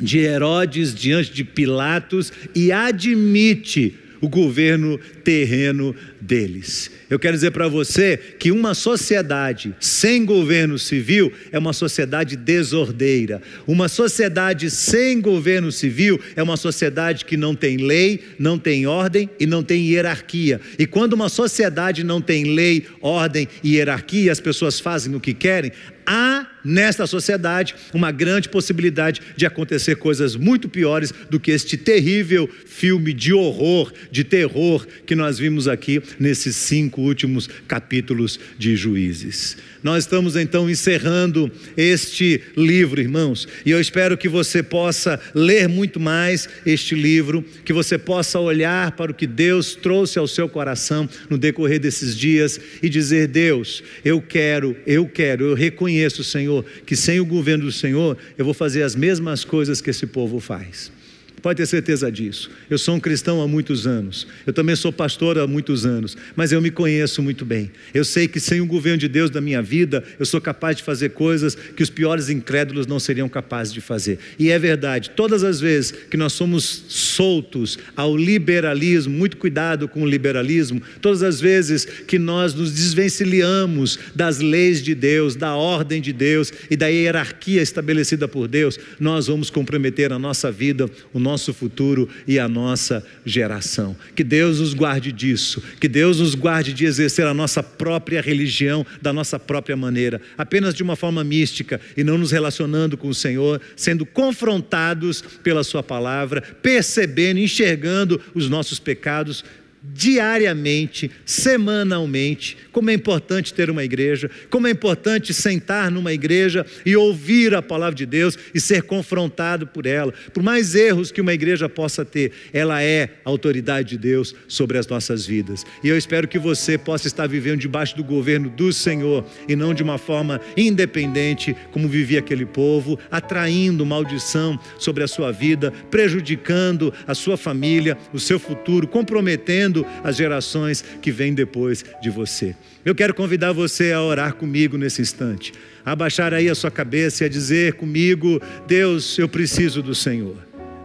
de 0.00 0.20
Herodes, 0.20 0.94
diante 0.94 1.30
de 1.30 1.44
Pilatos 1.44 2.32
e 2.54 2.72
admite 2.72 3.94
o 4.22 4.28
governo 4.28 4.98
terreno 5.28 5.94
deles. 6.18 6.90
Eu 7.10 7.18
quero 7.18 7.34
dizer 7.34 7.50
para 7.50 7.68
você 7.68 8.16
que 8.16 8.50
uma 8.50 8.72
sociedade 8.72 9.76
sem 9.78 10.24
governo 10.24 10.78
civil 10.78 11.30
é 11.52 11.58
uma 11.58 11.74
sociedade 11.74 12.34
desordeira. 12.34 13.42
Uma 13.66 13.88
sociedade 13.88 14.70
sem 14.70 15.20
governo 15.20 15.70
civil 15.70 16.18
é 16.34 16.42
uma 16.42 16.56
sociedade 16.56 17.26
que 17.26 17.36
não 17.36 17.54
tem 17.54 17.76
lei, 17.76 18.24
não 18.38 18.58
tem 18.58 18.86
ordem 18.86 19.28
e 19.38 19.44
não 19.44 19.62
tem 19.62 19.86
hierarquia. 19.86 20.62
E 20.78 20.86
quando 20.86 21.12
uma 21.12 21.28
sociedade 21.28 22.02
não 22.02 22.22
tem 22.22 22.54
lei, 22.54 22.86
ordem 23.02 23.46
e 23.62 23.74
hierarquia, 23.74 24.32
as 24.32 24.40
pessoas 24.40 24.80
fazem 24.80 25.14
o 25.14 25.20
que 25.20 25.34
querem, 25.34 25.72
há 26.08 26.46
nesta 26.64 27.06
sociedade 27.06 27.74
uma 27.92 28.10
grande 28.10 28.48
possibilidade 28.48 29.20
de 29.36 29.44
acontecer 29.44 29.96
coisas 29.96 30.34
muito 30.36 30.68
piores 30.68 31.12
do 31.28 31.38
que 31.38 31.50
este 31.50 31.76
terrível 31.76 32.48
filme 32.66 33.12
de 33.12 33.32
horror, 33.32 33.92
de 34.10 34.24
terror 34.24 34.86
que 35.06 35.14
nós 35.18 35.38
vimos 35.38 35.68
aqui 35.68 36.00
nesses 36.18 36.56
cinco 36.56 37.02
últimos 37.02 37.48
capítulos 37.66 38.40
de 38.58 38.74
Juízes. 38.76 39.56
Nós 39.82 40.04
estamos 40.04 40.36
então 40.36 40.68
encerrando 40.70 41.50
este 41.76 42.40
livro, 42.56 43.00
irmãos, 43.00 43.46
e 43.64 43.70
eu 43.70 43.80
espero 43.80 44.16
que 44.16 44.28
você 44.28 44.62
possa 44.62 45.20
ler 45.34 45.68
muito 45.68 46.00
mais 46.00 46.48
este 46.64 46.94
livro, 46.94 47.44
que 47.64 47.72
você 47.72 47.98
possa 47.98 48.38
olhar 48.38 48.92
para 48.92 49.12
o 49.12 49.14
que 49.14 49.26
Deus 49.26 49.74
trouxe 49.74 50.18
ao 50.18 50.26
seu 50.26 50.48
coração 50.48 51.08
no 51.28 51.36
decorrer 51.36 51.78
desses 51.78 52.16
dias 52.16 52.60
e 52.82 52.88
dizer: 52.88 53.28
Deus, 53.28 53.82
eu 54.04 54.20
quero, 54.20 54.76
eu 54.86 55.06
quero, 55.06 55.44
eu 55.44 55.54
reconheço, 55.54 56.24
Senhor, 56.24 56.64
que 56.86 56.96
sem 56.96 57.20
o 57.20 57.26
governo 57.26 57.64
do 57.64 57.72
Senhor 57.72 58.16
eu 58.36 58.44
vou 58.44 58.54
fazer 58.54 58.82
as 58.82 58.94
mesmas 58.94 59.44
coisas 59.44 59.80
que 59.80 59.90
esse 59.90 60.06
povo 60.06 60.40
faz. 60.40 60.97
Pode 61.42 61.58
ter 61.58 61.66
certeza 61.66 62.10
disso. 62.10 62.50
Eu 62.68 62.78
sou 62.78 62.94
um 62.94 63.00
cristão 63.00 63.40
há 63.40 63.48
muitos 63.48 63.86
anos. 63.86 64.26
Eu 64.46 64.52
também 64.52 64.74
sou 64.74 64.92
pastor 64.92 65.38
há 65.38 65.46
muitos 65.46 65.86
anos. 65.86 66.16
Mas 66.34 66.52
eu 66.52 66.60
me 66.60 66.70
conheço 66.70 67.22
muito 67.22 67.44
bem. 67.44 67.70
Eu 67.94 68.04
sei 68.04 68.26
que 68.26 68.40
sem 68.40 68.60
o 68.60 68.66
governo 68.66 68.98
de 68.98 69.08
Deus 69.08 69.30
na 69.30 69.40
minha 69.40 69.62
vida, 69.62 70.02
eu 70.18 70.26
sou 70.26 70.40
capaz 70.40 70.76
de 70.76 70.82
fazer 70.82 71.10
coisas 71.10 71.54
que 71.54 71.82
os 71.82 71.90
piores 71.90 72.28
incrédulos 72.28 72.86
não 72.86 72.98
seriam 72.98 73.28
capazes 73.28 73.72
de 73.72 73.80
fazer. 73.80 74.18
E 74.38 74.50
é 74.50 74.58
verdade. 74.58 75.10
Todas 75.10 75.44
as 75.44 75.60
vezes 75.60 75.92
que 75.92 76.16
nós 76.16 76.32
somos 76.32 76.84
soltos 76.88 77.78
ao 77.94 78.16
liberalismo, 78.16 79.16
muito 79.16 79.36
cuidado 79.36 79.88
com 79.88 80.02
o 80.02 80.06
liberalismo, 80.06 80.82
todas 81.00 81.22
as 81.22 81.40
vezes 81.40 81.84
que 81.84 82.18
nós 82.18 82.54
nos 82.54 82.72
desvencilhamos 82.72 83.98
das 84.14 84.38
leis 84.38 84.82
de 84.82 84.94
Deus, 84.94 85.36
da 85.36 85.54
ordem 85.54 86.00
de 86.00 86.12
Deus 86.12 86.52
e 86.70 86.76
da 86.76 86.88
hierarquia 86.88 87.62
estabelecida 87.62 88.26
por 88.26 88.48
Deus, 88.48 88.78
nós 88.98 89.26
vamos 89.26 89.50
comprometer 89.50 90.12
a 90.12 90.18
nossa 90.18 90.50
vida, 90.50 90.88
o 91.12 91.18
nosso 91.18 91.27
futuro 91.36 92.08
e 92.26 92.38
a 92.38 92.48
nossa 92.48 93.04
geração. 93.24 93.96
Que 94.14 94.24
Deus 94.24 94.60
nos 94.60 94.72
guarde 94.72 95.12
disso, 95.12 95.62
que 95.80 95.88
Deus 95.88 96.20
nos 96.20 96.34
guarde 96.34 96.72
de 96.72 96.86
exercer 96.86 97.26
a 97.26 97.34
nossa 97.34 97.62
própria 97.62 98.20
religião 98.20 98.86
da 99.02 99.12
nossa 99.12 99.38
própria 99.38 99.76
maneira, 99.76 100.20
apenas 100.36 100.74
de 100.74 100.82
uma 100.82 100.96
forma 100.96 101.24
mística 101.24 101.80
e 101.96 102.04
não 102.04 102.16
nos 102.16 102.30
relacionando 102.30 102.96
com 102.96 103.08
o 103.08 103.14
Senhor, 103.14 103.60
sendo 103.76 104.06
confrontados 104.06 105.20
pela 105.42 105.64
Sua 105.64 105.82
palavra, 105.82 106.40
percebendo, 106.40 107.40
enxergando 107.40 108.20
os 108.34 108.48
nossos 108.48 108.78
pecados 108.78 109.44
diariamente, 109.82 111.10
semanalmente, 111.24 112.56
como 112.78 112.90
é 112.90 112.94
importante 112.94 113.52
ter 113.52 113.70
uma 113.70 113.82
igreja, 113.82 114.30
como 114.48 114.68
é 114.68 114.70
importante 114.70 115.34
sentar 115.34 115.90
numa 115.90 116.12
igreja 116.12 116.64
e 116.86 116.94
ouvir 116.94 117.52
a 117.52 117.60
palavra 117.60 117.96
de 117.96 118.06
Deus 118.06 118.38
e 118.54 118.60
ser 118.60 118.84
confrontado 118.84 119.66
por 119.66 119.84
ela. 119.84 120.14
Por 120.32 120.44
mais 120.44 120.76
erros 120.76 121.10
que 121.10 121.20
uma 121.20 121.34
igreja 121.34 121.68
possa 121.68 122.04
ter, 122.04 122.30
ela 122.52 122.80
é 122.80 123.14
a 123.24 123.30
autoridade 123.30 123.88
de 123.88 123.98
Deus 123.98 124.32
sobre 124.46 124.78
as 124.78 124.86
nossas 124.86 125.26
vidas. 125.26 125.66
E 125.82 125.88
eu 125.88 125.98
espero 125.98 126.28
que 126.28 126.38
você 126.38 126.78
possa 126.78 127.08
estar 127.08 127.26
vivendo 127.26 127.58
debaixo 127.58 127.96
do 127.96 128.04
governo 128.04 128.48
do 128.48 128.72
Senhor 128.72 129.24
e 129.48 129.56
não 129.56 129.74
de 129.74 129.82
uma 129.82 129.98
forma 129.98 130.40
independente, 130.56 131.56
como 131.72 131.88
vivia 131.88 132.20
aquele 132.20 132.46
povo, 132.46 132.96
atraindo 133.10 133.84
maldição 133.84 134.56
sobre 134.78 135.02
a 135.02 135.08
sua 135.08 135.32
vida, 135.32 135.72
prejudicando 135.90 136.94
a 137.08 137.14
sua 137.16 137.36
família, 137.36 137.98
o 138.12 138.20
seu 138.20 138.38
futuro, 138.38 138.86
comprometendo 138.86 139.84
as 140.04 140.14
gerações 140.14 140.84
que 141.02 141.10
vêm 141.10 141.34
depois 141.34 141.84
de 142.00 142.08
você. 142.08 142.54
Eu 142.84 142.94
quero 142.94 143.12
convidar 143.12 143.52
você 143.52 143.92
a 143.92 144.00
orar 144.02 144.34
comigo 144.34 144.78
nesse 144.78 145.02
instante, 145.02 145.52
a 145.84 145.94
baixar 145.94 146.32
aí 146.32 146.48
a 146.48 146.54
sua 146.54 146.70
cabeça 146.70 147.24
e 147.24 147.26
a 147.26 147.28
dizer 147.28 147.74
comigo: 147.74 148.40
Deus, 148.66 149.18
eu 149.18 149.28
preciso 149.28 149.82
do 149.82 149.94
Senhor. 149.94 150.36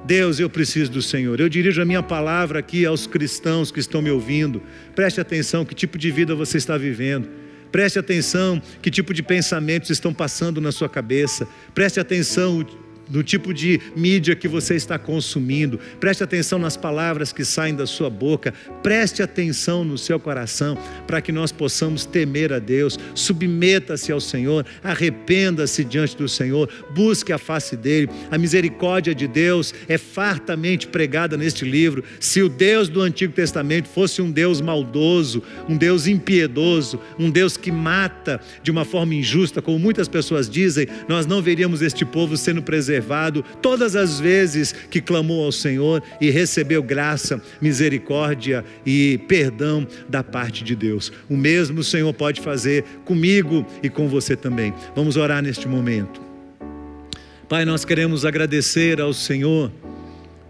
Deus, 0.05 0.39
eu 0.39 0.49
preciso 0.49 0.91
do 0.91 1.01
Senhor. 1.01 1.39
Eu 1.39 1.47
dirijo 1.47 1.81
a 1.81 1.85
minha 1.85 2.03
palavra 2.03 2.59
aqui 2.59 2.85
aos 2.85 3.07
cristãos 3.07 3.71
que 3.71 3.79
estão 3.79 4.01
me 4.01 4.11
ouvindo. 4.11 4.61
Preste 4.93 5.21
atenção 5.21 5.63
que 5.63 5.73
tipo 5.73 5.97
de 5.97 6.11
vida 6.11 6.35
você 6.35 6.57
está 6.57 6.77
vivendo. 6.77 7.29
Preste 7.71 7.97
atenção 7.97 8.61
que 8.81 8.91
tipo 8.91 9.13
de 9.13 9.23
pensamentos 9.23 9.89
estão 9.89 10.13
passando 10.13 10.59
na 10.59 10.71
sua 10.71 10.89
cabeça. 10.89 11.47
Preste 11.73 11.99
atenção 11.99 12.65
do 13.09 13.23
tipo 13.23 13.53
de 13.53 13.79
mídia 13.95 14.35
que 14.35 14.47
você 14.47 14.75
está 14.75 14.97
consumindo. 14.97 15.79
Preste 15.99 16.23
atenção 16.23 16.57
nas 16.59 16.77
palavras 16.77 17.31
que 17.31 17.43
saem 17.43 17.75
da 17.75 17.85
sua 17.85 18.09
boca. 18.09 18.53
Preste 18.81 19.21
atenção 19.21 19.83
no 19.83 19.97
seu 19.97 20.19
coração 20.19 20.77
para 21.05 21.21
que 21.21 21.31
nós 21.31 21.51
possamos 21.51 22.05
temer 22.05 22.53
a 22.53 22.59
Deus. 22.59 22.97
Submeta-se 23.13 24.11
ao 24.11 24.19
Senhor, 24.19 24.65
arrependa-se 24.83 25.83
diante 25.83 26.15
do 26.15 26.27
Senhor, 26.29 26.69
busque 26.93 27.33
a 27.33 27.37
face 27.37 27.75
dele. 27.75 28.09
A 28.31 28.37
misericórdia 28.37 29.13
de 29.13 29.27
Deus 29.27 29.73
é 29.87 29.97
fartamente 29.97 30.87
pregada 30.87 31.37
neste 31.37 31.65
livro. 31.65 32.03
Se 32.19 32.41
o 32.41 32.49
Deus 32.49 32.89
do 32.89 33.01
Antigo 33.01 33.33
Testamento 33.33 33.87
fosse 33.89 34.21
um 34.21 34.31
Deus 34.31 34.61
maldoso, 34.61 35.43
um 35.67 35.77
Deus 35.77 36.07
impiedoso, 36.07 36.99
um 37.19 37.29
Deus 37.29 37.57
que 37.57 37.71
mata 37.71 38.39
de 38.61 38.71
uma 38.71 38.85
forma 38.85 39.15
injusta, 39.15 39.61
como 39.61 39.77
muitas 39.77 40.07
pessoas 40.07 40.49
dizem, 40.49 40.87
nós 41.07 41.25
não 41.25 41.41
veríamos 41.41 41.81
este 41.81 42.05
povo 42.05 42.37
sendo 42.37 42.61
preservado 42.61 42.92
preservado 42.93 43.43
todas 43.61 43.95
as 43.95 44.19
vezes 44.19 44.71
que 44.71 45.01
clamou 45.01 45.43
ao 45.43 45.51
Senhor 45.51 46.03
e 46.21 46.29
recebeu 46.29 46.83
graça, 46.83 47.41
misericórdia 47.59 48.63
e 48.85 49.19
perdão 49.27 49.87
da 50.07 50.23
parte 50.23 50.63
de 50.63 50.75
Deus. 50.75 51.11
O 51.29 51.35
mesmo 51.35 51.79
o 51.79 51.83
Senhor 51.83 52.13
pode 52.13 52.41
fazer 52.41 52.83
comigo 53.03 53.65
e 53.81 53.89
com 53.89 54.07
você 54.07 54.35
também. 54.35 54.73
Vamos 54.95 55.17
orar 55.17 55.41
neste 55.41 55.67
momento. 55.67 56.21
Pai, 57.49 57.65
nós 57.65 57.83
queremos 57.83 58.25
agradecer 58.25 59.01
ao 59.01 59.13
Senhor 59.13 59.71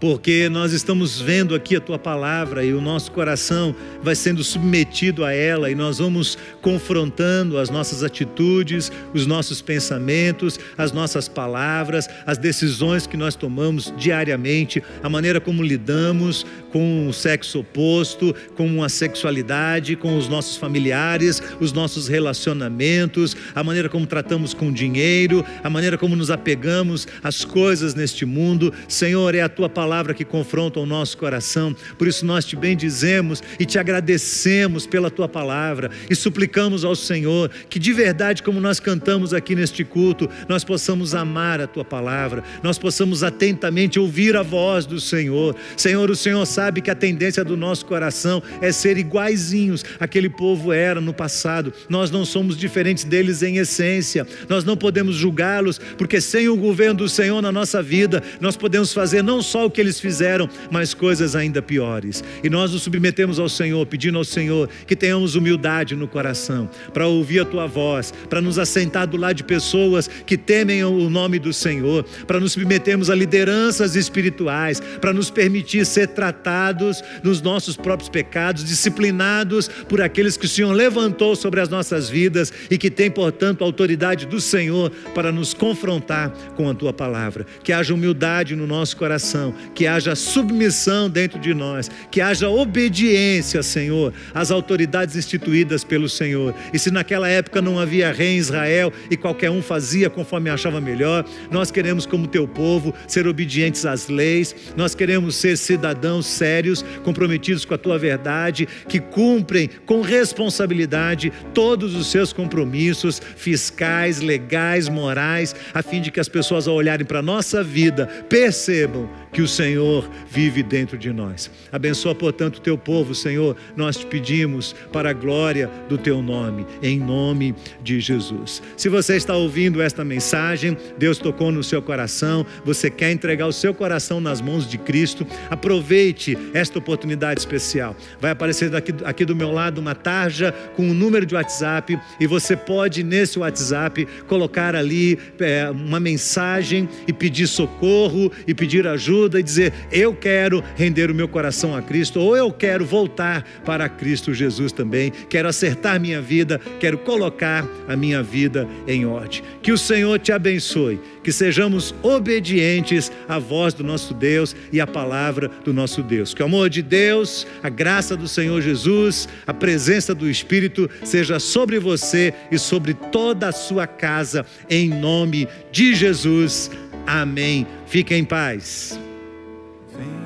porque 0.04 0.50
nós 0.50 0.74
estamos 0.74 1.18
vendo 1.18 1.54
aqui 1.54 1.76
a 1.76 1.80
tua 1.80 1.98
palavra 1.98 2.62
e 2.62 2.74
o 2.74 2.80
nosso 2.82 3.10
coração 3.10 3.74
vai 4.02 4.14
sendo 4.14 4.44
submetido 4.44 5.24
a 5.24 5.32
ela 5.32 5.70
e 5.70 5.74
nós 5.74 5.96
vamos 5.96 6.36
confrontando 6.60 7.56
as 7.56 7.70
nossas 7.70 8.02
atitudes, 8.02 8.92
os 9.14 9.26
nossos 9.26 9.62
pensamentos, 9.62 10.60
as 10.76 10.92
nossas 10.92 11.26
palavras, 11.26 12.06
as 12.26 12.36
decisões 12.36 13.06
que 13.06 13.16
nós 13.16 13.34
tomamos 13.34 13.94
diariamente, 13.96 14.82
a 15.02 15.08
maneira 15.08 15.40
como 15.40 15.62
lidamos 15.62 16.44
com 16.70 17.08
o 17.08 17.12
sexo 17.12 17.60
oposto, 17.60 18.34
com 18.56 18.82
a 18.82 18.90
sexualidade, 18.90 19.96
com 19.96 20.18
os 20.18 20.28
nossos 20.28 20.58
familiares, 20.58 21.42
os 21.58 21.72
nossos 21.72 22.08
relacionamentos, 22.08 23.34
a 23.54 23.64
maneira 23.64 23.88
como 23.88 24.06
tratamos 24.06 24.52
com 24.52 24.70
dinheiro, 24.70 25.42
a 25.62 25.70
maneira 25.70 25.96
como 25.96 26.14
nos 26.14 26.30
apegamos 26.30 27.08
às 27.22 27.42
coisas 27.42 27.94
neste 27.94 28.26
mundo. 28.26 28.70
Senhor, 28.86 29.34
é 29.34 29.40
a 29.40 29.48
tua 29.48 29.70
palavra 29.70 29.93
palavra 29.94 30.12
que 30.14 30.24
confronta 30.24 30.80
o 30.80 30.86
nosso 30.86 31.16
coração. 31.16 31.74
Por 31.96 32.08
isso 32.08 32.26
nós 32.26 32.44
te 32.44 32.56
bendizemos 32.56 33.40
e 33.60 33.64
te 33.64 33.78
agradecemos 33.78 34.88
pela 34.88 35.08
tua 35.08 35.28
palavra 35.28 35.88
e 36.10 36.16
suplicamos 36.16 36.84
ao 36.84 36.96
Senhor 36.96 37.48
que 37.70 37.78
de 37.78 37.92
verdade, 37.92 38.42
como 38.42 38.60
nós 38.60 38.80
cantamos 38.80 39.32
aqui 39.32 39.54
neste 39.54 39.84
culto, 39.84 40.28
nós 40.48 40.64
possamos 40.64 41.14
amar 41.14 41.60
a 41.60 41.68
tua 41.68 41.84
palavra, 41.84 42.42
nós 42.60 42.76
possamos 42.76 43.22
atentamente 43.22 44.00
ouvir 44.00 44.34
a 44.34 44.42
voz 44.42 44.84
do 44.84 44.98
Senhor. 44.98 45.54
Senhor, 45.76 46.10
o 46.10 46.16
Senhor 46.16 46.44
sabe 46.44 46.80
que 46.80 46.90
a 46.90 46.94
tendência 46.96 47.44
do 47.44 47.56
nosso 47.56 47.86
coração 47.86 48.42
é 48.60 48.72
ser 48.72 48.98
iguaizinhos 48.98 49.84
aquele 50.00 50.28
povo 50.28 50.72
era 50.72 51.00
no 51.00 51.14
passado. 51.14 51.72
Nós 51.88 52.10
não 52.10 52.24
somos 52.24 52.56
diferentes 52.56 53.04
deles 53.04 53.44
em 53.44 53.58
essência. 53.58 54.26
Nós 54.48 54.64
não 54.64 54.76
podemos 54.76 55.14
julgá-los, 55.14 55.78
porque 55.96 56.20
sem 56.20 56.48
o 56.48 56.56
governo 56.56 56.94
do 56.94 57.08
Senhor 57.08 57.40
na 57.40 57.52
nossa 57.52 57.80
vida, 57.80 58.20
nós 58.40 58.56
podemos 58.56 58.92
fazer 58.92 59.22
não 59.22 59.40
só 59.44 59.66
o 59.66 59.70
que 59.74 59.80
eles 59.80 60.00
fizeram, 60.00 60.48
mas 60.70 60.94
coisas 60.94 61.36
ainda 61.36 61.60
piores. 61.60 62.24
E 62.42 62.48
nós 62.48 62.72
nos 62.72 62.82
submetemos 62.82 63.38
ao 63.38 63.48
Senhor, 63.48 63.84
pedindo 63.86 64.16
ao 64.16 64.24
Senhor 64.24 64.68
que 64.86 64.96
tenhamos 64.96 65.34
humildade 65.34 65.94
no 65.94 66.08
coração, 66.08 66.70
para 66.92 67.06
ouvir 67.06 67.40
a 67.40 67.44
tua 67.44 67.66
voz, 67.66 68.12
para 68.30 68.40
nos 68.40 68.58
assentar 68.58 69.06
do 69.06 69.16
lado 69.16 69.36
de 69.36 69.44
pessoas 69.44 70.08
que 70.26 70.36
temem 70.36 70.82
o 70.84 71.10
nome 71.10 71.38
do 71.38 71.52
Senhor, 71.52 72.04
para 72.26 72.40
nos 72.40 72.52
submetermos 72.52 73.10
a 73.10 73.14
lideranças 73.14 73.96
espirituais, 73.96 74.80
para 75.00 75.12
nos 75.12 75.30
permitir 75.30 75.84
ser 75.84 76.08
tratados 76.08 77.02
nos 77.22 77.42
nossos 77.42 77.76
próprios 77.76 78.08
pecados, 78.08 78.64
disciplinados 78.64 79.68
por 79.88 80.00
aqueles 80.00 80.36
que 80.36 80.46
o 80.46 80.48
Senhor 80.48 80.72
levantou 80.72 81.34
sobre 81.34 81.60
as 81.60 81.68
nossas 81.68 82.08
vidas 82.08 82.52
e 82.70 82.78
que 82.78 82.90
tem, 82.90 83.10
portanto, 83.10 83.62
a 83.62 83.66
autoridade 83.66 84.26
do 84.26 84.40
Senhor 84.40 84.90
para 85.14 85.32
nos 85.32 85.52
confrontar 85.52 86.30
com 86.56 86.70
a 86.70 86.74
tua 86.74 86.92
palavra. 86.92 87.44
Que 87.62 87.72
haja 87.72 87.92
humildade 87.92 88.54
no 88.54 88.66
nosso 88.66 88.96
coração, 88.96 89.54
que 89.74 89.86
haja 89.86 90.14
submissão 90.14 91.08
dentro 91.08 91.38
de 91.38 91.54
nós, 91.54 91.90
que 92.10 92.20
haja 92.20 92.48
obediência, 92.48 93.62
Senhor, 93.62 94.12
às 94.34 94.50
autoridades 94.50 95.16
instituídas 95.16 95.84
pelo 95.84 96.08
Senhor. 96.08 96.54
E 96.72 96.78
se 96.78 96.90
naquela 96.90 97.28
época 97.28 97.62
não 97.62 97.78
havia 97.78 98.12
rei 98.12 98.34
em 98.34 98.38
Israel 98.38 98.92
e 99.10 99.16
qualquer 99.16 99.50
um 99.50 99.62
fazia 99.62 100.10
conforme 100.10 100.50
achava 100.50 100.80
melhor, 100.80 101.24
nós 101.50 101.70
queremos, 101.70 102.06
como 102.06 102.26
teu 102.26 102.46
povo, 102.46 102.94
ser 103.06 103.26
obedientes 103.26 103.86
às 103.86 104.08
leis, 104.08 104.54
nós 104.76 104.94
queremos 104.94 105.36
ser 105.36 105.56
cidadãos 105.56 106.26
sérios, 106.26 106.84
comprometidos 107.02 107.64
com 107.64 107.74
a 107.74 107.78
tua 107.78 107.98
verdade, 107.98 108.66
que 108.88 108.98
cumprem 109.00 109.70
com 109.86 110.00
responsabilidade 110.00 111.32
todos 111.52 111.94
os 111.94 112.08
seus 112.08 112.32
compromissos 112.32 113.20
fiscais, 113.36 114.20
legais, 114.20 114.88
morais, 114.88 115.54
a 115.72 115.82
fim 115.82 116.00
de 116.00 116.10
que 116.10 116.20
as 116.20 116.28
pessoas, 116.28 116.66
ao 116.66 116.74
olharem 116.74 117.06
para 117.06 117.18
a 117.20 117.22
nossa 117.22 117.62
vida, 117.62 118.06
percebam 118.28 119.08
que 119.34 119.42
o 119.42 119.48
Senhor 119.48 120.08
vive 120.30 120.62
dentro 120.62 120.96
de 120.96 121.12
nós. 121.12 121.50
Abençoa, 121.72 122.14
portanto, 122.14 122.58
o 122.58 122.60
teu 122.60 122.78
povo, 122.78 123.16
Senhor. 123.16 123.56
Nós 123.76 123.96
te 123.96 124.06
pedimos 124.06 124.74
para 124.92 125.10
a 125.10 125.12
glória 125.12 125.68
do 125.88 125.98
teu 125.98 126.22
nome, 126.22 126.64
em 126.80 127.00
nome 127.00 127.52
de 127.82 127.98
Jesus. 127.98 128.62
Se 128.76 128.88
você 128.88 129.16
está 129.16 129.34
ouvindo 129.34 129.82
esta 129.82 130.04
mensagem, 130.04 130.76
Deus 130.96 131.18
tocou 131.18 131.50
no 131.50 131.64
seu 131.64 131.82
coração, 131.82 132.46
você 132.64 132.88
quer 132.88 133.10
entregar 133.10 133.48
o 133.48 133.52
seu 133.52 133.74
coração 133.74 134.20
nas 134.20 134.40
mãos 134.40 134.70
de 134.70 134.78
Cristo, 134.78 135.26
aproveite 135.50 136.38
esta 136.54 136.78
oportunidade 136.78 137.40
especial. 137.40 137.96
Vai 138.20 138.30
aparecer 138.30 138.70
daqui, 138.70 138.94
aqui 139.04 139.24
do 139.24 139.34
meu 139.34 139.50
lado 139.50 139.78
uma 139.78 139.96
tarja 139.96 140.52
com 140.76 140.88
um 140.88 140.94
número 140.94 141.26
de 141.26 141.34
WhatsApp 141.34 141.98
e 142.20 142.26
você 142.28 142.56
pode, 142.56 143.02
nesse 143.02 143.40
WhatsApp, 143.40 144.06
colocar 144.28 144.76
ali 144.76 145.18
é, 145.40 145.68
uma 145.70 145.98
mensagem 145.98 146.88
e 147.08 147.12
pedir 147.12 147.48
socorro 147.48 148.30
e 148.46 148.54
pedir 148.54 148.86
ajuda 148.86 149.23
ajuda 149.24 149.40
e 149.40 149.42
dizer: 149.42 149.72
Eu 149.90 150.14
quero 150.14 150.62
render 150.76 151.10
o 151.10 151.14
meu 151.14 151.26
coração 151.26 151.74
a 151.74 151.82
Cristo, 151.82 152.20
ou 152.20 152.36
eu 152.36 152.52
quero 152.52 152.84
voltar 152.84 153.44
para 153.64 153.88
Cristo 153.88 154.32
Jesus 154.32 154.72
também, 154.72 155.12
quero 155.28 155.48
acertar 155.48 156.00
minha 156.00 156.20
vida, 156.20 156.60
quero 156.78 156.98
colocar 156.98 157.66
a 157.88 157.96
minha 157.96 158.22
vida 158.22 158.68
em 158.86 159.06
ordem. 159.06 159.42
Que 159.62 159.72
o 159.72 159.78
Senhor 159.78 160.18
te 160.18 160.32
abençoe, 160.32 161.00
que 161.22 161.32
sejamos 161.32 161.94
obedientes 162.02 163.10
à 163.28 163.38
voz 163.38 163.72
do 163.72 163.82
nosso 163.82 164.12
Deus 164.12 164.54
e 164.72 164.80
à 164.80 164.86
palavra 164.86 165.50
do 165.64 165.72
nosso 165.72 166.02
Deus. 166.02 166.34
Que 166.34 166.42
o 166.42 166.46
amor 166.46 166.68
de 166.68 166.82
Deus, 166.82 167.46
a 167.62 167.68
graça 167.68 168.16
do 168.16 168.28
Senhor 168.28 168.60
Jesus, 168.60 169.28
a 169.46 169.54
presença 169.54 170.14
do 170.14 170.28
Espírito 170.28 170.90
seja 171.02 171.38
sobre 171.38 171.78
você 171.78 172.34
e 172.50 172.58
sobre 172.58 172.94
toda 172.94 173.48
a 173.48 173.52
sua 173.52 173.86
casa, 173.86 174.44
em 174.68 174.88
nome 174.88 175.48
de 175.72 175.94
Jesus. 175.94 176.70
Amém. 177.06 177.66
Fique 177.86 178.14
em 178.14 178.24
paz. 178.24 178.98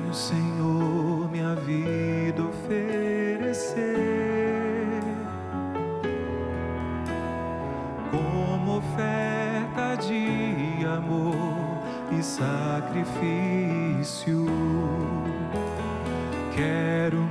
Venho, 0.09 0.13
Senhor, 0.13 1.29
minha 1.31 1.53
vida 1.55 2.41
oferecer 2.43 3.77
como 8.09 8.77
oferta 8.77 9.95
de 9.97 10.85
amor 10.85 11.83
e 12.11 12.23
sacrifício. 12.23 13.27
Quero 16.55 17.21